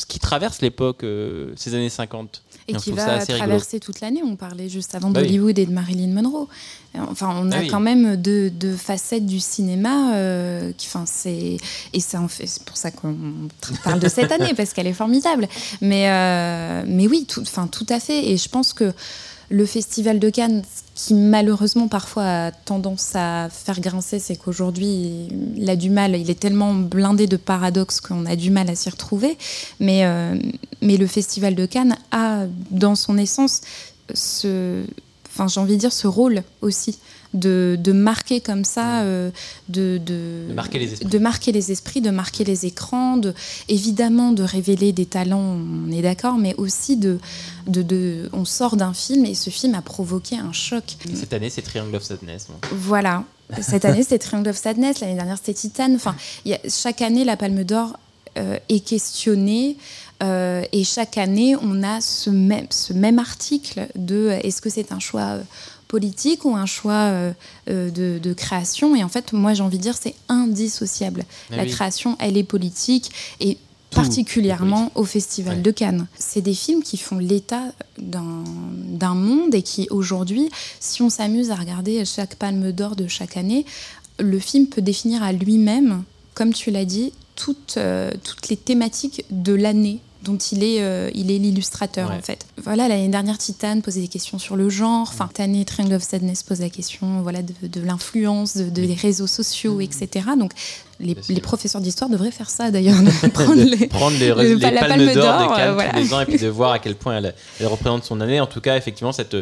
ce 0.06 0.12
qui 0.12 0.18
traverse 0.18 0.60
l'époque, 0.60 1.02
euh, 1.04 1.52
ces 1.56 1.74
années 1.74 1.88
50. 1.88 2.42
Et 2.68 2.74
qui 2.74 2.92
va 2.92 3.18
rigolo. 3.18 3.38
traverser 3.38 3.80
toute 3.80 4.00
l'année. 4.00 4.22
On 4.24 4.36
parlait 4.36 4.68
juste 4.68 4.94
avant 4.94 5.10
Bah 5.10 5.20
oui. 5.20 5.26
d'Hollywood 5.26 5.58
et 5.58 5.66
de 5.66 5.72
Marilyn 5.72 6.08
Monroe. 6.12 6.48
Enfin, 6.98 7.34
on 7.40 7.50
a 7.52 7.56
Ah 7.58 7.60
oui. 7.60 7.68
quand 7.68 7.80
même 7.80 8.16
deux, 8.16 8.48
deux 8.50 8.74
facettes 8.74 9.26
du 9.26 9.38
cinéma. 9.40 10.14
euh, 10.14 10.72
qui, 10.76 10.86
enfin, 10.88 11.04
c'est 11.06 11.58
et 11.92 12.00
ça 12.00 12.20
en 12.20 12.28
fait. 12.28 12.46
C'est 12.46 12.62
pour 12.64 12.76
ça 12.76 12.90
qu'on 12.90 13.14
parle 13.84 14.00
de 14.00 14.08
cette 14.08 14.32
année 14.38 14.54
parce 14.54 14.72
qu'elle 14.72 14.86
est 14.86 14.92
formidable. 14.94 15.46
Mais 15.80 16.08
euh, 16.10 16.84
mais 16.86 17.06
oui, 17.06 17.26
tout, 17.28 17.42
enfin, 17.42 17.66
tout 17.66 17.86
à 17.90 18.00
fait. 18.00 18.30
Et 18.30 18.36
je 18.36 18.48
pense 18.48 18.72
que 18.72 18.92
le 19.48 19.66
Festival 19.66 20.18
de 20.18 20.30
Cannes, 20.30 20.62
qui 20.94 21.14
malheureusement 21.14 21.88
parfois 21.88 22.46
a 22.46 22.50
tendance 22.50 23.12
à 23.14 23.48
faire 23.50 23.80
grincer, 23.80 24.18
c'est 24.18 24.36
qu'aujourd'hui, 24.36 25.28
il 25.56 25.70
a 25.70 25.76
du 25.76 25.90
mal, 25.90 26.16
il 26.16 26.30
est 26.30 26.40
tellement 26.40 26.74
blindé 26.74 27.26
de 27.26 27.36
paradoxes 27.36 28.00
qu'on 28.00 28.26
a 28.26 28.36
du 28.36 28.50
mal 28.50 28.68
à 28.70 28.74
s'y 28.74 28.90
retrouver. 28.90 29.36
Mais, 29.80 30.04
euh, 30.04 30.34
le 30.82 31.06
Festival 31.06 31.54
de 31.54 31.66
Cannes 31.66 31.96
a, 32.10 32.46
dans 32.70 32.94
son 32.94 33.18
essence, 33.18 33.60
ce, 34.14 34.84
enfin, 35.28 35.48
j'ai 35.48 35.60
envie 35.60 35.76
dire, 35.76 35.92
ce 35.92 36.06
rôle 36.06 36.42
aussi 36.60 36.98
de, 37.34 37.76
de 37.78 37.92
marquer 37.92 38.40
comme 38.40 38.64
ça, 38.64 39.00
euh, 39.02 39.30
de, 39.68 39.98
de, 40.04 40.48
De 40.48 40.54
marquer 40.54 40.78
les 40.78 40.92
esprits. 40.92 41.08
de 41.08 41.18
marquer 41.18 41.52
les 41.52 41.72
esprits, 41.72 42.00
de 42.00 42.10
marquer 42.10 42.44
les 42.44 42.66
écrans, 42.66 43.16
de, 43.16 43.34
évidemment 43.68 44.32
de 44.32 44.42
révéler 44.42 44.92
des 44.92 45.06
talents, 45.06 45.58
on 45.86 45.90
est 45.92 46.02
d'accord, 46.02 46.36
mais 46.38 46.54
aussi 46.56 46.96
de, 46.96 47.18
de, 47.66 47.82
de- 47.82 48.30
on 48.32 48.44
sort 48.44 48.76
d'un 48.76 48.94
film 48.94 49.24
et 49.24 49.34
ce 49.34 49.50
film 49.50 49.74
a 49.74 49.82
provoqué 49.82 50.36
un 50.36 50.52
choc. 50.52 50.96
Et 51.10 51.16
cette 51.16 51.32
année, 51.32 51.50
c'est 51.50 51.62
Triangle 51.62 51.96
of 51.96 52.02
Sadness. 52.02 52.46
donc. 52.48 52.64
Voilà. 52.72 53.24
Cette 53.60 53.84
année, 53.84 54.02
c'était 54.02 54.18
Triangle 54.18 54.48
of 54.50 54.56
Sadness. 54.56 55.00
L'année 55.00 55.14
dernière, 55.14 55.36
c'était 55.36 55.54
Titan. 55.54 55.94
Enfin, 55.94 56.16
il 56.44 56.50
y 56.50 56.54
a- 56.54 56.60
chaque 56.68 57.00
année, 57.02 57.24
la 57.24 57.36
Palme 57.36 57.62
d'Or 57.64 57.98
euh, 58.38 58.58
est 58.68 58.80
questionnée. 58.80 59.76
euh, 60.22 60.62
et 60.72 60.82
chaque 60.84 61.16
année, 61.18 61.54
on 61.62 61.82
a 61.82 62.00
ce 62.00 62.30
même, 62.30 62.66
ce 62.70 62.92
même 62.92 63.18
article 63.18 63.86
de 63.96 64.30
est-ce 64.42 64.60
que 64.60 64.68
c'est 64.70 64.90
un 64.92 64.98
choix 64.98 65.38
politique 65.88 66.44
ou 66.44 66.56
un 66.56 66.66
choix 66.66 66.92
euh, 67.10 67.32
euh, 67.68 67.90
de, 67.90 68.18
de 68.18 68.32
création 68.32 68.96
Et 68.96 69.04
en 69.04 69.08
fait, 69.08 69.32
moi, 69.32 69.54
j'ai 69.54 69.62
envie 69.62 69.78
de 69.78 69.82
dire, 69.82 69.96
c'est 69.96 70.14
indissociable. 70.28 71.24
La 71.50 71.62
oui. 71.64 71.70
création, 71.70 72.16
elle 72.18 72.36
est 72.36 72.42
politique. 72.44 73.10
Et 73.40 73.56
Tout 73.90 74.00
particulièrement 74.00 74.90
au 74.94 75.04
Festival 75.04 75.56
Ouais. 75.56 75.62
de 75.62 75.70
Cannes. 75.70 76.06
C'est 76.18 76.40
des 76.42 76.54
films 76.54 76.82
qui 76.82 76.96
font 76.96 77.18
l'état 77.18 77.62
d'un 77.98 78.42
d'un 78.74 79.14
monde 79.14 79.54
et 79.54 79.62
qui 79.62 79.86
aujourd'hui, 79.90 80.50
si 80.80 81.02
on 81.02 81.10
s'amuse 81.10 81.50
à 81.50 81.54
regarder 81.54 82.04
chaque 82.04 82.34
palme 82.36 82.72
d'or 82.72 82.96
de 82.96 83.06
chaque 83.06 83.36
année, 83.36 83.64
le 84.18 84.38
film 84.38 84.66
peut 84.66 84.82
définir 84.82 85.22
à 85.22 85.32
lui-même, 85.32 86.02
comme 86.34 86.52
tu 86.52 86.70
l'as 86.70 86.84
dit, 86.86 87.12
toutes, 87.36 87.74
euh, 87.76 88.10
toutes 88.24 88.48
les 88.48 88.56
thématiques 88.56 89.24
de 89.30 89.52
l'année 89.54 90.00
dont 90.26 90.36
il 90.36 90.62
est, 90.64 90.82
euh, 90.82 91.10
il 91.14 91.30
est 91.30 91.38
l'illustrateur 91.38 92.10
Ouais. 92.10 92.16
en 92.16 92.22
fait. 92.22 92.44
Voilà, 92.62 92.88
l'année 92.88 93.08
dernière, 93.08 93.38
Titan 93.38 93.80
posait 93.80 94.00
des 94.00 94.08
questions 94.08 94.38
sur 94.38 94.56
le 94.56 94.68
genre. 94.68 95.08
Enfin, 95.08 95.28
cette 95.28 95.40
année, 95.40 95.64
Triangle 95.64 95.94
of 95.94 96.02
Sadness 96.02 96.42
pose 96.42 96.60
la 96.60 96.68
question 96.70 97.22
voilà, 97.22 97.42
de, 97.42 97.52
de 97.66 97.80
l'influence, 97.80 98.56
de, 98.56 98.64
de 98.64 98.84
des 98.84 98.94
réseaux 98.94 99.26
sociaux, 99.26 99.80
etc. 99.80 100.26
Donc, 100.38 100.52
les, 101.00 101.16
les 101.28 101.40
professeurs 101.40 101.80
d'histoire 101.80 102.10
devraient 102.10 102.30
faire 102.30 102.50
ça 102.50 102.70
d'ailleurs, 102.70 103.00
de 103.02 103.28
prendre 103.32 103.54
les, 103.54 103.86
prendre 103.86 104.16
les, 104.18 104.28
le- 104.28 104.54
les 104.54 104.70
la 104.70 104.80
palmes 104.80 105.06
Palme 105.06 105.14
d'or 105.14 105.24
d'Or, 105.24 105.50
de 105.50 105.56
Cannes 105.56 105.68
euh, 105.68 105.74
voilà. 105.74 105.90
tous 105.92 105.98
les 105.98 106.14
ans 106.14 106.20
et 106.20 106.26
puis 106.26 106.38
de 106.38 106.48
voir 106.60 106.72
à 106.72 106.78
quel 106.78 106.94
point 106.96 107.18
elle, 107.18 107.34
elle 107.60 107.66
représente 107.66 108.04
son 108.04 108.20
année. 108.20 108.40
En 108.40 108.46
tout 108.46 108.60
cas, 108.60 108.76
effectivement, 108.76 109.12
cette, 109.12 109.36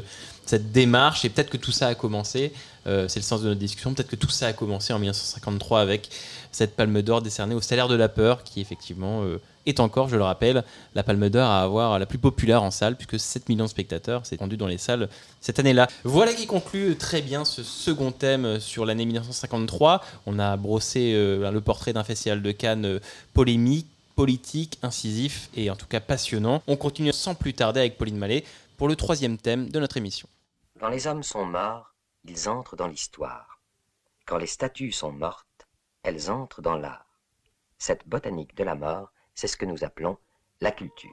cette 0.47 0.73
démarche, 0.73 1.25
et 1.25 1.29
peut-être 1.31 1.51
que 1.51 1.57
tout 1.57 1.73
ça 1.73 1.87
a 1.89 1.95
commencé, 1.95 2.53
euh, 2.87 3.09
c'est 3.09 3.21
le 3.21 3.25
sens 3.25 3.41
de 3.41 3.47
notre 3.49 3.61
discussion, 3.61 3.95
peut-être 3.95 4.11
que 4.11 4.17
tout 4.17 4.29
ça 4.31 4.49
a 4.49 4.53
commencé 4.53 4.93
en 4.93 4.99
1953 4.99 5.81
avec 5.81 6.11
cette 6.53 6.77
palme 6.77 7.01
d'or 7.03 7.23
décernée 7.23 7.55
au 7.55 7.61
salaire 7.61 7.89
de 7.89 7.95
la 7.95 8.09
peur, 8.09 8.43
qui 8.45 8.61
effectivement 8.61 9.23
euh, 9.23 9.41
est 9.67 9.81
encore, 9.81 10.09
je 10.09 10.17
le 10.17 10.23
rappelle, 10.23 10.65
la 10.95 11.03
palme 11.03 11.29
d'or 11.29 11.49
à 11.49 11.63
avoir 11.63 11.99
la 11.99 12.07
plus 12.07 12.19
populaire 12.19 12.63
en 12.63 12.71
salle, 12.71 12.97
puisque 12.97 13.19
7 13.19 13.49
millions 13.49 13.65
de 13.65 13.71
spectateurs 13.71 14.27
s'est 14.27 14.37
rendu 14.37 14.57
dans 14.57 14.67
les 14.67 14.79
salles 14.79 15.09
cette 15.41 15.59
année-là. 15.59 15.89
Voilà 16.05 16.33
qui 16.33 16.47
conclut 16.47 16.97
très 16.97 17.23
bien 17.23 17.45
ce 17.45 17.63
second 17.63 18.13
thème 18.13 18.61
sur 18.61 18.87
l'année 18.87 19.05
1953. 19.07 20.03
On 20.27 20.39
a 20.39 20.57
brossé 20.57 21.13
euh, 21.15 21.51
le 21.51 21.61
portrait 21.61 21.93
d'un 21.93 22.05
festival 22.05 22.43
de 22.43 22.53
Cannes 22.53 22.87
euh, 22.87 23.01
polémique, 23.33 23.87
politique, 24.17 24.79
incisif 24.83 25.49
et 25.55 25.71
en 25.71 25.77
tout 25.77 25.87
cas 25.87 26.01
passionnant. 26.01 26.63
On 26.67 26.77
continue 26.77 27.13
sans 27.13 27.35
plus 27.35 27.55
tarder 27.55 27.81
avec 27.81 27.99
Pauline 27.99 28.17
Mallet 28.17 28.45
pour 28.77 28.89
le 28.89 28.97
troisième 28.97 29.39
thème 29.39 29.69
de 29.69 29.81
notre 29.81 29.97
émission. 29.97 30.29
Quand 30.81 30.89
les 30.89 31.07
hommes 31.07 31.23
sont 31.23 31.47
morts, 31.47 31.95
ils 32.25 32.49
entrent 32.49 32.77
dans 32.77 32.87
l'histoire. 32.87 33.61
Quand 34.27 34.39
les 34.39 34.47
statues 34.47 34.93
sont 34.93 35.13
mortes, 35.13 35.67
elles 36.03 36.31
entrent 36.31 36.63
dans 36.63 36.77
l'art. 36.77 37.07
Cette 37.79 38.09
botanique 38.09 38.57
de 38.57 38.65
la 38.65 38.75
mort, 38.75 39.13
c'est 39.35 39.49
ce 39.49 39.57
que 39.57 39.67
nous 39.67 39.85
appelons 39.85 40.17
la 40.61 40.71
culture. 40.71 41.11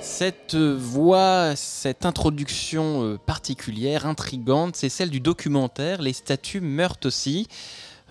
Cette 0.00 0.54
voix, 0.54 1.54
cette 1.56 2.06
introduction 2.06 3.04
euh, 3.04 3.18
particulière, 3.18 4.06
intrigante, 4.06 4.76
c'est 4.76 4.88
celle 4.88 5.10
du 5.10 5.20
documentaire 5.20 6.02
Les 6.02 6.12
statues 6.12 6.60
meurent 6.60 6.98
aussi. 7.04 7.48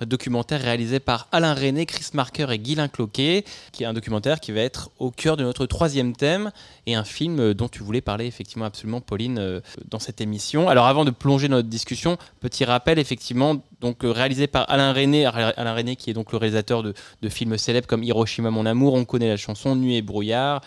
Documentaire 0.06 0.62
réalisé 0.62 1.00
par 1.00 1.28
Alain 1.32 1.54
René, 1.54 1.86
Chris 1.86 2.08
Marker 2.14 2.48
et 2.52 2.60
Guylain 2.60 2.88
Cloquet, 2.88 3.46
qui 3.72 3.84
est 3.84 3.86
un 3.86 3.94
documentaire 3.94 4.40
qui 4.40 4.52
va 4.52 4.62
être 4.62 4.90
au 5.00 5.12
cœur 5.12 5.38
de 5.38 5.44
notre 5.44 5.66
troisième 5.66 6.16
thème 6.16 6.52
et 6.86 6.96
un 6.96 7.04
film 7.04 7.40
euh, 7.40 7.54
dont 7.54 7.68
tu 7.68 7.84
voulais 7.84 8.02
parler 8.02 8.26
effectivement 8.26 8.66
absolument, 8.66 9.02
Pauline, 9.02 9.38
euh, 9.38 9.62
dans 9.90 10.00
cette 10.00 10.22
émission. 10.22 10.70
Alors 10.70 10.88
avant 10.88 11.06
de 11.06 11.12
plonger 11.12 11.48
dans 11.48 11.58
notre 11.58 11.70
discussion, 11.70 12.18
petit 12.40 12.66
rappel 12.66 13.00
effectivement, 13.00 13.58
donc 13.80 14.04
euh, 14.04 14.12
réalisé 14.12 14.48
par 14.48 14.70
Alain 14.70 14.94
René, 14.94 15.26
Alain 15.26 15.76
René 15.76 15.96
qui 15.96 16.10
est 16.10 16.14
donc 16.14 16.32
le 16.32 16.38
réalisateur 16.38 16.84
de, 16.84 16.94
films 17.30 17.58
célèbres 17.58 17.88
comme 17.88 18.04
Hiroshima 18.04 18.50
mon 18.50 18.66
amour, 18.66 18.94
on 18.94 19.06
connaît 19.06 19.30
la 19.30 19.38
chanson 19.38 19.76
Nuit 19.76 19.98
et 19.98 20.02
brouillard, 20.02 20.62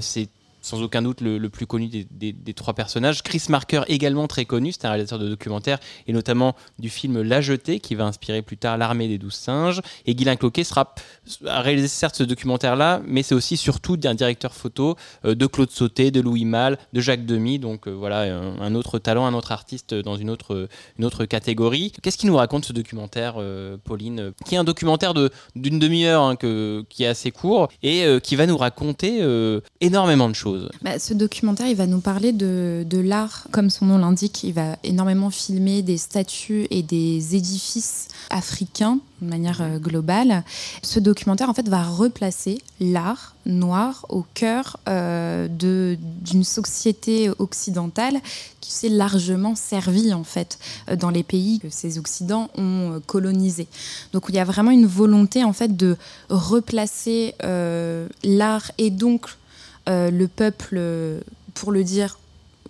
c'est 0.00 0.28
sans 0.64 0.82
aucun 0.82 1.02
doute 1.02 1.20
le, 1.20 1.48
plus 1.50 1.66
connu 1.66 1.88
des, 1.88 2.54
trois 2.54 2.72
personnages. 2.72 3.22
Chris 3.22 3.44
Marker, 3.50 3.82
également 3.88 4.26
très 4.26 4.46
connu, 4.46 4.72
c'est 4.72 4.86
un 4.86 4.90
réalisateur 4.90 5.18
de 5.18 5.28
documentaires 5.28 5.78
et 6.06 6.12
notamment 6.12 6.56
du 6.78 6.88
film 6.88 7.20
La 7.20 7.42
Jetée, 7.42 7.80
qui 7.80 7.94
va 7.94 8.06
inspirer 8.06 8.40
plus 8.40 8.56
tard 8.56 8.78
L'armée 8.78 9.06
des 9.06 9.18
douze 9.18 9.34
singes. 9.34 9.82
Et 10.06 10.14
Guylain 10.14 10.36
Cloquet 10.36 10.64
sera, 10.64 10.94
a 11.46 11.60
réalisé 11.60 11.88
certes 11.88 12.16
ce 12.16 12.24
documentaire-là, 12.24 13.02
mais 13.06 13.22
c'est 13.22 13.34
aussi 13.34 13.58
surtout 13.58 13.98
un 14.04 14.14
directeur 14.14 14.54
photo 14.54 14.96
euh, 15.26 15.34
de 15.34 15.46
Claude 15.46 15.70
Sauté, 15.70 16.10
de 16.10 16.20
Louis 16.20 16.46
Malle, 16.46 16.78
de 16.94 17.00
Jacques 17.00 17.26
Demy. 17.26 17.58
Donc 17.58 17.86
euh, 17.86 17.90
voilà, 17.90 18.22
un, 18.22 18.74
autre 18.74 18.98
talent, 18.98 19.26
un 19.26 19.34
autre 19.34 19.52
artiste 19.52 19.94
dans 19.94 20.16
une 20.16 20.30
autre, 20.30 20.68
catégorie. 21.28 21.92
Qu'est-ce 22.02 22.16
qu'il 22.16 22.30
nous 22.30 22.36
raconte 22.36 22.64
ce 22.64 22.72
documentaire, 22.72 23.34
euh, 23.36 23.76
Pauline 23.84 24.32
Qui 24.46 24.54
est 24.54 24.58
un 24.58 24.64
documentaire 24.64 25.12
d'une 25.12 25.78
demi-heure, 25.78 26.22
hein, 26.22 26.36
qui 26.36 27.04
est 27.04 27.06
assez 27.06 27.30
court 27.30 27.68
et 27.82 28.06
qui 28.22 28.36
va 28.36 28.46
nous 28.46 28.56
raconter 28.56 29.20
énormément 29.80 30.28
de 30.28 30.34
choses. 30.34 30.53
Bah, 30.82 30.98
ce 30.98 31.14
documentaire, 31.14 31.66
il 31.66 31.76
va 31.76 31.86
nous 31.86 32.00
parler 32.00 32.32
de, 32.32 32.84
l'art, 32.92 33.46
comme 33.50 33.70
son 33.70 33.86
nom 33.86 33.98
l'indique. 33.98 34.44
Il 34.44 34.52
va 34.52 34.76
énormément 34.84 35.30
filmer 35.30 35.82
des 35.82 35.98
statues 35.98 36.66
et 36.70 36.82
des 36.82 37.36
édifices 37.36 38.08
africains 38.30 38.98
de 39.20 39.28
manière 39.28 39.60
euh, 39.60 39.78
globale. 39.78 40.44
Ce 40.82 41.00
documentaire, 41.00 41.48
en 41.48 41.54
fait, 41.54 41.68
va 41.68 41.82
replacer 41.82 42.60
l'art 42.80 43.34
noir 43.46 44.06
au 44.08 44.24
cœur 44.34 44.78
euh, 44.88 45.48
d'une 45.48 46.44
société 46.44 47.30
occidentale 47.38 48.20
qui 48.60 48.72
s'est 48.72 48.88
largement 48.88 49.54
servie, 49.54 50.14
en 50.14 50.24
fait, 50.24 50.58
euh, 50.88 50.96
dans 50.96 51.10
les 51.10 51.22
pays 51.22 51.58
que 51.60 51.68
ces 51.70 51.98
Occidents 51.98 52.48
ont 52.56 53.00
colonisés. 53.06 53.68
Donc, 54.12 54.26
il 54.28 54.34
y 54.34 54.38
a 54.38 54.44
vraiment 54.44 54.70
une 54.70 54.86
volonté, 54.86 55.44
en 55.44 55.52
fait, 55.52 55.76
de 55.76 55.96
replacer 56.28 57.34
l'art 58.22 58.70
et 58.78 58.90
donc 58.90 59.28
le 59.86 60.26
peuple, 60.26 60.74
euh, 60.78 61.20
pour 61.54 61.70
le 61.72 61.84
dire 61.84 62.18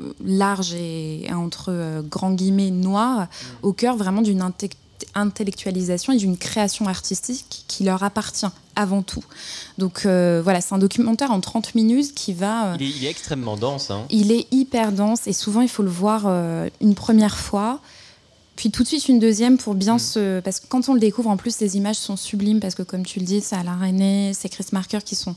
euh, 0.00 0.12
large 0.24 0.74
et 0.74 1.26
entre 1.32 1.66
euh, 1.70 2.02
grands 2.02 2.32
guillemets 2.32 2.70
noir, 2.70 3.28
au 3.62 3.72
cœur 3.72 3.96
vraiment 3.96 4.22
d'une 4.22 4.40
inte- 4.42 4.70
intellectualisation 5.14 6.12
et 6.12 6.16
d'une 6.16 6.36
création 6.36 6.86
artistique 6.86 7.64
qui 7.68 7.84
leur 7.84 8.02
appartient 8.02 8.46
avant 8.76 9.02
tout. 9.02 9.24
Donc 9.78 10.04
euh, 10.06 10.40
voilà, 10.42 10.60
c'est 10.60 10.74
un 10.74 10.78
documentaire 10.78 11.30
en 11.30 11.40
30 11.40 11.74
minutes 11.74 12.14
qui 12.14 12.32
va... 12.32 12.72
euh, 12.72 12.76
Il 12.80 12.82
est, 12.86 12.90
il 12.90 13.04
est 13.04 13.10
extrêmement 13.10 13.56
dense. 13.56 13.90
hein. 13.90 14.02
il 14.10 14.32
est 14.32 14.46
hyper 14.52 14.92
dense 14.92 15.26
et 15.26 15.32
souvent 15.32 15.60
il 15.60 15.68
faut 15.68 15.82
le 15.84 15.90
voir 15.90 16.24
euh, 16.26 16.68
une 16.80 16.94
première 16.94 17.36
fois, 17.36 17.80
puis 18.57 18.70
tout 18.70 18.82
de 18.82 18.88
suite 18.88 19.09
une 19.09 19.18
deuxième 19.18 19.59
pour 19.59 19.74
bien 19.74 19.98
se. 19.98 20.40
Parce 20.40 20.61
que 20.61 20.66
quand 20.68 20.88
on 20.88 20.94
le 20.94 21.00
découvre, 21.00 21.28
en 21.30 21.36
plus, 21.36 21.59
les 21.61 21.76
images 21.76 21.96
sont 21.96 22.16
sublimes 22.16 22.61
parce 22.61 22.74
que, 22.74 22.82
comme 22.82 23.05
tu 23.05 23.18
le 23.18 23.24
dis, 23.26 23.40
c'est 23.40 23.57
Alain 23.57 23.76
René, 23.76 24.32
c'est 24.32 24.48
Chris 24.48 24.66
Marker 24.72 24.98
qui 25.05 25.14
sont 25.16 25.34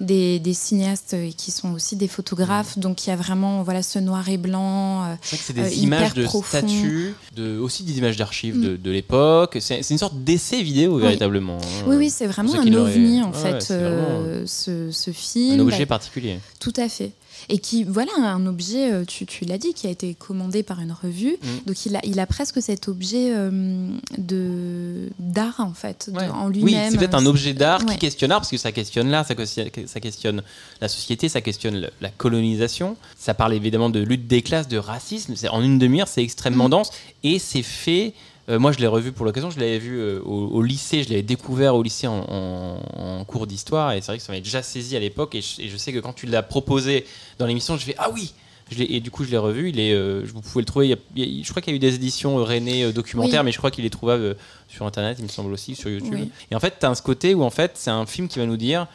des, 0.00 0.38
des 0.38 0.54
cinéastes 0.54 1.14
et 1.14 1.32
qui 1.32 1.50
sont 1.50 1.72
aussi 1.72 1.96
des 1.96 2.08
photographes. 2.08 2.78
Donc 2.78 3.06
il 3.06 3.10
y 3.10 3.12
a 3.12 3.16
vraiment 3.16 3.62
voilà, 3.62 3.82
ce 3.82 3.98
noir 3.98 4.28
et 4.28 4.36
blanc. 4.36 5.04
euh, 5.04 5.14
C'est 5.22 5.52
des 5.52 5.62
euh, 5.62 5.70
images 5.82 6.14
de 6.14 6.24
profond. 6.24 6.58
statues, 6.58 7.14
de, 7.36 7.58
aussi 7.58 7.82
des 7.82 7.98
images 7.98 8.16
d'archives 8.16 8.56
Mm. 8.56 8.62
de, 8.62 8.76
de 8.76 8.90
l'époque. 8.90 9.58
C'est 9.60 9.80
une 9.90 9.98
sorte 9.98 10.22
d'essai 10.22 10.62
vidéo, 10.62 10.96
Oui. 10.96 11.02
véritablement. 11.02 11.58
hein. 11.58 11.84
Oui, 11.86 11.96
oui, 11.96 12.10
c'est 12.10 12.26
vraiment 12.26 12.54
un 12.54 12.72
ovni, 12.74 13.22
en 13.22 13.32
fait, 13.32 13.70
euh, 13.70 14.44
ce, 14.46 14.90
ce 14.92 15.10
film. 15.10 15.58
un 15.60 15.62
objet 15.64 15.80
Bah, 15.86 15.96
particulier. 15.96 16.38
Tout 16.60 16.72
à 16.76 16.88
fait. 16.88 17.12
Et 17.48 17.58
qui, 17.58 17.84
voilà, 17.84 18.12
un 18.16 18.46
objet, 18.46 18.92
euh, 18.92 19.04
tu, 19.04 19.26
tu 19.26 19.44
l'as 19.44 19.58
dit, 19.58 19.72
qui 19.74 19.86
a 19.86 19.90
été 19.90 20.14
commandé 20.14 20.62
par 20.62 20.80
une 20.80 20.92
revue. 20.92 21.36
Mm. 21.42 21.46
Donc 21.66 21.86
il 21.86 21.96
a, 21.96 22.00
il 22.04 22.20
a 22.20 22.26
presque 22.26 22.60
cet 22.62 22.88
objet 22.88 23.32
euh, 23.34 23.88
de 24.18 25.08
d'art, 25.18 25.60
en 25.60 25.72
fait, 25.74 26.10
de- 26.12 26.18
en 26.18 26.48
Oui, 26.48 26.60
lui-même. 26.62 26.90
c'est 26.90 26.98
peut-être 26.98 27.14
un 27.14 27.26
objet 27.26 27.54
d'art 27.54 27.80
Ouais. 27.84 27.92
qui 27.94 27.98
questionne 27.98 28.30
l'art, 28.30 28.40
parce 28.40 28.50
que 28.50 28.56
ça 28.56 28.72
questionne 28.72 29.08
l'art, 29.10 29.26
ça, 29.26 29.34
questionne- 29.34 29.70
ça 29.86 30.00
questionne 30.00 30.42
la 30.80 30.88
société, 30.88 31.28
ça 31.28 31.40
questionne 31.40 31.80
le- 31.80 31.90
la 32.00 32.10
colonisation. 32.10 32.96
Ça 33.18 33.34
parle 33.34 33.54
évidemment 33.54 33.90
de 33.90 34.00
lutte 34.00 34.26
des 34.26 34.42
classes, 34.42 34.68
de 34.68 34.78
racisme. 34.78 35.34
En 35.50 35.62
une 35.62 35.78
demi-heure, 35.78 36.08
c'est 36.08 36.22
extrêmement 36.22 36.66
Mm. 36.68 36.70
dense 36.70 36.90
et 37.24 37.38
c'est 37.38 37.62
fait 37.62 37.90
Euh, 38.00 38.12
moi, 38.58 38.72
je 38.72 38.78
l'ai 38.78 38.86
revu 38.86 39.12
pour 39.12 39.24
l'occasion. 39.26 39.50
Je 39.50 39.60
l'avais 39.60 39.78
vu 39.78 39.98
euh, 39.98 40.20
au, 40.24 40.46
au 40.48 40.62
lycée. 40.62 41.02
Je 41.04 41.10
l'avais 41.10 41.22
découvert 41.22 41.74
au 41.76 41.82
lycée 41.82 42.06
en, 42.06 42.24
en- 42.28 42.80
en 43.20 43.24
cours 43.24 43.46
d'histoire. 43.46 43.92
Et 43.92 44.00
c'est 44.00 44.08
vrai 44.08 44.18
que 44.18 44.22
ça 44.24 44.32
m'avait 44.32 44.42
déjà 44.42 44.62
saisi 44.62 44.96
à 44.96 45.00
l'époque. 45.00 45.34
Et, 45.34 45.40
je- 45.42 45.60
et 45.62 45.68
je 45.68 45.76
sais 45.76 45.92
que 45.92 45.98
quand 46.00 46.12
tu 46.12 46.26
l'as 46.26 46.42
proposé 46.42 47.04
dans 47.38 47.46
l'émission, 47.46 47.76
je 47.76 47.84
fais 47.84 47.94
Ah 47.98 48.10
oui 48.12 48.32
je 48.72 48.84
et 48.84 49.00
du 49.00 49.10
coup, 49.10 49.24
je 49.24 49.30
l'ai 49.30 49.36
revu. 49.36 49.70
Il 49.70 49.80
est, 49.80 49.92
euh, 49.94 50.22
vous 50.32 50.40
pouvez 50.42 50.62
le 50.62 50.66
trouver. 50.66 50.86
il 50.86 50.90
y 50.90 50.92
a- 50.92 50.96
il 51.16 51.38
y 51.38 51.40
a- 51.40 51.44
je 51.44 51.50
crois 51.50 51.60
qu'il 51.60 51.72
y 51.72 51.74
a 51.74 51.76
eu 51.76 51.80
des 51.80 51.94
éditions 51.96 52.38
euh, 52.38 52.44
René 52.44 52.84
euh, 52.84 52.92
documentaires, 52.92 53.40
Oui. 53.40 53.46
mais 53.46 53.52
je 53.52 53.58
crois 53.58 53.70
qu'il 53.72 53.84
est 53.84 53.90
trouvable 53.90 54.22
euh, 54.22 54.34
sur 54.68 54.86
Internet, 54.86 55.16
il 55.18 55.24
me 55.24 55.28
semble 55.28 55.52
aussi, 55.52 55.74
sur 55.74 55.90
YouTube. 55.90 56.14
Oui. 56.14 56.30
Et 56.52 56.54
en 56.54 56.60
fait, 56.60 56.74
tu 56.78 56.86
as 56.86 56.94
ce 56.94 57.02
côté 57.02 57.34
où 57.34 57.42
en 57.42 57.50
fait, 57.50 57.72
c'est 57.74 57.90
un 57.90 58.06
film 58.06 58.28
qui 58.28 58.38
va 58.38 58.46
nous 58.46 58.56
dire 58.56 58.86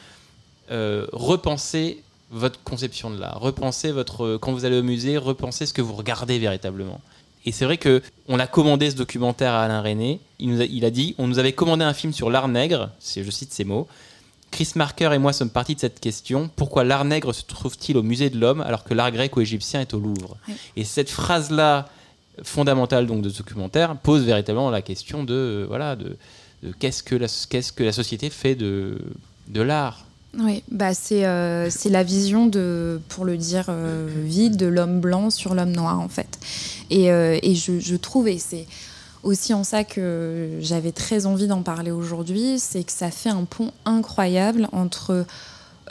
euh, 0.72 1.06
repensez 1.12 2.02
votre 2.32 2.62
conception 2.64 3.10
de 3.12 3.20
l'art, 3.20 3.40
repensez 3.40 3.92
votre 3.92 4.38
quand 4.38 4.52
vous 4.54 4.66
allez 4.66 4.78
au 4.80 4.84
musée, 4.84 5.18
repensez 5.18 5.66
ce 5.66 5.74
que 5.74 5.82
vous 5.82 5.94
regardez 5.94 6.40
véritablement. 6.40 7.00
Et 7.46 7.52
c'est 7.52 7.66
vrai 7.66 7.78
que 7.78 8.02
on 8.28 8.40
a 8.40 8.48
commandé 8.48 8.90
ce 8.90 8.96
documentaire 8.96 9.54
à 9.54 9.64
Alain 9.64 9.82
René. 9.82 10.20
Il, 10.40 10.50
nous 10.50 10.62
a, 10.62 10.66
il 10.66 10.84
a 10.84 10.90
dit 10.90 11.16
on 11.18 11.28
nous 11.28 11.40
avait 11.40 11.54
commandé 11.54 11.84
un 11.84 11.94
film 11.94 12.12
sur 12.12 12.30
l'art 12.30 12.48
nègre. 12.48 12.90
Je 13.16 13.30
cite 13.30 13.54
ces 13.54 13.64
mots. 13.64 13.88
Chris 14.52 14.72
Marker 14.76 15.12
et 15.14 15.18
moi 15.18 15.34
sommes 15.34 15.50
partis 15.50 15.76
de 15.76 15.80
cette 15.82 16.00
question. 16.00 16.50
Pourquoi 16.56 16.84
l'art 16.84 17.06
nègre 17.06 17.34
se 17.34 17.44
trouve-t-il 17.44 17.98
au 17.98 18.04
musée 18.04 18.30
de 18.30 18.40
l'homme 18.40 18.62
alors 18.62 18.84
que 18.84 18.94
l'art 18.94 19.12
gréco-égyptien 19.12 19.82
est 19.82 19.94
au 19.94 20.00
Louvre. 20.00 20.38
Et 20.76 20.86
cette 20.86 21.10
phrase-là 21.10 21.90
fondamentale 22.44 23.06
donc 23.06 23.22
de 23.22 23.30
ce 23.30 23.40
documentaire 23.40 23.98
pose 23.98 24.24
véritablement 24.24 24.70
la 24.70 24.82
question 24.82 25.24
de 25.24 25.34
euh, 25.34 25.66
voilà 25.68 25.96
de, 25.96 26.18
de 26.64 26.74
qu'est-ce 26.80 27.02
que 27.04 27.16
la 27.16 27.28
qu'est-ce 27.50 27.72
que 27.72 27.84
la 27.84 27.92
société 27.92 28.30
fait 28.30 28.56
de 28.56 28.98
de 29.48 29.62
l'art. 29.62 30.05
Oui, 30.38 30.64
bah 30.70 30.94
c'est 30.94 31.26
euh, 31.26 31.70
la 31.86 32.04
vision 32.04 32.48
de, 32.48 33.00
pour 33.08 33.24
le 33.26 33.38
dire 33.38 33.66
euh, 33.70 34.08
vite, 34.24 34.58
de 34.58 34.66
l'homme 34.66 35.00
blanc 35.00 35.30
sur 35.30 35.56
l'homme 35.56 35.72
noir 35.72 36.00
en 36.00 36.10
fait. 36.10 36.40
Et, 36.90 37.12
euh, 37.12 37.40
et 37.42 37.56
je, 37.56 37.80
je 37.80 37.96
trouve, 37.96 38.28
et 38.28 38.38
c'est 38.38 38.66
aussi 39.24 39.54
en 39.54 39.64
ça 39.64 39.84
que 39.84 40.58
j'avais 40.60 40.92
très 40.92 41.26
envie 41.26 41.48
d'en 41.48 41.62
parler 41.62 41.92
aujourd'hui, 41.92 42.60
c'est 42.60 42.84
que 42.84 42.92
ça 42.92 43.12
fait 43.12 43.30
un 43.30 43.46
pont 43.46 43.72
incroyable 43.86 44.68
entre 44.72 45.26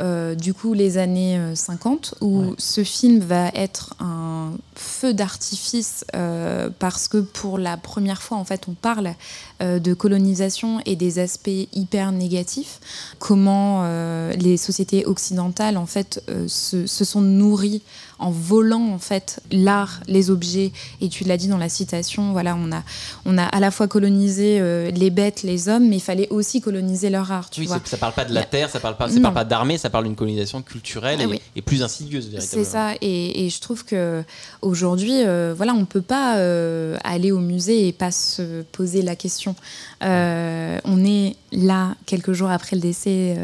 euh, 0.01 0.35
du 0.35 0.55
coup 0.55 0.73
les 0.75 0.99
années 0.99 1.39
euh, 1.39 1.55
50 1.55 2.17
où 2.21 2.41
Ouais. 2.41 2.55
ce 2.59 2.83
film 2.83 3.21
va 3.21 3.49
être 3.55 3.95
un 4.01 4.53
feu 4.75 5.15
d'artifice 5.15 6.05
euh, 6.17 6.69
parce 6.79 7.07
que 7.09 7.19
pour 7.19 7.59
la 7.59 7.77
première 7.77 8.21
fois 8.23 8.37
en 8.39 8.45
fait 8.45 8.63
on 8.69 8.73
parle 8.75 9.15
euh, 9.63 9.79
de 9.79 9.95
colonisation 9.95 10.81
et 10.85 10.97
des 10.97 11.19
aspects 11.21 11.69
hyper 11.73 12.11
négatifs 12.13 12.81
comment 13.21 13.83
euh, 13.85 14.33
les 14.33 14.57
sociétés 14.57 15.07
occidentales 15.07 15.77
en 15.77 15.87
fait 15.87 16.23
euh, 16.29 16.49
se, 16.49 16.87
se 16.87 17.05
sont 17.05 17.21
nourries 17.21 17.83
en 18.19 18.31
volant 18.31 18.93
en 18.93 18.99
fait 18.99 19.41
l'art, 19.51 20.01
les 20.07 20.31
objets 20.31 20.73
et 21.01 21.09
tu 21.09 21.25
l'as 21.25 21.37
dit 21.37 21.49
dans 21.49 21.59
la 21.59 21.69
citation 21.69 22.33
voilà 22.33 22.57
on 22.59 22.71
a 22.73 22.83
on 23.25 23.39
a 23.39 23.45
à 23.45 23.61
la 23.61 23.71
fois 23.71 23.89
colonisé 23.89 24.59
euh, 24.61 24.91
les 24.91 25.11
bêtes, 25.11 25.43
les 25.43 25.69
hommes 25.69 25.89
mais 25.89 25.97
il 25.97 26.03
fallait 26.03 26.29
aussi 26.31 26.61
coloniser 26.61 27.11
leur 27.11 27.31
art 27.33 27.51
tu 27.51 27.61
Oui, 27.61 27.67
vois. 27.67 27.81
ça 27.85 27.97
parle 27.97 28.13
pas 28.13 28.25
de 28.25 28.33
la 28.35 28.45
terre, 28.45 28.71
ça 28.71 28.81
parle 28.81 28.97
pas, 28.97 29.09
ça 29.09 29.21
parle 29.21 29.35
pas 29.35 29.45
d'armée, 29.45 29.79
ça 29.79 29.91
parle 29.91 30.05
d'une 30.05 30.17
colonisation 30.17 30.63
culturelle 30.63 31.19
Ah 31.21 31.25
et, 31.25 31.27
oui. 31.27 31.41
et 31.57 31.63
plus 31.63 31.83
insidieuse 31.83 32.29
véritablement. 32.29 32.65
C'est 32.65 32.71
ça, 32.71 32.93
et, 33.01 33.47
et 33.47 33.51
je 33.51 33.61
trouve 33.61 33.85
que 33.85 34.23
aujourd'hui, 34.63 35.25
euh, 35.25 35.55
voilà, 35.57 35.75
on 35.75 35.85
peut 35.85 36.03
pas 36.03 36.39
euh, 36.39 36.97
aller 37.05 37.33
au 37.33 37.41
musée 37.41 37.89
et 37.89 37.93
pas 37.93 38.11
se 38.11 38.63
poser 38.73 39.03
la 39.03 39.17
question. 39.17 39.55
Euh, 40.03 40.79
on 40.85 41.05
est 41.05 41.37
là 41.53 41.95
quelques 42.07 42.33
jours 42.33 42.51
après 42.51 42.77
le 42.77 42.83
décès 42.83 43.37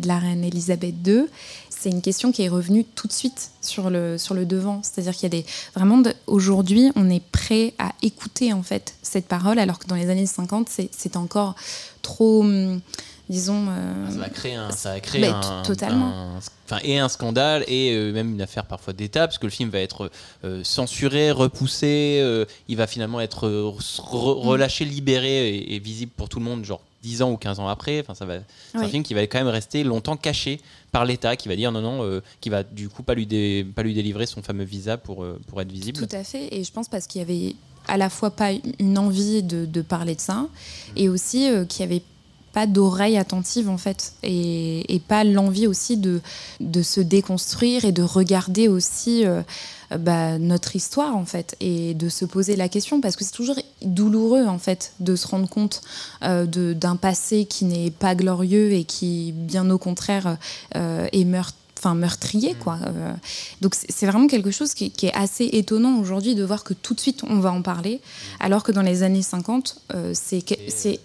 de 0.00 0.06
la 0.06 0.18
reine 0.18 0.44
Elisabeth 0.44 0.94
II. 1.06 1.24
C'est 1.86 1.92
une 1.92 2.02
question 2.02 2.32
qui 2.32 2.42
est 2.42 2.48
revenue 2.48 2.84
tout 2.84 3.06
de 3.06 3.12
suite 3.12 3.52
sur 3.62 3.90
le, 3.90 4.18
sur 4.18 4.34
le 4.34 4.44
devant. 4.44 4.80
C'est-à-dire 4.82 5.12
qu'il 5.14 5.22
y 5.22 5.26
a 5.26 5.40
des. 5.40 5.46
Vraiment, 5.76 6.02
aujourd'hui, 6.26 6.90
on 6.96 7.08
est 7.08 7.22
prêt 7.22 7.74
à 7.78 7.92
écouter, 8.02 8.52
en 8.52 8.64
fait, 8.64 8.96
cette 9.02 9.28
parole, 9.28 9.60
alors 9.60 9.78
que 9.78 9.86
dans 9.86 9.94
les 9.94 10.10
années 10.10 10.26
50, 10.26 10.68
c'est- 10.68 10.88
encore 11.16 11.54
trop. 12.02 12.40
hum, 12.42 12.80
Disons. 13.28 13.66
euh, 13.70 14.10
Ça 14.10 14.28
un, 14.56 14.70
ça 14.72 14.92
créer 15.00 15.20
Bah, 15.30 15.40
un, 15.44 15.62
totalement. 15.62 16.06
un- 16.08 16.38
enfin, 16.64 16.80
et 16.82 16.98
un 16.98 17.08
scandale 17.08 17.64
et 17.68 17.92
euh, 17.92 18.12
même 18.12 18.30
une 18.32 18.40
affaire 18.42 18.66
parfois 18.66 18.92
d'État, 18.92 19.26
parce 19.28 19.38
que 19.38 19.46
le 19.46 19.50
film 19.52 19.70
va 19.70 19.78
être 19.80 20.10
euh, 20.44 20.62
censuré, 20.64 21.30
repoussé, 21.32 22.18
il 22.68 22.76
va 22.76 22.86
finalement 22.88 23.20
être 23.20 23.48
re- 23.48 24.40
relâché, 24.46 24.84
libéré 24.84 25.50
et, 25.56 25.74
et 25.74 25.78
visible 25.80 26.12
pour 26.16 26.28
tout 26.28 26.38
le 26.40 26.44
monde, 26.44 26.64
genre 26.64 26.80
10 27.06 27.22
ans 27.22 27.30
ou 27.30 27.36
15 27.36 27.60
ans 27.60 27.68
après. 27.68 28.00
Enfin, 28.00 28.14
ça 28.14 28.26
va. 28.26 28.34
C'est 28.72 28.78
un 28.78 28.88
film 28.88 29.02
qui 29.02 29.14
va 29.14 29.22
quand 29.22 29.38
même 29.38 29.46
rester 29.48 29.84
longtemps 29.84 30.16
caché 30.16 30.60
par 30.92 31.04
l'État, 31.04 31.36
qui 31.36 31.48
va 31.48 31.54
dire 31.56 31.70
non, 31.72 31.80
non, 31.82 32.02
euh, 32.04 32.20
qui 32.40 32.48
va 32.50 32.62
du 32.64 32.88
coup 32.88 33.02
pas 33.02 33.14
lui, 33.14 33.26
dé- 33.26 33.64
pas 33.74 33.82
lui 33.82 33.94
délivrer 33.94 34.26
son 34.26 34.42
fameux 34.42 34.64
visa 34.64 34.96
pour, 34.98 35.22
euh, 35.22 35.40
pour 35.46 35.60
être 35.60 35.70
visible. 35.70 36.06
Tout 36.06 36.16
à 36.16 36.24
fait, 36.24 36.48
et 36.54 36.64
je 36.64 36.72
pense 36.72 36.88
parce 36.88 37.06
qu'il 37.06 37.20
y 37.20 37.22
avait 37.24 37.54
à 37.88 37.96
la 37.96 38.10
fois 38.10 38.30
pas 38.30 38.50
une 38.80 38.98
envie 38.98 39.42
de, 39.44 39.64
de 39.66 39.82
parler 39.82 40.14
de 40.16 40.20
ça, 40.20 40.48
et 40.96 41.08
aussi 41.08 41.48
euh, 41.48 41.64
qu'il 41.64 41.86
n'y 41.86 41.92
avait 41.94 42.02
pas 42.56 42.66
d'oreille 42.66 43.18
attentive 43.18 43.68
en 43.68 43.76
fait, 43.76 44.14
et, 44.22 45.02
pas 45.08 45.24
l'envie 45.24 45.66
aussi 45.66 45.98
de, 45.98 46.22
de 46.60 46.82
se 46.82 47.02
déconstruire 47.02 47.84
et 47.84 47.92
de 47.92 48.02
regarder 48.02 48.66
aussi 48.66 49.26
euh, 49.26 49.42
bah, 49.98 50.38
notre 50.38 50.74
histoire 50.74 51.14
en 51.18 51.26
fait, 51.26 51.54
et 51.60 51.92
de 51.92 52.08
se 52.08 52.24
poser 52.24 52.56
la 52.56 52.70
question, 52.70 53.02
parce 53.02 53.14
que 53.14 53.24
c'est 53.24 53.34
toujours 53.34 53.58
douloureux 53.82 54.46
en 54.46 54.58
fait 54.58 54.94
de 55.00 55.16
se 55.16 55.28
rendre 55.28 55.50
compte 55.50 55.82
euh, 56.22 56.46
d'un 56.46 56.96
passé 56.96 57.44
qui 57.44 57.66
n'est 57.66 57.90
pas 57.90 58.14
glorieux 58.14 58.72
et 58.72 58.84
qui, 58.84 59.34
bien 59.36 59.68
au 59.68 59.76
contraire, 59.76 60.38
euh, 60.76 61.08
est 61.12 61.24
enfin 61.86 61.94
meurtrier 61.94 62.54
quoi. 62.54 62.78
Euh, 62.86 63.12
donc 63.60 63.74
c'est 63.74 64.06
vraiment 64.06 64.26
quelque 64.26 64.50
chose 64.50 64.74
qui, 64.74 64.90
qui 64.90 65.06
est 65.06 65.14
assez 65.14 65.44
étonnant 65.52 65.98
aujourd'hui 65.98 66.34
de 66.34 66.44
voir 66.44 66.64
que 66.64 66.74
tout 66.74 66.94
de 66.94 67.00
suite 67.00 67.22
on 67.28 67.38
va 67.38 67.52
en 67.52 67.62
parler 67.62 68.00
alors 68.40 68.62
que 68.62 68.72
dans 68.72 68.82
les 68.82 69.02
années 69.02 69.22
50 69.22 69.82
euh, 69.94 70.12
c'est 70.14 70.44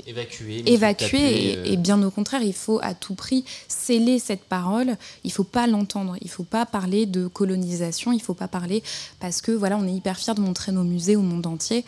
évacué, 0.07 0.63
évacué 0.65 1.19
et, 1.19 1.57
euh, 1.57 1.63
et 1.65 1.77
bien 1.77 2.01
au 2.01 2.11
contraire 2.11 2.41
il 2.41 2.53
faut 2.53 2.79
à 2.81 2.93
tout 2.93 3.13
prix 3.13 3.45
sceller 3.67 4.19
cette 4.19 4.43
parole. 4.43 4.97
Il 5.23 5.31
faut 5.31 5.43
pas 5.43 5.67
l'entendre. 5.67 6.15
Il 6.21 6.29
faut 6.29 6.43
pas 6.43 6.65
parler 6.65 7.05
de 7.05 7.27
colonisation. 7.27 8.11
Il 8.11 8.21
faut 8.21 8.33
pas 8.33 8.47
parler 8.47 8.83
parce 9.19 9.41
que 9.41 9.51
voilà 9.51 9.77
on 9.77 9.87
est 9.87 9.93
hyper 9.93 10.17
fiers 10.17 10.33
de 10.33 10.41
montrer 10.41 10.71
nos 10.71 10.83
musées 10.83 11.15
au 11.15 11.21
monde 11.21 11.45
entier 11.45 11.85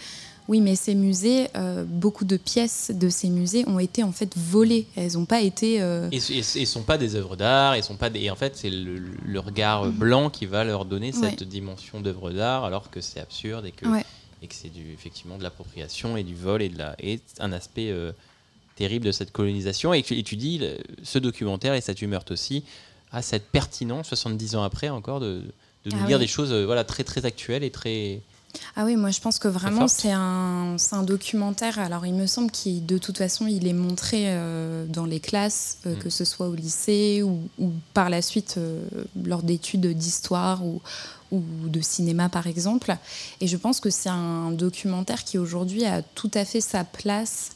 oui, 0.47 0.59
mais 0.61 0.75
ces 0.75 0.93
musées, 0.95 1.47
euh, 1.55 1.83
beaucoup 1.87 2.25
de 2.25 2.35
pièces 2.37 2.91
de 2.93 3.09
ces 3.09 3.29
musées 3.29 3.63
ont 3.67 3.79
été 3.79 4.03
en 4.03 4.11
fait 4.11 4.31
volées. 4.37 4.85
Elles 4.95 5.13
n'ont 5.13 5.25
pas 5.25 5.41
été. 5.41 5.81
euh, 5.81 6.09
Et 6.11 6.17
et- 6.17 6.61
et 6.61 6.65
sont 6.65 6.83
pas 6.83 6.97
des 6.97 7.15
œuvres 7.15 7.35
d'art, 7.35 7.75
et 7.75 7.81
sont 7.81 7.95
pas 7.97 8.09
des, 8.09 8.21
et 8.21 8.29
en 8.31 8.35
fait 8.35 8.55
c'est 8.57 8.69
le, 8.69 8.97
le 8.97 9.39
regard 9.39 9.85
blanc 9.87 10.29
qui 10.29 10.45
va 10.45 10.63
leur 10.63 10.85
donner 10.85 11.11
cette 11.11 11.41
Ouais. 11.41 11.47
dimension 11.47 12.01
d'œuvre 12.01 12.31
d'art, 12.31 12.65
alors 12.65 12.89
que 12.89 12.99
c'est 13.01 13.19
absurde 13.19 13.65
et 13.65 13.71
que 13.71 13.87
Ouais. 13.87 14.05
et 14.41 14.47
que 14.47 14.55
c'est 14.55 14.69
du 14.73 14.91
effectivement 14.91 15.37
de 15.37 15.43
l'appropriation 15.43 16.17
et 16.17 16.23
du 16.23 16.35
vol 16.35 16.61
et 16.61 16.69
de 16.69 16.77
la 16.77 16.95
et 16.99 17.19
un 17.39 17.53
aspect 17.53 17.89
euh, 17.91 18.11
terrible 18.75 19.05
de 19.05 19.11
cette 19.13 19.31
colonisation. 19.31 19.93
Et, 19.93 20.01
tu- 20.03 20.17
et 20.17 20.23
tu 20.23 20.35
dis 20.35 20.59
ce 21.03 21.19
documentaire 21.19 21.73
et 21.75 21.81
cette 21.81 22.01
humeur 22.01 22.25
aussi 22.31 22.63
a 23.11 23.21
cette 23.21 23.45
pertinence 23.45 24.07
70 24.07 24.55
ans 24.55 24.63
après 24.63 24.89
encore 24.89 25.19
de, 25.19 25.41
de 25.85 25.91
nous 25.91 25.99
Ah 26.03 26.07
dire 26.07 26.17
oui. 26.17 26.23
des 26.23 26.27
choses 26.27 26.51
voilà 26.51 26.83
très 26.83 27.03
très 27.03 27.25
actuelles 27.25 27.63
et 27.63 27.69
très 27.71 28.19
Ah 28.75 28.85
oui, 28.85 28.95
moi 28.95 29.09
je 29.11 29.19
pense 29.19 29.39
que 29.39 29.47
vraiment 29.47 29.87
c'est 29.87 30.11
un, 30.11 30.75
un 30.91 31.03
documentaire. 31.03 31.79
Alors 31.79 32.05
il 32.05 32.13
me 32.13 32.27
semble 32.27 32.51
qu'il 32.51 32.85
de 32.85 32.97
toute 32.97 33.17
façon 33.17 33.47
il 33.47 33.67
est 33.67 33.73
montré 33.73 34.25
euh, 34.27 34.85
dans 34.87 35.05
les 35.05 35.19
classes, 35.19 35.77
euh, 35.85 35.95
Mm. 35.95 35.99
que 35.99 36.09
ce 36.09 36.23
soit 36.25 36.47
au 36.47 36.55
lycée 36.55 37.23
ou, 37.23 37.41
ou 37.59 37.71
par 37.93 38.09
la 38.09 38.21
suite 38.21 38.55
euh, 38.57 38.83
lors 39.25 39.41
d'études 39.43 39.85
d'histoire 39.97 40.63
ou, 40.65 40.81
ou 41.31 41.41
de 41.67 41.81
cinéma 41.81 42.29
par 42.29 42.47
exemple. 42.47 42.95
Et 43.41 43.47
je 43.47 43.57
pense 43.57 43.79
que 43.79 43.89
c'est 43.89 44.09
un 44.09 44.51
documentaire 44.51 45.23
qui 45.23 45.37
aujourd'hui 45.37 45.85
a 45.85 46.01
tout 46.01 46.31
à 46.35 46.45
fait 46.45 46.61
sa 46.61 46.83
place. 46.83 47.51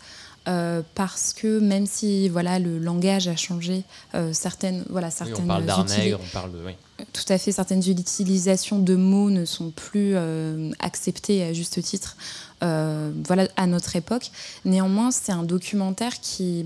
Euh, 0.47 0.81
parce 0.95 1.33
que 1.33 1.59
même 1.59 1.85
si 1.85 2.29
voilà 2.29 2.57
le 2.59 2.79
langage 2.79 3.27
a 3.27 3.35
changé, 3.35 3.83
euh, 4.15 4.31
certaines 4.33 4.83
voilà 4.89 5.07
oui, 5.07 5.13
certaines 5.17 5.43
on 5.43 5.47
parle 5.47 5.65
d'art 5.65 5.85
utili- 5.85 5.97
nègre, 5.99 6.19
on 6.23 6.29
parle 6.33 6.51
de 6.53 6.57
oui. 6.65 6.73
tout 7.13 7.25
à 7.29 7.37
fait, 7.37 7.51
certaines 7.51 7.87
utilisations 7.87 8.79
de 8.79 8.95
mots 8.95 9.29
ne 9.29 9.45
sont 9.45 9.71
plus 9.71 10.13
euh, 10.15 10.71
acceptées 10.79 11.43
à 11.43 11.53
juste 11.53 11.81
titre 11.81 12.15
voilà, 12.61 13.47
à 13.55 13.67
notre 13.67 13.95
époque. 13.95 14.31
Néanmoins, 14.65 15.11
c'est 15.11 15.31
un 15.31 15.43
documentaire 15.43 16.19
qui, 16.19 16.65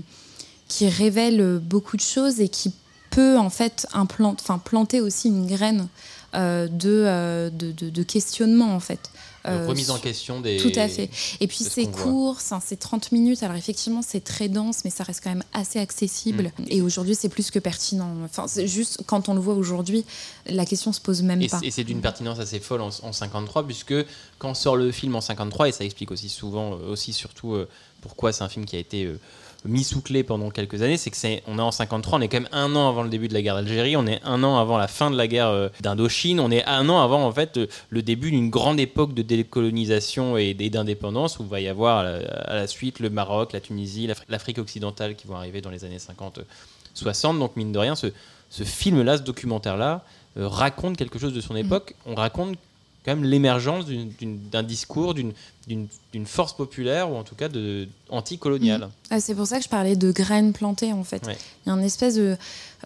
qui 0.68 0.88
révèle 0.88 1.58
beaucoup 1.62 1.96
de 1.98 2.02
choses 2.02 2.40
et 2.40 2.48
qui 2.48 2.72
peut 3.10 3.36
en 3.36 3.50
fait 3.50 3.86
implant- 3.92 4.34
enfin, 4.40 4.58
planter 4.58 5.00
aussi 5.02 5.28
une 5.28 5.46
graine 5.46 5.88
de, 6.34 7.50
de, 7.50 7.72
de- 7.72 7.90
de 7.90 8.02
questionnement 8.02 8.74
en 8.74 8.80
fait. 8.80 9.10
Euh, 9.46 9.66
remise 9.66 9.90
en 9.90 9.98
question 9.98 10.40
des 10.40 10.56
tout 10.58 10.70
à 10.76 10.88
fait. 10.88 11.10
Et 11.40 11.46
puis 11.48 11.64
ce 11.64 11.70
c'est 11.70 11.86
court, 11.90 12.40
c'est 12.40 12.54
c'est 12.64 12.76
30 12.76 13.10
minutes. 13.12 13.42
Alors 13.42 13.56
effectivement, 13.56 14.00
c'est 14.02 14.22
très 14.22 14.48
dense, 14.48 14.84
mais 14.84 14.90
ça 14.90 15.02
reste 15.04 15.22
quand 15.24 15.30
même 15.30 15.42
assez 15.52 15.78
accessible. 15.78 16.52
Mm. 16.58 16.64
Et 16.68 16.80
aujourd'hui, 16.82 17.14
c'est 17.14 17.28
plus 17.28 17.50
que 17.50 17.58
pertinent. 17.58 18.14
Enfin, 18.24 18.46
c'est 18.46 18.68
juste 18.68 19.00
quand 19.06 19.28
on 19.28 19.34
le 19.34 19.40
voit 19.40 19.54
aujourd'hui, 19.54 20.04
la 20.46 20.64
question 20.64 20.92
se 20.92 21.00
pose 21.00 21.22
même 21.22 21.42
Et 21.42 21.48
pas. 21.48 21.58
c'est- 21.58 21.66
et 21.66 21.70
c'est 21.70 21.84
d'une 21.84 22.00
pertinence 22.00 22.38
assez 22.38 22.60
folle 22.60 22.82
en, 22.82 22.90
en 23.02 23.12
53, 23.12 23.66
puisque 23.66 23.94
quand 24.38 24.54
sort 24.54 24.76
le 24.76 24.92
film 24.92 25.16
en 25.16 25.20
53, 25.20 25.68
et 25.68 25.72
ça 25.72 25.84
explique 25.84 26.10
aussi 26.12 26.28
souvent, 26.28 26.74
euh, 26.74 26.92
aussi 26.92 27.12
surtout 27.12 27.54
euh, 27.54 27.68
pourquoi 28.00 28.32
c'est 28.32 28.44
un 28.44 28.48
film 28.48 28.64
qui 28.64 28.76
a 28.76 28.78
été 28.78 29.04
euh, 29.04 29.18
mis 29.64 29.84
sous 29.84 30.00
clé 30.00 30.22
pendant 30.22 30.50
quelques 30.50 30.82
années, 30.82 30.96
c'est 30.96 31.10
que 31.10 31.16
c'est, 31.16 31.42
on 31.46 31.58
est 31.58 31.62
en 31.62 31.70
53, 31.70 32.18
on 32.18 32.22
est 32.22 32.28
quand 32.28 32.40
même 32.40 32.48
un 32.52 32.74
an 32.74 32.88
avant 32.88 33.02
le 33.02 33.08
début 33.08 33.28
de 33.28 33.34
la 33.34 33.42
guerre 33.42 33.54
d'Algérie, 33.54 33.96
on 33.96 34.06
est 34.06 34.20
un 34.24 34.42
an 34.42 34.58
avant 34.58 34.78
la 34.78 34.88
fin 34.88 35.10
de 35.10 35.16
la 35.16 35.26
guerre 35.26 35.48
euh, 35.48 35.68
d'Indochine, 35.80 36.40
on 36.40 36.50
est 36.50 36.64
un 36.64 36.88
an 36.88 37.00
avant 37.00 37.24
en 37.24 37.32
fait 37.32 37.60
le 37.88 38.02
début 38.02 38.30
d'une 38.30 38.50
grande 38.50 38.80
époque 38.80 39.14
de 39.14 39.22
décolonisation 39.22 40.36
et, 40.36 40.54
d'indépendance 40.54 41.38
où 41.38 41.42
il 41.42 41.48
va 41.48 41.60
y 41.60 41.68
avoir 41.68 41.98
à 41.98 42.54
la, 42.54 42.66
suite 42.66 43.00
le 43.00 43.10
Maroc, 43.10 43.52
la 43.52 43.60
Tunisie, 43.60 44.08
l'Afrique 44.28 44.58
occidentale 44.58 45.16
qui 45.16 45.26
vont 45.26 45.36
arriver 45.36 45.60
dans 45.60 45.70
les 45.70 45.84
années 45.84 45.98
50-60. 45.98 47.38
Donc 47.38 47.56
mine 47.56 47.72
de 47.72 47.78
rien, 47.78 47.94
ce, 47.94 48.08
ce 48.48 48.64
film-là, 48.64 49.18
ce 49.18 49.22
documentaire-là, 49.22 50.04
euh, 50.38 50.48
raconte 50.48 50.96
quelque 50.96 51.18
chose 51.18 51.34
de 51.34 51.40
son 51.40 51.56
époque. 51.56 51.94
On 52.06 52.14
raconte 52.14 52.56
quand 53.04 53.16
même 53.16 53.24
l'émergence 53.24 53.86
d'un 53.86 54.62
discours, 54.62 55.14
d'une 55.14 56.26
force 56.26 56.54
populaire, 56.56 57.10
ou 57.10 57.16
en 57.16 57.24
tout 57.24 57.34
cas 57.34 57.48
de, 57.48 57.88
anticoloniale. 58.08 58.88
Ah, 59.10 59.20
c'est 59.20 59.34
pour 59.34 59.46
ça 59.46 59.58
que 59.58 59.64
je 59.64 59.68
parlais 59.68 59.96
de 59.96 60.12
graines 60.12 60.52
plantées, 60.52 60.92
en 60.92 61.04
fait. 61.04 61.22
Il 61.26 61.68
y 61.68 61.72
a 61.72 61.74
une 61.74 61.84
espèce 61.84 62.14
de... 62.14 62.36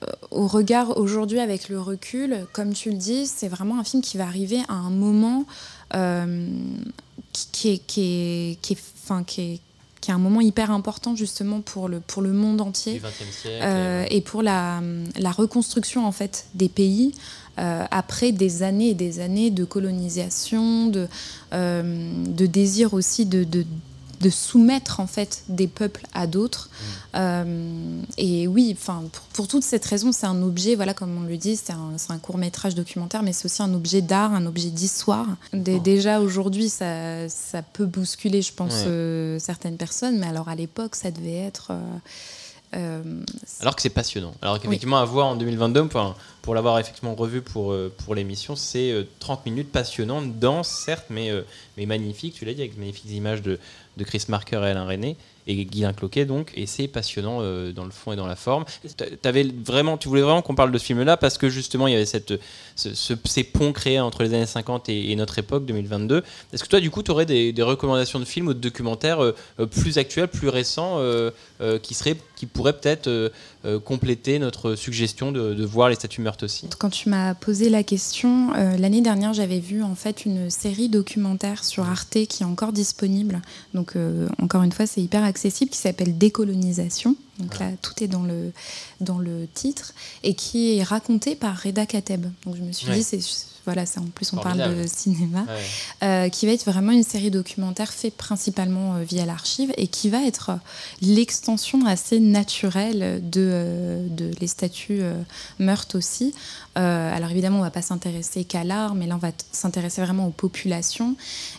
Euh, 0.02 0.06
au 0.30 0.46
regard 0.46 0.98
aujourd'hui, 0.98 1.38
avec 1.38 1.68
le 1.68 1.80
recul, 1.80 2.46
comme 2.52 2.72
tu 2.74 2.90
le 2.90 2.96
dis, 2.96 3.26
c'est 3.26 3.48
vraiment 3.48 3.78
un 3.78 3.84
film 3.84 4.02
qui 4.02 4.18
va 4.18 4.24
arriver 4.24 4.60
à 4.68 4.74
un 4.74 4.90
moment 4.90 5.46
euh, 5.94 6.48
qui, 7.32 7.70
est, 7.70 7.78
qui, 7.78 8.00
est, 8.00 8.58
qui, 8.60 8.72
est, 8.74 9.24
qui, 9.26 9.40
est, 9.40 9.60
qui 10.06 10.12
est 10.12 10.14
un 10.14 10.18
moment 10.18 10.40
hyper 10.40 10.70
important 10.70 11.16
justement 11.16 11.60
pour 11.60 11.88
le, 11.88 11.98
pour 11.98 12.22
le 12.22 12.32
monde 12.32 12.60
entier 12.60 13.02
euh, 13.46 14.04
et 14.08 14.20
pour 14.20 14.40
la, 14.40 14.80
la, 15.18 15.32
reconstruction 15.32 16.06
en 16.06 16.12
fait 16.12 16.46
des 16.54 16.68
pays 16.68 17.12
euh, 17.58 17.84
après 17.90 18.30
des 18.30 18.62
années 18.62 18.90
et 18.90 18.94
des 18.94 19.18
années 19.18 19.50
de 19.50 19.64
colonisation, 19.64 20.86
de, 20.86 21.08
euh, 21.52 22.12
de 22.24 22.46
désir 22.46 22.94
aussi 22.94 23.26
de, 23.26 23.42
de, 23.42 23.66
de, 24.20 24.30
soumettre 24.30 25.00
en 25.00 25.06
fait 25.06 25.44
des 25.48 25.66
peuples 25.66 26.06
à 26.14 26.26
d'autres. 26.26 26.68
Mm. 26.70 27.16
Euh, 27.16 28.02
et 28.18 28.46
oui, 28.46 28.76
enfin 28.78 29.04
pour, 29.12 29.22
pour, 29.24 29.48
toutes 29.48 29.62
ces 29.62 29.78
raisons, 29.78 30.12
c'est 30.12 30.26
un 30.26 30.42
objet, 30.42 30.74
voilà 30.74 30.94
comme 30.94 31.16
on 31.16 31.26
le 31.26 31.36
dit, 31.36 31.56
c'est 31.56 31.72
un, 31.72 31.96
un, 32.08 32.18
court 32.18 32.38
métrage 32.38 32.74
documentaire, 32.74 33.22
mais 33.22 33.32
c'est 33.32 33.46
aussi 33.46 33.62
un 33.62 33.72
objet 33.74 34.02
d'art, 34.02 34.32
un 34.34 34.46
objet 34.46 34.70
d'histoire. 34.70 35.26
Déjà 35.52 36.20
aujourd'hui, 36.20 36.68
ça, 36.68 37.28
ça, 37.28 37.62
peut 37.62 37.86
bousculer, 37.86 38.42
je 38.42 38.52
pense, 38.52 38.84
certaines 39.42 39.76
personnes, 39.76 40.18
mais 40.18 40.26
alors 40.26 40.48
à 40.48 40.54
l'époque, 40.54 40.94
ça 40.94 41.10
devait 41.10 41.38
être 41.38 41.72
euh, 42.74 43.22
Alors 43.60 43.76
que 43.76 43.82
c'est 43.82 43.90
passionnant. 43.90 44.34
Alors 44.42 44.60
qu'effectivement, 44.60 44.98
à 44.98 45.04
voir 45.04 45.28
en 45.28 45.36
2022, 45.36 45.82
enfin, 45.82 46.14
pour 46.42 46.54
l'avoir 46.54 46.78
effectivement 46.78 47.14
revu 47.14 47.40
pour, 47.40 47.72
euh, 47.72 47.92
pour 48.04 48.14
l'émission, 48.14 48.56
c'est 48.56 49.06
30 49.20 49.40
euh, 49.40 49.50
minutes 49.50 49.70
passionnantes, 49.70 50.38
denses, 50.38 50.68
certes, 50.68 51.06
mais, 51.10 51.30
mais 51.76 51.86
magnifiques, 51.86 52.34
tu 52.34 52.44
l'as 52.44 52.54
dit, 52.54 52.60
avec 52.60 52.76
magnifiques 52.76 53.10
images 53.10 53.42
de, 53.42 53.58
de 53.96 54.04
Chris 54.04 54.24
Marker 54.28 54.56
et 54.62 54.70
Alain 54.70 54.86
René 54.86 55.16
et 55.46 55.64
Guylain 55.64 55.92
Cloquet 55.92 56.24
donc 56.24 56.52
et 56.54 56.66
c'est 56.66 56.88
passionnant 56.88 57.38
euh, 57.40 57.72
dans 57.72 57.84
le 57.84 57.90
fond 57.90 58.12
et 58.12 58.16
dans 58.16 58.26
la 58.26 58.36
forme. 58.36 58.64
Avais 59.24 59.46
vraiment 59.64 59.96
tu 59.96 60.08
voulais 60.08 60.22
vraiment 60.22 60.42
qu'on 60.42 60.54
parle 60.54 60.72
de 60.72 60.78
ce 60.78 60.84
film 60.84 61.02
là 61.02 61.16
parce 61.16 61.38
que 61.38 61.48
justement 61.48 61.86
il 61.86 61.92
y 61.92 61.96
avait 61.96 62.06
cette 62.06 62.34
ces 62.74 63.44
ponts 63.44 63.72
créés 63.72 64.00
entre 64.00 64.22
les 64.22 64.34
années 64.34 64.46
50 64.46 64.88
et, 64.88 65.16
notre 65.16 65.38
époque 65.38 65.64
2022 65.64 66.22
est-ce 66.52 66.62
que 66.62 66.68
toi 66.68 66.80
du 66.80 66.90
coup 66.90 67.02
tu 67.02 67.10
aurais 67.10 67.26
des, 67.26 67.54
recommandations 67.62 68.20
de 68.20 68.24
films 68.24 68.48
ou 68.48 68.54
de 68.54 68.60
documentaires 68.60 69.22
euh, 69.22 69.34
euh, 69.60 69.66
plus 69.66 69.98
actuels 69.98 70.28
plus 70.28 70.48
récents 70.48 70.98
qui 71.82 71.94
seraient 71.94 72.16
qui 72.36 72.46
pourraient 72.46 72.78
peut-être 72.78 73.32
compléter 73.84 74.38
notre 74.38 74.74
suggestion 74.74 75.32
de, 75.32 75.64
voir 75.64 75.88
les 75.88 75.94
statues 75.94 76.20
meurtres 76.20 76.44
aussi 76.44 76.68
quand 76.78 76.90
tu 76.90 77.08
m'as 77.08 77.34
posé 77.34 77.70
la 77.70 77.82
question 77.82 78.52
l'année 78.52 79.00
dernière 79.00 79.32
j'avais 79.32 79.58
vu 79.58 79.82
en 79.82 79.94
fait 79.94 80.26
une 80.26 80.50
série 80.50 80.88
documentaire 80.88 81.64
sur 81.64 81.84
Arte 81.84 82.26
qui 82.26 82.42
est 82.42 82.46
encore 82.46 82.72
disponible 82.72 83.40
donc 83.74 83.94
encore 84.40 84.62
une 84.62 84.72
fois 84.72 84.86
c'est 84.86 85.00
hyper 85.00 85.24
accessible 85.24 85.70
qui 85.70 85.78
s'appelle 85.78 86.16
Décolonisation. 86.18 87.16
Donc 87.38 87.58
là, 87.58 87.70
tout 87.82 88.02
est 88.02 88.08
dans 88.08 88.22
le, 88.22 88.52
dans 89.00 89.18
le 89.18 89.46
titre 89.52 89.92
et 90.22 90.34
qui 90.34 90.78
est 90.78 90.82
raconté 90.82 91.36
par 91.36 91.60
Reda 91.62 91.86
Kateb. 91.86 92.26
Donc 92.44 92.56
je 92.56 92.62
me 92.62 92.72
suis 92.72 92.90
dit, 92.90 93.02
c'est 93.02 93.20
voilà, 93.66 93.84
ça, 93.84 94.00
en 94.00 94.04
plus 94.04 94.32
on 94.32 94.36
parle 94.36 94.76
de 94.76 94.86
cinéma, 94.86 95.44
euh, 96.02 96.28
qui 96.28 96.46
va 96.46 96.52
être 96.52 96.64
vraiment 96.64 96.92
une 96.92 97.02
série 97.02 97.32
documentaire 97.32 97.92
faite 97.92 98.16
principalement 98.16 98.94
euh, 98.94 99.02
via 99.02 99.26
l'archive 99.26 99.72
et 99.76 99.88
qui 99.88 100.08
va 100.08 100.24
être 100.24 100.52
l'extension 101.02 101.84
assez 101.84 102.20
naturelle 102.20 103.20
de, 103.28 103.50
euh, 103.52 104.06
de 104.08 104.30
les 104.40 104.46
statues 104.46 105.02
meurtres 105.58 105.98
aussi. 105.98 106.32
alors 106.76 107.30
évidemment, 107.30 107.58
on 107.58 107.62
va 107.62 107.70
pas 107.70 107.82
s'intéresser 107.82 108.44
qu'à 108.44 108.62
l'art, 108.62 108.94
mais 108.94 109.06
là 109.06 109.16
on 109.16 109.18
va 109.18 109.32
s'intéresser 109.50 110.00
vraiment 110.00 110.28
aux 110.28 110.30
populations. 110.30 111.16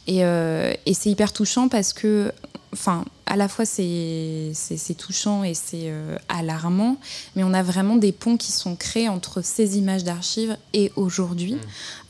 Et, 0.07 0.19
et 0.19 0.93
c'est 0.93 1.09
hyper 1.09 1.33
touchant 1.33 1.67
parce 1.67 1.91
que 1.91 2.31
enfin, 2.73 3.05
à 3.25 3.35
la 3.35 3.47
fois 3.47 3.65
c'est 3.65 4.53
touchant 4.97 5.43
et 5.43 5.53
c'est 5.53 5.89
euh, 5.89 6.17
alarmant, 6.29 6.97
mais 7.35 7.43
on 7.43 7.53
a 7.53 7.61
vraiment 7.61 7.97
des 7.97 8.11
ponts 8.11 8.37
qui 8.37 8.51
sont 8.51 8.75
créés 8.75 9.09
entre 9.09 9.41
ces 9.41 9.77
images 9.77 10.03
d'archives 10.03 10.57
et 10.73 10.91
aujourd'hui, 10.95 11.55
mmh. 11.55 11.59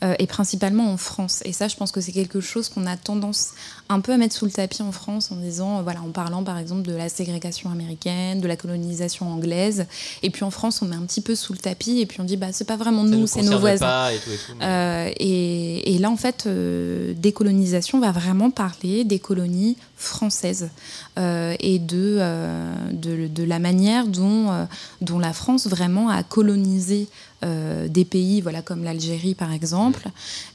euh, 0.04 0.14
et 0.18 0.26
principalement 0.26 0.92
en 0.92 0.96
France. 0.96 1.42
Et 1.44 1.52
ça, 1.52 1.68
je 1.68 1.76
pense 1.76 1.90
que 1.90 2.00
c'est 2.00 2.12
quelque 2.12 2.40
chose 2.40 2.68
qu'on 2.68 2.86
a 2.86 2.96
tendance 2.96 3.50
un 3.88 4.00
peu 4.00 4.12
à 4.12 4.16
mettre 4.16 4.34
sous 4.34 4.44
le 4.44 4.52
tapis 4.52 4.82
en 4.82 4.92
France 4.92 5.32
en 5.32 5.36
disant, 5.36 5.82
voilà, 5.82 6.02
en 6.02 6.10
parlant 6.10 6.44
par 6.44 6.58
exemple 6.58 6.82
de 6.82 6.94
la 6.94 7.08
ségrégation 7.08 7.70
américaine, 7.70 8.40
de 8.40 8.46
la 8.46 8.56
colonisation 8.56 9.30
anglaise, 9.30 9.86
et 10.22 10.30
puis 10.30 10.44
en 10.44 10.50
France 10.50 10.82
on 10.82 10.86
met 10.86 10.96
un 10.96 11.02
petit 11.06 11.20
peu 11.20 11.34
sous 11.34 11.52
le 11.52 11.58
tapis 11.58 12.00
et 12.00 12.06
puis 12.06 12.20
on 12.20 12.24
dit, 12.24 12.36
bah 12.36 12.48
c'est 12.52 12.66
pas 12.66 12.76
vraiment 12.76 13.04
nous, 13.04 13.26
c'est 13.26 13.42
nos 13.42 13.58
voisins. 13.58 14.10
Euh, 14.60 15.10
et, 15.18 15.94
et, 15.94 15.98
là 15.98 16.10
en 16.10 16.16
fait, 16.16 16.46
décolonisation 16.48 18.00
va 18.00 18.12
vraiment 18.12 18.50
parler 18.50 19.04
des 19.04 19.18
colonies 19.18 19.76
françaises 19.98 20.70
euh, 21.18 21.54
et 21.58 21.82
euh, 21.92 22.74
de, 22.92 23.26
de, 23.26 23.44
la 23.44 23.58
manière 23.58 24.06
dont, 24.06 24.50
euh, 24.50 24.64
dont 25.00 25.18
la 25.18 25.32
France 25.32 25.66
vraiment 25.66 26.08
a 26.08 26.22
colonisé 26.22 27.08
des 27.40 28.04
pays 28.04 28.40
voilà, 28.40 28.62
comme 28.62 28.82
l'Algérie 28.82 29.36
par 29.36 29.52
exemple. 29.52 30.08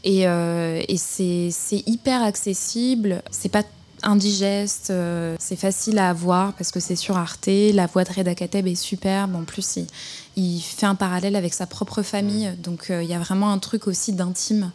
Et, 0.03 0.23
et 0.23 0.97
c'est 0.97 1.83
hyper 1.87 2.21
accessible, 2.21 3.23
c'est 3.31 3.47
pas 3.47 3.63
indigeste, 4.01 4.91
c'est 5.39 5.55
facile 5.55 5.97
à 5.97 6.11
voir 6.11 6.51
parce 6.51 6.71
que 6.71 6.81
c'est 6.81 6.97
sur 6.97 7.15
Arte, 7.15 7.47
la 7.47 7.87
voix 7.87 8.03
de 8.03 8.11
Reda 8.11 8.35
Kateb 8.35 8.67
est 8.67 8.75
superbe, 8.75 9.33
en 9.33 9.45
plus 9.45 9.77
il, 9.77 9.87
il, 10.35 10.59
fait 10.59 10.85
un 10.85 10.95
parallèle 10.95 11.37
avec 11.37 11.53
sa 11.53 11.67
propre 11.67 12.01
famille, 12.01 12.51
donc 12.61 12.87
il 12.89 13.09
y 13.09 13.13
a 13.13 13.19
vraiment 13.19 13.53
un 13.53 13.59
truc 13.59 13.87
aussi 13.87 14.11
d'intime 14.11 14.69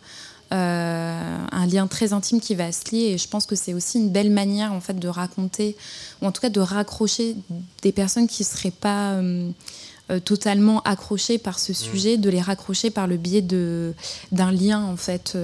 un 0.51 1.67
lien 1.67 1.87
très 1.87 2.13
intime 2.13 2.41
qui 2.41 2.55
va 2.55 2.73
se 2.73 2.91
lier. 2.91 3.13
Et 3.13 3.19
je 3.19 3.29
pense 3.29 3.47
que 3.47 3.57
c'est 3.57 3.75
aussi 3.75 3.99
une 3.99 4.11
belle 4.11 4.31
manière 4.31 4.73
en 4.73 4.81
fait 4.81 4.99
de 4.99 5.09
raconter, 5.09 5.77
ou 6.23 6.27
en 6.27 6.33
tout 6.33 6.41
cas 6.41 6.51
de 6.51 6.61
raccrocher 6.61 7.37
des 7.83 7.93
personnes 7.93 8.29
qui 8.29 8.43
ne 8.43 8.47
seraient 8.47 8.71
pas 8.71 9.13
euh, 9.13 9.51
euh, 10.11 10.21
totalement 10.21 10.81
accrochées 10.83 11.39
par 11.39 11.59
ce 11.59 11.73
mmh. 11.73 11.75
sujet, 11.75 12.17
de 12.17 12.31
les 12.31 12.41
raccrocher 12.41 12.91
par 12.91 13.07
le 13.07 13.17
biais 13.17 13.43
de 13.43 13.95
d'un 14.33 14.53
lien 14.53 14.83
en 14.83 14.97
fait 14.97 15.37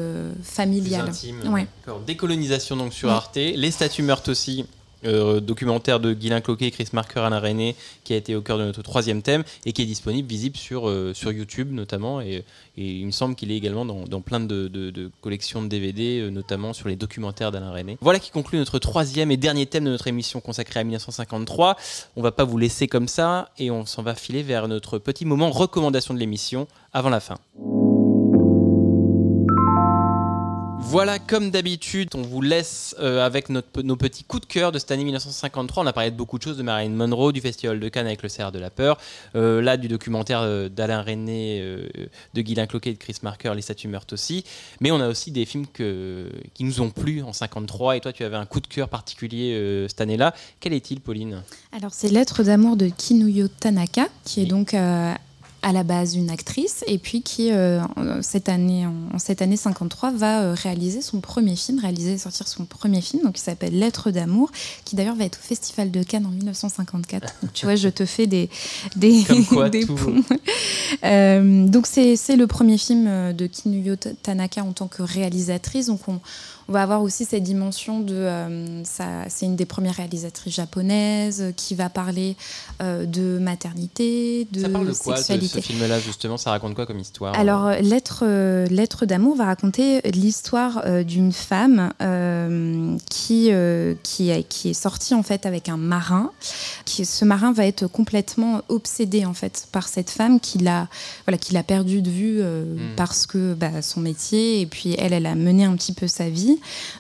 familial. 0.42 1.11
ouais. 1.46 1.66
Décolonisation 2.07 2.76
donc 2.76 2.92
sur 2.92 3.11
Arte, 3.11 3.36
les 3.36 3.70
statues 3.70 4.02
meurent 4.02 4.22
aussi 4.28 4.64
euh, 5.05 5.40
documentaire 5.40 6.00
de 6.00 6.12
Guylain 6.12 6.40
Cloquet 6.40 6.66
et 6.66 6.70
Chris 6.70 6.88
Marker, 6.92 7.20
Alain 7.20 7.40
René, 7.40 7.76
qui 8.05 8.12
a 8.12 8.16
été 8.16 8.34
au 8.34 8.42
cœur 8.42 8.59
de 8.59 8.64
notre 8.64 8.82
troisième 8.82 9.22
thème 9.22 9.44
et 9.66 9.72
qui 9.72 9.82
est 9.82 9.86
disponible, 9.86 10.28
visible 10.28 10.57
sur, 10.57 10.88
euh, 10.88 11.12
sur 11.14 11.32
YouTube 11.32 11.72
notamment. 11.72 12.20
Et, 12.20 12.44
il 12.76 13.07
me 13.07 13.12
semble 13.12 13.36
qu'il 13.36 13.52
est 13.52 13.57
également 13.57 13.84
dans, 13.84 14.20
plein 14.20 14.40
de, 14.40 15.11
collections 15.20 15.62
de 15.62 15.68
DVD, 15.68 16.20
euh, 16.20 16.30
notamment 16.30 16.72
sur 16.72 16.88
les 16.88 16.96
documentaires 16.96 17.52
d'Alain 17.52 17.70
René. 17.70 17.96
Voilà 18.00 18.18
qui 18.18 18.32
conclut 18.32 18.59
notre 18.59 18.80
troisième 18.80 19.30
et 19.30 19.36
dernier 19.36 19.66
thème 19.66 19.84
de 19.84 19.90
notre 19.90 20.09
émission 20.09 20.40
consacrée 20.40 20.80
à 20.80 20.84
1953. 20.84 21.76
On 22.16 22.22
va 22.22 22.32
pas 22.32 22.44
vous 22.44 22.59
laisser 22.59 22.88
comme 22.88 23.07
ça 23.07 23.50
et 23.59 23.70
on 23.70 23.86
s'en 23.86 24.02
va 24.02 24.14
filer 24.14 24.42
vers 24.42 24.66
notre 24.66 24.98
petit 24.98 25.24
moment 25.24 25.50
recommandation 25.50 26.14
de 26.14 26.18
l'émission 26.18 26.66
avant 26.92 27.11
la 27.11 27.20
fin. 27.20 27.36
Voilà, 30.87 31.18
comme 31.18 31.51
d'habitude, 31.51 32.11
on 32.14 32.22
vous 32.22 32.41
laisse 32.41 32.95
euh, 33.01 33.24
avec 33.24 33.49
notre, 33.49 33.82
nos 33.82 33.97
petits 33.97 34.22
coups 34.22 34.47
de 34.47 34.53
cœur 34.53 34.70
de 34.70 34.78
cette 34.78 34.93
année 34.93 35.03
1953. 35.03 35.82
On 35.82 35.87
a 35.87 35.93
parlé 35.93 36.11
de 36.12 36.16
beaucoup 36.16 36.39
de 36.39 36.43
choses, 36.45 36.57
de 36.57 36.62
Marilyn 36.62 36.95
Monroe, 36.95 37.32
du 37.32 37.41
Festival 37.41 37.80
de 37.80 37.89
Cannes 37.89 38.07
avec 38.07 38.22
le 38.22 38.28
cerf 38.28 38.53
de 38.53 38.61
la 38.61 38.70
peur, 38.70 38.99
euh, 39.35 39.61
là 39.61 39.76
du 39.76 39.89
documentaire 39.89 40.41
euh, 40.43 40.68
d'Alain 40.68 41.03
René, 41.03 41.61
de 42.35 42.41
Guylain 42.41 42.66
Cloquet 42.66 42.91
et 42.91 42.93
de 42.95 42.99
Chris 42.99 43.16
Marker, 43.22 43.53
Les 43.57 43.62
statues 43.62 43.89
meurent 43.89 44.07
aussi. 44.12 44.45
Mais 44.80 44.93
on 44.93 45.01
a 45.01 45.09
aussi 45.09 45.32
des 45.32 45.47
films 45.47 45.66
que, 45.66 46.30
qui 46.55 46.62
nous 46.62 46.80
ont 46.80 46.91
plu 46.91 47.22
en 47.22 47.32
53. 47.32 47.97
Et 47.97 48.01
toi, 48.01 48.12
tu 48.12 48.22
avais 48.22 48.37
un 48.37 48.47
coup 48.47 48.61
de 48.61 48.68
cœur 48.68 48.89
particulier 48.89 49.87
cette 49.89 50.01
année-là. 50.01 50.32
Quel 50.61 50.74
est-il, 50.74 51.01
Pauline? 51.01 51.43
Alors, 51.72 51.93
c'est 51.93 52.09
Lettre 52.09 52.45
d'amour 52.45 52.76
de 52.76 52.89
Kinuyo 52.89 53.49
Tanaka, 53.49 54.09
qui 54.24 54.43
est 54.43 54.47
donc 54.47 54.74
à 55.64 55.72
la 55.72 55.82
base 55.82 56.14
une 56.14 56.28
actrice 56.28 56.84
et 56.86 56.98
puis 56.98 57.22
qui 57.22 57.50
euh, 57.50 57.80
cette 58.20 58.50
année 58.50 58.86
en, 58.86 59.18
cette 59.18 59.40
année 59.40 59.56
53 59.56 60.10
va 60.10 60.42
euh, 60.42 60.54
réaliser 60.54 61.00
son 61.00 61.20
premier 61.20 61.56
film, 61.56 61.78
réaliser 61.78 62.12
et 62.12 62.18
sortir 62.18 62.46
son 62.46 62.66
premier 62.66 63.00
film 63.00 63.22
donc 63.22 63.32
qui 63.32 63.40
s'appelle 63.40 63.78
Lettres 63.78 64.10
d'amour 64.10 64.52
qui 64.84 64.94
d'ailleurs 64.94 65.14
va 65.16 65.24
être 65.24 65.38
au 65.42 65.46
Festival 65.46 65.90
de 65.90 66.02
Cannes 66.02 66.26
en 66.26 66.30
1954. 66.30 67.34
Donc, 67.40 67.52
tu 67.54 67.64
vois, 67.64 67.76
je 67.76 67.88
te 67.88 68.04
fais 68.04 68.26
des 68.26 68.50
des, 68.96 69.24
des 69.72 69.86
ponts. 69.86 70.22
Euh, 71.02 71.66
donc 71.66 71.86
c'est 71.86 72.36
le 72.36 72.46
premier 72.46 72.76
film 72.76 73.32
de 73.32 73.46
Kinuyo 73.46 73.96
Tanaka 73.96 74.62
en 74.62 74.72
tant 74.72 74.86
que 74.86 75.02
réalisatrice 75.02 75.86
donc 75.86 76.00
on 76.08 76.20
on 76.68 76.72
va 76.72 76.82
avoir 76.82 77.02
aussi 77.02 77.24
cette 77.24 77.42
dimension 77.42 78.00
de. 78.00 78.14
euh, 78.14 78.82
ça- 78.84 79.24
c'est 79.28 79.46
une 79.46 79.56
des 79.56 79.66
premières 79.66 79.94
réalisatrices 79.94 80.54
japonaises 80.54 81.40
euh, 81.42 81.52
qui 81.52 81.74
va 81.74 81.88
parler 81.88 82.36
euh, 82.82 83.04
de 83.06 83.38
maternité, 83.38 84.46
de 84.52 84.60
Ça 84.60 84.68
parle 84.68 84.86
de 84.88 84.92
quoi, 84.92 85.16
ce, 85.16 85.32
film-là, 85.60 86.00
justement? 86.00 86.36
Ça 86.36 86.50
raconte 86.50 86.74
quoi 86.74 86.86
comme 86.86 86.98
histoire? 86.98 87.34
Alors, 87.38 87.66
euh, 87.66 87.78
Lettre, 87.80 88.24
Lettre 88.70 89.06
d'amour 89.06 89.36
va 89.36 89.46
raconter 89.46 90.00
l'histoire 90.12 90.82
d'une 91.04 91.32
femme 91.32 91.92
qui, 93.10 93.50
qui, 94.02 94.30
a- 94.32 94.42
qui 94.42 94.70
est 94.70 94.74
sortie 94.74 95.14
en 95.14 95.22
fait 95.22 95.46
avec 95.46 95.68
un 95.68 95.76
marin. 95.76 96.30
Qui, 96.84 97.04
ce 97.04 97.24
marin 97.24 97.52
va 97.52 97.66
être 97.66 97.86
complètement 97.86 98.62
obsédé 98.68 99.24
en 99.24 99.34
fait 99.34 99.66
par 99.72 99.88
cette 99.88 100.10
femme 100.10 100.40
qu'il 100.40 100.66
a, 100.68 100.88
voilà, 101.26 101.38
qu'il 101.38 101.56
a 101.56 101.62
perdu 101.62 102.02
de 102.02 102.10
vue 102.10 102.38
euh, 102.40 102.64
Mm. 102.64 102.78
parce 102.96 103.26
que 103.26 103.54
bah, 103.54 103.82
son 103.82 104.00
métier 104.00 104.60
et 104.60 104.66
puis 104.66 104.94
elle, 104.98 105.12
elle 105.12 105.26
a 105.26 105.34
mené 105.34 105.64
un 105.64 105.74
petit 105.76 105.92
peu 105.92 106.06
sa 106.08 106.28
vie. 106.28 106.53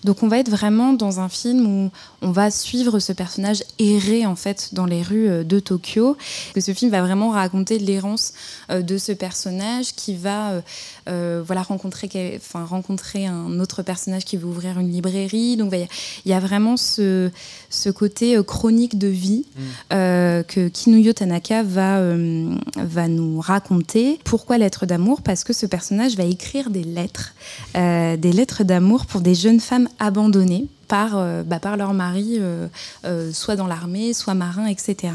Donc, 0.04 0.22
on 0.22 0.28
va 0.28 0.38
être 0.38 0.50
vraiment 0.50 0.92
dans 0.92 1.20
un 1.20 1.28
film 1.28 1.66
où 1.66 1.90
on 2.22 2.30
va 2.30 2.50
suivre 2.50 2.98
ce 2.98 3.12
personnage 3.12 3.62
errer 3.78 4.26
en 4.26 4.36
fait 4.36 4.70
dans 4.72 4.86
les 4.86 5.02
rues 5.02 5.28
euh, 5.28 5.44
de 5.44 5.60
Tokyo. 5.60 6.16
Que 6.54 6.60
ce 6.60 6.72
film 6.72 6.90
va 6.90 7.02
vraiment 7.02 7.30
raconter 7.30 7.78
l'errance 7.78 8.32
euh, 8.70 8.82
de 8.82 8.98
ce 8.98 9.12
personnage 9.12 9.94
qui 9.94 10.14
va 10.16 10.62
euh, 11.08 11.42
voilà 11.46 11.62
rencontrer 11.62 12.08
enfin 12.36 12.64
rencontrer 12.64 13.26
un 13.26 13.58
autre 13.60 13.82
personnage 13.82 14.24
qui 14.24 14.36
veut 14.36 14.46
ouvrir 14.46 14.78
une 14.78 14.90
librairie. 14.90 15.56
Donc 15.56 15.72
il 15.74 16.30
y 16.30 16.32
a- 16.32 16.40
vraiment 16.40 16.76
ce 16.76 17.30
ce 17.70 17.88
côté 17.90 18.38
chronique 18.46 18.98
de 18.98 19.08
vie 19.08 19.44
euh, 19.92 20.42
que 20.42 20.68
Kinuyo 20.68 21.12
Tanaka 21.12 21.62
va 21.62 21.98
euh, 21.98 22.54
va 22.76 23.08
nous 23.08 23.40
raconter. 23.40 24.18
Pourquoi 24.24 24.58
lettres 24.58 24.84
d'amour? 24.86 25.22
Parce 25.22 25.42
que 25.44 25.52
ce 25.52 25.66
personnage 25.66 26.16
va 26.16 26.24
écrire 26.24 26.70
des 26.70 26.84
lettres, 26.84 27.34
des 27.74 28.32
lettres 28.32 28.62
d'amour 28.64 29.06
pour 29.06 29.20
des 29.20 29.34
jeunes 29.44 29.60
femmes 29.60 29.88
abandonnées 29.98 30.66
par, 30.88 31.10
euh, 31.16 31.42
bah, 31.42 31.60
par 31.60 31.76
leur 31.76 31.92
mari, 31.94 32.36
euh, 32.38 32.66
euh, 33.04 33.32
soit 33.32 33.56
dans 33.56 33.66
l'armée, 33.66 34.12
soit 34.14 34.34
marin, 34.34 34.66
etc. 34.66 35.12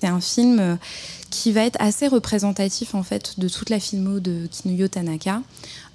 C'est 0.00 0.08
un 0.08 0.20
film 0.20 0.78
qui 1.30 1.52
va 1.52 1.62
être 1.68 1.76
assez 1.80 2.06
représentatif 2.08 2.94
en 2.94 3.02
fait 3.02 3.38
de 3.38 3.48
toute 3.48 3.68
la 3.70 3.78
filmo 3.80 4.18
de 4.20 4.46
Kinuyo 4.50 4.88
Tanaka. 4.88 5.42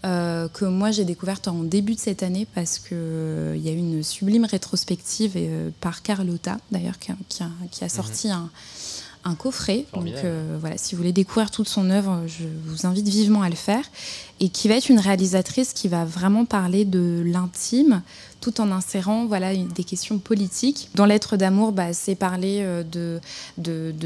euh, 0.06 0.48
que 0.50 0.66
moi 0.66 0.92
j'ai 0.92 1.06
découverte 1.06 1.48
en 1.48 1.64
début 1.64 1.96
de 1.96 2.00
cette 2.08 2.24
année 2.24 2.46
parce 2.54 2.78
que 2.78 2.90
euh, 2.94 3.54
il 3.58 3.64
y 3.66 3.70
a 3.70 3.72
eu 3.72 3.78
une 3.78 4.04
sublime 4.04 4.46
rétrospective 4.46 5.32
euh, 5.38 5.70
par 5.80 6.02
Carlotta 6.02 6.58
d'ailleurs 6.72 7.00
qui, 7.00 7.12
a- 7.14 7.18
qui 7.30 7.42
a, 7.44 7.50
qui 7.72 7.84
a 7.86 7.90
sorti 7.90 8.30
un, 8.30 8.50
un 9.24 9.36
coffret. 9.36 9.86
Donc 9.94 10.04
Formidable. 10.04 10.58
voilà, 10.60 10.78
si 10.78 10.94
vous 10.94 11.00
voulez 11.02 11.14
découvrir 11.14 11.50
toute 11.52 11.70
son 11.70 11.90
œuvre, 11.90 12.14
je 12.28 12.44
vous 12.68 12.86
invite 12.86 13.08
vivement 13.08 13.42
à 13.44 13.50
le 13.50 13.56
faire. 13.56 13.86
Et 14.44 14.50
qui 14.50 14.68
va 14.68 14.76
être 14.76 14.90
une 14.90 15.00
réalisatrice 15.00 15.72
qui 15.72 15.88
va 15.88 16.04
vraiment 16.04 16.44
parler 16.44 16.84
de 16.84 17.24
l'intime 17.26 18.02
tout 18.44 18.60
en 18.60 18.72
insérant 18.72 19.26
voilà, 19.26 19.56
des 19.56 19.86
questions 19.86 20.20
politiques. 20.20 20.90
Dans 20.96 21.06
Lettre 21.06 21.38
d'amour, 21.38 21.72
bah, 21.72 21.94
c'est 21.94 22.16
parler 22.16 22.58
euh, 22.60 22.84
de, 22.84 23.22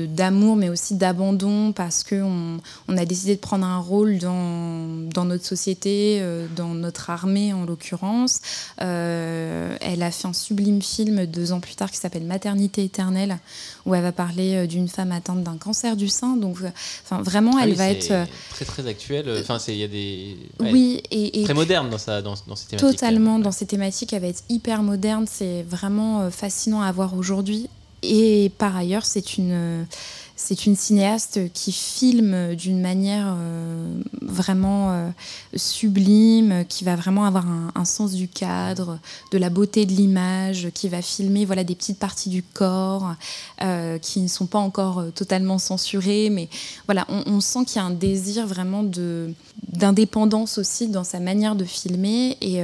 d'amour, 0.06 0.56
mais 0.56 0.70
aussi 0.70 0.94
d'abandon, 0.94 1.74
parce 1.74 2.04
qu'on 2.04 2.60
on 2.88 2.98
a 2.98 3.06
décidé 3.06 3.36
de 3.36 3.40
prendre 3.40 3.66
un 3.66 3.80
rôle 3.80 4.20
dans, 4.20 5.10
dans 5.12 5.26
notre 5.26 5.44
société, 5.44 6.20
euh, 6.22 6.46
dans 6.56 6.76
notre 6.76 7.10
armée 7.10 7.52
en 7.52 7.66
l'occurrence. 7.66 8.42
Euh, 8.82 9.76
elle 9.82 10.04
a 10.04 10.12
fait 10.12 10.28
un 10.28 10.34
sublime 10.34 10.84
film 10.84 11.26
deux 11.26 11.52
ans 11.52 11.60
plus 11.60 11.74
tard 11.74 11.90
qui 11.90 11.98
s'appelle 11.98 12.26
Maternité 12.26 12.84
éternelle, 12.84 13.40
où 13.88 13.96
elle 13.96 14.04
va 14.04 14.12
parler 14.12 14.68
d'une 14.68 14.88
femme 14.88 15.12
atteinte 15.12 15.42
d'un 15.42 15.58
cancer 15.58 15.96
du 15.96 16.10
sein. 16.10 16.38
Donc, 16.38 16.58
enfin, 17.04 17.24
vraiment, 17.24 17.54
Ah 17.58 17.62
elle 17.64 17.72
oui, 17.72 17.76
va 17.76 17.90
être... 17.90 18.28
très 18.52 18.66
très 18.66 18.86
actuel. 18.86 19.26
Enfin, 19.42 19.58
c'est- 19.58 19.74
il 19.74 19.80
y 19.80 19.84
a 19.84 19.88
des 19.88 20.38
ouais, 20.60 20.72
oui, 20.72 21.02
et, 21.10 21.42
et 21.42 21.44
très 21.46 21.56
moderne 21.56 21.90
dans 21.90 21.98
sa 21.98 22.22
dans, 22.22 22.36
dans 22.46 22.56
ces 22.56 22.68
thématiques. 22.68 23.00
Totalement, 23.00 23.40
dans 23.40 23.52
ces 23.52 23.66
thématiques, 23.66 24.14
elle 24.14 24.22
être 24.30 24.44
hyper 24.50 24.84
moderne. 24.84 25.26
C'est 25.28 25.64
vraiment 25.64 26.22
euh, 26.22 26.30
fascinant 26.30 26.82
à 26.82 26.92
voir 26.92 27.16
aujourd'hui. 27.16 27.70
Et 28.04 28.52
par 28.58 28.76
ailleurs, 28.76 29.06
c'est 29.06 29.38
une, 29.38 29.52
euh, 29.52 29.84
c'est 30.40 30.68
une 30.68 30.76
cinéaste 30.76 31.52
qui 31.52 31.72
filme 31.72 32.54
d'une 32.54 32.80
manière 32.80 33.36
euh, 33.36 34.00
vraiment 34.22 34.92
euh, 34.92 35.10
sublime, 35.56 36.64
qui 36.70 36.84
va 36.84 36.96
vraiment 36.96 37.26
avoir 37.26 37.46
un, 37.48 37.86
sens 37.86 38.14
du 38.14 38.28
cadre, 38.28 39.00
de 39.32 39.40
la 39.40 39.50
beauté 39.50 39.88
de 39.88 39.94
l'image, 39.94 40.70
qui 40.76 40.90
va 40.90 41.02
filmer 41.02 41.44
voilà, 41.44 41.64
des 41.64 41.74
petites 41.74 41.98
parties 41.98 42.30
du 42.30 42.44
corps 42.44 43.16
euh, 43.64 43.98
qui 43.98 44.22
ne 44.22 44.28
sont 44.28 44.46
pas 44.46 44.60
encore 44.60 45.04
totalement 45.16 45.58
censurées. 45.58 46.30
Mais 46.30 46.50
voilà, 46.86 47.08
on, 47.10 47.42
sent 47.42 47.66
qu'il 47.66 47.78
y 47.78 47.80
a 47.80 47.86
un 47.86 47.92
désir 47.92 48.46
vraiment 48.46 48.84
d'indépendance 49.74 50.60
aussi 50.60 50.88
dans 50.88 51.04
sa 51.04 51.20
manière 51.20 51.56
de 51.56 51.66
filmer 51.66 52.38
et, 52.42 52.62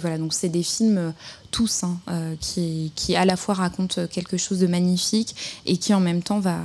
voilà 0.00 0.18
donc 0.18 0.34
c'est 0.34 0.48
des 0.48 0.64
films 0.64 1.12
tous 1.52 1.84
hein, 1.84 1.98
euh, 2.08 2.34
qui, 2.40 2.90
qui 2.96 3.14
à 3.14 3.24
la 3.24 3.36
fois 3.36 3.54
racontent 3.54 4.08
quelque 4.08 4.36
chose 4.36 4.58
de 4.58 4.66
magnifique 4.66 5.36
et 5.66 5.76
qui 5.76 5.94
en 5.94 6.00
même 6.00 6.22
temps 6.22 6.40
va 6.40 6.58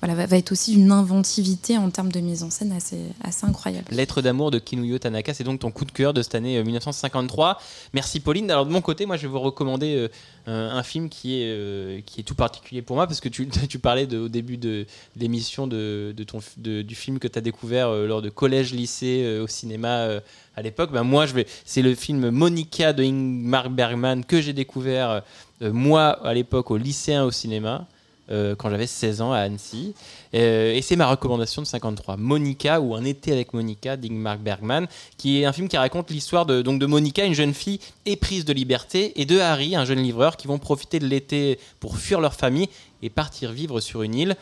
voilà 0.00 0.26
va, 0.26 0.36
être 0.36 0.52
aussi 0.52 0.74
une 0.74 0.92
inventivité 0.92 1.78
en 1.78 1.90
termes 1.90 2.12
de 2.12 2.20
mise 2.20 2.42
en 2.42 2.50
scène 2.50 2.72
assez 2.72 3.46
incroyable 3.46 3.86
Lettre 3.90 4.22
d'amour 4.22 4.50
de 4.50 4.58
Kinuyo 4.58 4.98
Tanaka, 4.98 5.34
c'est 5.34 5.44
donc 5.44 5.60
ton 5.60 5.70
coup 5.70 5.84
de 5.84 5.92
cœur 5.92 6.12
de 6.14 6.22
cette 6.22 6.34
année 6.34 6.58
euh, 6.58 6.64
1953. 6.64 7.58
Merci 7.92 8.20
Pauline. 8.20 8.50
Alors 8.50 8.66
de 8.66 8.70
mon 8.70 8.80
côté, 8.80 9.06
moi 9.06 9.16
je 9.16 9.22
vais 9.22 9.28
vous 9.28 9.40
recommander 9.40 10.08
euh, 10.48 10.70
un 10.70 10.82
film 10.82 11.08
qui 11.08 11.42
est, 11.42 11.46
euh, 11.48 12.00
qui 12.06 12.20
est 12.20 12.24
tout 12.24 12.34
particulier 12.34 12.82
pour 12.82 12.96
moi 12.96 13.06
parce 13.06 13.20
que 13.20 13.28
tu, 13.28 13.48
tu 13.68 13.78
parlais 13.78 14.12
au 14.14 14.28
début 14.28 14.56
de 14.56 14.86
l'émission 15.16 15.66
de, 15.66 16.14
du 16.16 16.94
film 16.94 17.18
que 17.18 17.28
tu 17.28 17.38
as 17.38 17.42
découvert 17.42 17.88
euh, 17.88 18.06
lors 18.06 18.22
de 18.22 18.30
collège-lycée 18.30 19.22
euh, 19.24 19.44
au 19.44 19.46
cinéma 19.46 19.88
euh, 19.88 20.20
à 20.56 20.62
l'époque. 20.62 20.92
Ben, 20.92 21.02
moi, 21.02 21.26
je 21.26 21.34
vais, 21.34 21.46
c'est 21.64 21.82
le 21.82 21.94
film 21.94 22.30
Monica 22.30 22.92
de 22.92 23.02
Ingmar 23.02 23.70
Bergman 23.70 24.24
que 24.24 24.40
j'ai 24.40 24.52
découvert 24.52 25.22
euh, 25.62 25.72
moi 25.72 26.10
à 26.24 26.34
l'époque 26.34 26.70
au 26.70 26.76
lycéen 26.76 27.24
au 27.24 27.30
cinéma. 27.30 27.86
Euh, 28.30 28.56
quand 28.56 28.70
j'avais 28.70 28.86
16 28.86 29.20
ans 29.20 29.32
à 29.32 29.38
Annecy. 29.38 29.94
Euh, 30.34 30.74
et 30.74 30.82
c'est 30.82 30.96
ma 30.96 31.06
recommandation 31.06 31.62
de 31.62 31.66
53. 31.66 32.16
Monica 32.16 32.80
ou 32.80 32.94
Un 32.94 33.04
été 33.04 33.32
avec 33.32 33.54
Monica 33.54 33.96
d'Ingmar 33.96 34.38
Bergman, 34.38 34.86
qui 35.16 35.40
est 35.40 35.44
un 35.44 35.52
film 35.52 35.68
qui 35.68 35.76
raconte 35.76 36.10
l'histoire 36.10 36.44
de, 36.44 36.62
donc 36.62 36.80
de 36.80 36.86
Monica, 36.86 37.24
une 37.24 37.34
jeune 37.34 37.54
fille 37.54 37.80
éprise 38.04 38.44
de 38.44 38.52
liberté, 38.52 39.20
et 39.20 39.24
de 39.24 39.38
Harry, 39.38 39.76
un 39.76 39.84
jeune 39.84 40.02
livreur, 40.02 40.36
qui 40.36 40.46
vont 40.48 40.58
profiter 40.58 40.98
de 40.98 41.06
l'été 41.06 41.58
pour 41.80 41.98
fuir 41.98 42.20
leur 42.20 42.34
famille 42.34 42.68
et 43.02 43.10
partir 43.10 43.52
vivre 43.52 43.80
sur 43.80 44.02
une 44.02 44.14
île. 44.14 44.36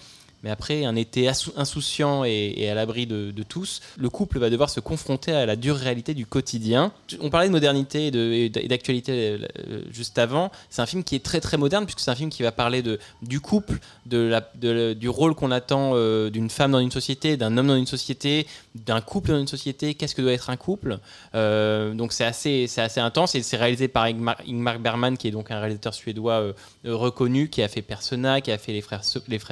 Mais 0.45 0.51
après 0.51 0.85
un 0.85 0.95
été 0.95 1.29
insouciant 1.57 2.23
et, 2.25 2.69
à 2.69 2.75
l'abri 2.75 3.07
de, 3.07 3.43
tous, 3.43 3.81
le 3.97 4.11
couple 4.11 4.39
va 4.39 4.51
devoir 4.51 4.69
se 4.69 4.79
confronter 4.79 5.33
à 5.33 5.47
la 5.47 5.57
dure 5.57 5.77
réalité 5.77 6.13
du 6.13 6.27
quotidien. 6.27 6.93
On 7.21 7.31
parlait 7.31 7.49
de 7.49 7.53
modernité 7.53 8.11
et 8.15 8.51
d'actualité 8.69 9.39
euh, 9.69 9.83
juste 9.91 10.19
avant. 10.19 10.53
C'est 10.69 10.83
un 10.83 10.87
film 10.87 11.03
qui 11.03 11.17
est 11.17 11.25
très 11.25 11.41
très 11.41 11.57
moderne 11.57 11.87
puisque 11.87 12.01
c'est 12.01 12.11
un 12.11 12.15
film 12.15 12.29
qui 12.29 12.43
va 12.43 12.53
parler 12.53 12.83
du 13.23 13.41
couple, 13.41 13.79
du 14.07 15.09
rôle 15.09 15.35
qu'on 15.35 15.51
attend 15.51 15.93
euh, 15.95 16.29
d'une 16.29 16.51
femme 16.51 16.73
dans 16.73 16.79
une 16.79 16.91
société, 16.91 17.39
d'un 17.39 17.57
homme 17.57 17.69
dans 17.69 17.77
une 17.77 17.87
société, 17.87 18.47
d'un 18.75 19.01
couple 19.01 19.31
dans 19.31 19.41
une 19.41 19.49
société. 19.49 19.95
Qu'est-ce 19.95 20.15
que 20.15 20.23
doit 20.23 20.33
être 20.33 20.51
un 20.51 20.57
couple? 20.57 20.99
Euh, 21.35 21.95
Donc 21.95 22.13
c'est 22.13 22.25
assez, 22.25 22.67
assez 22.77 23.01
intense 23.01 23.35
et 23.35 23.43
c'est 23.43 23.57
réalisé 23.57 23.89
par 23.89 24.05
Ingmar, 24.05 24.37
Ingmar 24.47 24.79
Bergman 24.79 25.17
qui 25.17 25.29
est 25.29 25.31
donc 25.31 25.51
un 25.51 25.61
réalisateur 25.61 25.95
suédois 25.95 26.35
euh, 26.35 26.53
euh, 26.87 26.95
reconnu, 26.95 27.49
qui 27.49 27.63
a 27.63 27.69
fait 27.69 27.83
Persona, 27.83 28.41
qui 28.41 28.51
a 28.51 28.59
fait 28.59 28.73
les 28.73 28.81
Frères 28.83 29.05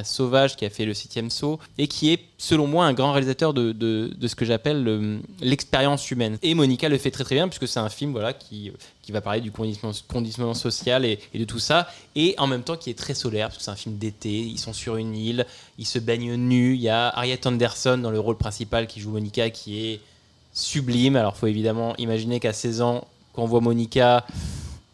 Sauvages, 0.06 0.56
qui 0.56 0.64
a 0.64 0.70
fait 0.70 0.81
Le 0.84 0.94
Septième 0.94 1.30
Saut, 1.30 1.58
et 1.78 1.86
qui 1.88 2.12
est, 2.12 2.20
selon 2.38 2.66
moi, 2.66 2.84
un 2.86 2.92
grand 2.92 3.12
réalisateur 3.12 3.54
de, 3.54 3.72
de- 3.72 4.10
ce 4.26 4.34
que 4.34 4.44
j'appelle 4.44 4.82
le- 4.82 5.20
l'expérience 5.40 6.10
humaine. 6.10 6.38
Et 6.42 6.54
Monica 6.54 6.88
le 6.88 6.98
fait 6.98 7.10
très 7.10 7.24
très 7.24 7.34
bien, 7.34 7.48
puisque 7.48 7.68
c'est 7.68 7.80
un 7.80 7.88
film 7.88 8.12
voilà, 8.12 8.32
qui, 8.32 8.72
qui 9.02 9.12
va 9.12 9.20
parler 9.20 9.40
du 9.40 9.50
conditionnement, 9.52 10.54
social 10.54 11.04
et, 11.04 11.18
de 11.34 11.44
tout 11.44 11.58
ça, 11.58 11.88
et 12.16 12.34
en 12.38 12.46
même 12.46 12.62
temps 12.62 12.76
qui 12.76 12.90
est 12.90 12.98
très 12.98 13.14
solaire, 13.14 13.48
parce 13.48 13.58
que 13.58 13.64
c'est 13.64 13.70
un 13.70 13.76
film 13.76 13.96
d'été, 13.98 14.30
ils 14.30 14.58
sont 14.58 14.72
sur 14.72 14.96
une 14.96 15.14
île, 15.16 15.46
ils 15.78 15.86
se 15.86 15.98
baignent 15.98 16.34
nus, 16.36 16.74
il 16.74 16.80
y 16.82 16.88
a 16.88 17.08
Harriet 17.08 17.46
Anderson 17.46 17.98
dans 17.98 18.10
le 18.10 18.20
rôle 18.20 18.36
principal 18.38 18.86
qui 18.86 19.00
joue 19.00 19.10
Monica, 19.10 19.50
qui 19.50 19.86
est 19.86 20.00
sublime. 20.52 21.16
Alors, 21.16 21.36
faut 21.36 21.46
évidemment 21.46 21.96
imaginer 21.96 22.40
qu'à 22.40 22.52
16 22.52 22.80
ans, 22.82 23.06
quand 23.32 23.42
on 23.42 23.46
voit 23.46 23.60
Monica, 23.60 24.26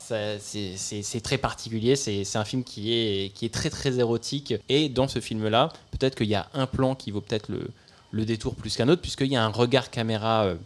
c'est- 0.09 1.21
très 1.23 1.39
particulier. 1.39 1.97
C'est 1.97 2.37
un 2.37 2.45
film 2.45 2.65
qui 2.65 2.93
est, 2.93 3.53
très 3.53 3.99
érotique. 3.99 4.55
Et 4.69 4.89
dans 4.89 5.09
ce 5.09 5.21
film-là, 5.21 5.73
peut-être 5.91 6.15
qu'il 6.15 6.29
y 6.29 6.35
a 6.35 6.49
un 6.55 6.67
plan 6.67 6.95
qui 6.95 7.11
vaut 7.11 7.21
peut-être 7.21 7.49
le, 7.49 8.25
détour 8.25 8.55
plus 8.55 8.77
qu'un 8.77 8.89
autre, 8.89 9.03
puisqu'il 9.03 9.29
y 9.33 9.37
a 9.37 9.45
un 9.45 9.49
regard 9.49 9.91
caméra 9.91 10.45
euh, 10.45 10.57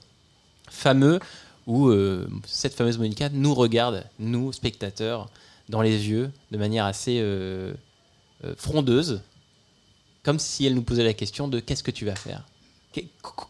fameux 0.71 1.19
où 1.67 1.89
euh, 1.89 2.29
cette 2.47 2.75
fameuse 2.75 2.99
Monica 2.99 3.29
nous 3.31 3.55
regarde, 3.55 4.05
nous, 4.19 4.53
spectateurs, 4.53 5.29
dans 5.69 5.83
les 5.83 6.09
yeux, 6.09 6.31
de 6.51 6.59
manière 6.59 6.85
assez 6.85 7.19
euh, 7.21 7.73
frondeuse, 8.57 9.23
comme 10.23 10.39
si 10.39 10.67
elle 10.67 10.75
nous 10.75 10.83
posait 10.83 11.05
la 11.05 11.15
question 11.15 11.49
de 11.49 11.61
qu'est-ce 11.61 11.83
que 11.83 11.91
tu 11.91 12.05
vas 12.05 12.17
faire? 12.17 12.45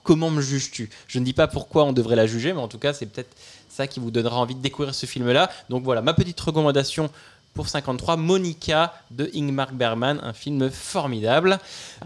Comment 0.04 0.30
me 0.30 0.40
juges-tu? 0.40 0.90
Je 1.08 1.18
ne 1.18 1.24
dis 1.24 1.32
pas 1.32 1.48
pourquoi 1.48 1.84
on 1.84 1.92
devrait 1.92 2.16
la 2.16 2.26
juger, 2.26 2.52
mais 2.52 2.60
en 2.60 2.68
tout 2.68 2.78
cas, 2.78 2.92
c'est 2.92 3.06
peut-être 3.06 3.34
ça 3.72 3.86
qui 3.86 4.00
vous 4.00 4.10
donnera 4.10 4.36
envie 4.36 4.54
de 4.54 4.60
découvrir 4.60 4.94
ce 4.94 5.06
film-là. 5.06 5.50
Donc 5.70 5.82
voilà, 5.84 6.02
ma 6.02 6.14
petite 6.14 6.38
recommandation 6.40 7.10
pour 7.54 7.68
53 7.68 8.16
Monica 8.16 8.94
de 9.10 9.30
Ingmar 9.34 9.72
Bergman, 9.72 10.18
un 10.22 10.32
film 10.32 10.70
formidable. 10.70 11.58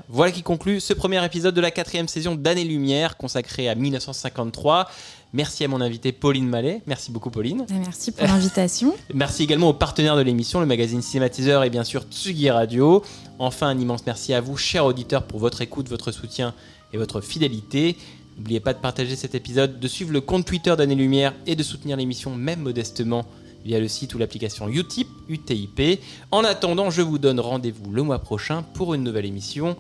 Voilà 0.09 0.33
qui 0.33 0.43
conclut 0.43 0.81
ce 0.81 0.93
premier 0.93 1.25
épisode 1.25 1.55
de 1.55 1.61
la 1.61 1.71
quatrième 1.71 2.09
saison 2.09 2.35
d'Année-Lumière 2.35 3.17
consacrée 3.17 3.69
à 3.69 3.75
1953. 3.75 4.89
Merci 5.33 5.65
à 5.65 5.69
mon 5.69 5.81
invité 5.81 6.13
Pauline 6.13 6.49
Mallet. 6.49 6.83
Merci 6.87 7.13
beaucoup 7.13 7.31
Pauline. 7.31 7.67
Merci 7.71 8.13
pour 8.13 8.27
l'invitation. 8.27 8.95
merci 9.15 9.43
également 9.43 9.69
aux 9.69 9.75
partenaires 9.75 10.17
de 10.17 10.23
l'émission, 10.23 10.61
le 10.61 10.67
magazine 10.67 11.03
Cinématiseur 11.03 11.65
et 11.65 11.71
bien 11.71 11.85
sûr 11.85 12.05
Tsugi 12.11 12.51
Radio. 12.51 13.03
Enfin, 13.39 13.69
un 13.69 13.79
immense 13.79 14.07
merci 14.07 14.33
à 14.35 14.41
vous, 14.41 14.57
chers 14.57 14.87
auditeurs, 14.87 15.25
pour 15.25 15.41
votre 15.41 15.63
écoute, 15.63 15.89
votre 15.89 16.11
soutien 16.11 16.55
et 16.93 16.97
votre 16.97 17.21
fidélité. 17.21 17.97
N'oubliez 18.37 18.61
pas 18.61 18.75
de 18.75 18.79
partager 18.79 19.17
cet 19.17 19.35
épisode, 19.35 19.81
de 19.81 19.89
suivre 19.89 20.13
le 20.13 20.21
compte 20.21 20.45
Twitter 20.45 20.75
d'Année 20.77 20.95
Lumière 20.95 21.35
et 21.47 21.57
de 21.57 21.63
soutenir 21.63 21.97
l'émission 21.97 22.35
même 22.35 22.61
modestement 22.61 23.25
via 23.65 23.81
le 23.81 23.89
site 23.89 24.15
ou 24.15 24.19
l'application 24.19 24.69
Utip, 24.69 25.09
UTIP. 25.29 26.01
En 26.31 26.45
attendant, 26.45 26.91
je 26.91 27.03
vous 27.03 27.19
donne 27.19 27.41
rendez-vous 27.41 27.91
le 27.91 28.03
mois 28.03 28.21
prochain 28.21 28.63
pour 28.75 28.95
une 28.95 29.03
nouvelle 29.03 29.27
émission. 29.27 29.77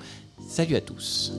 Salut 0.48 0.74
à 0.74 0.80
tous. 0.80 1.32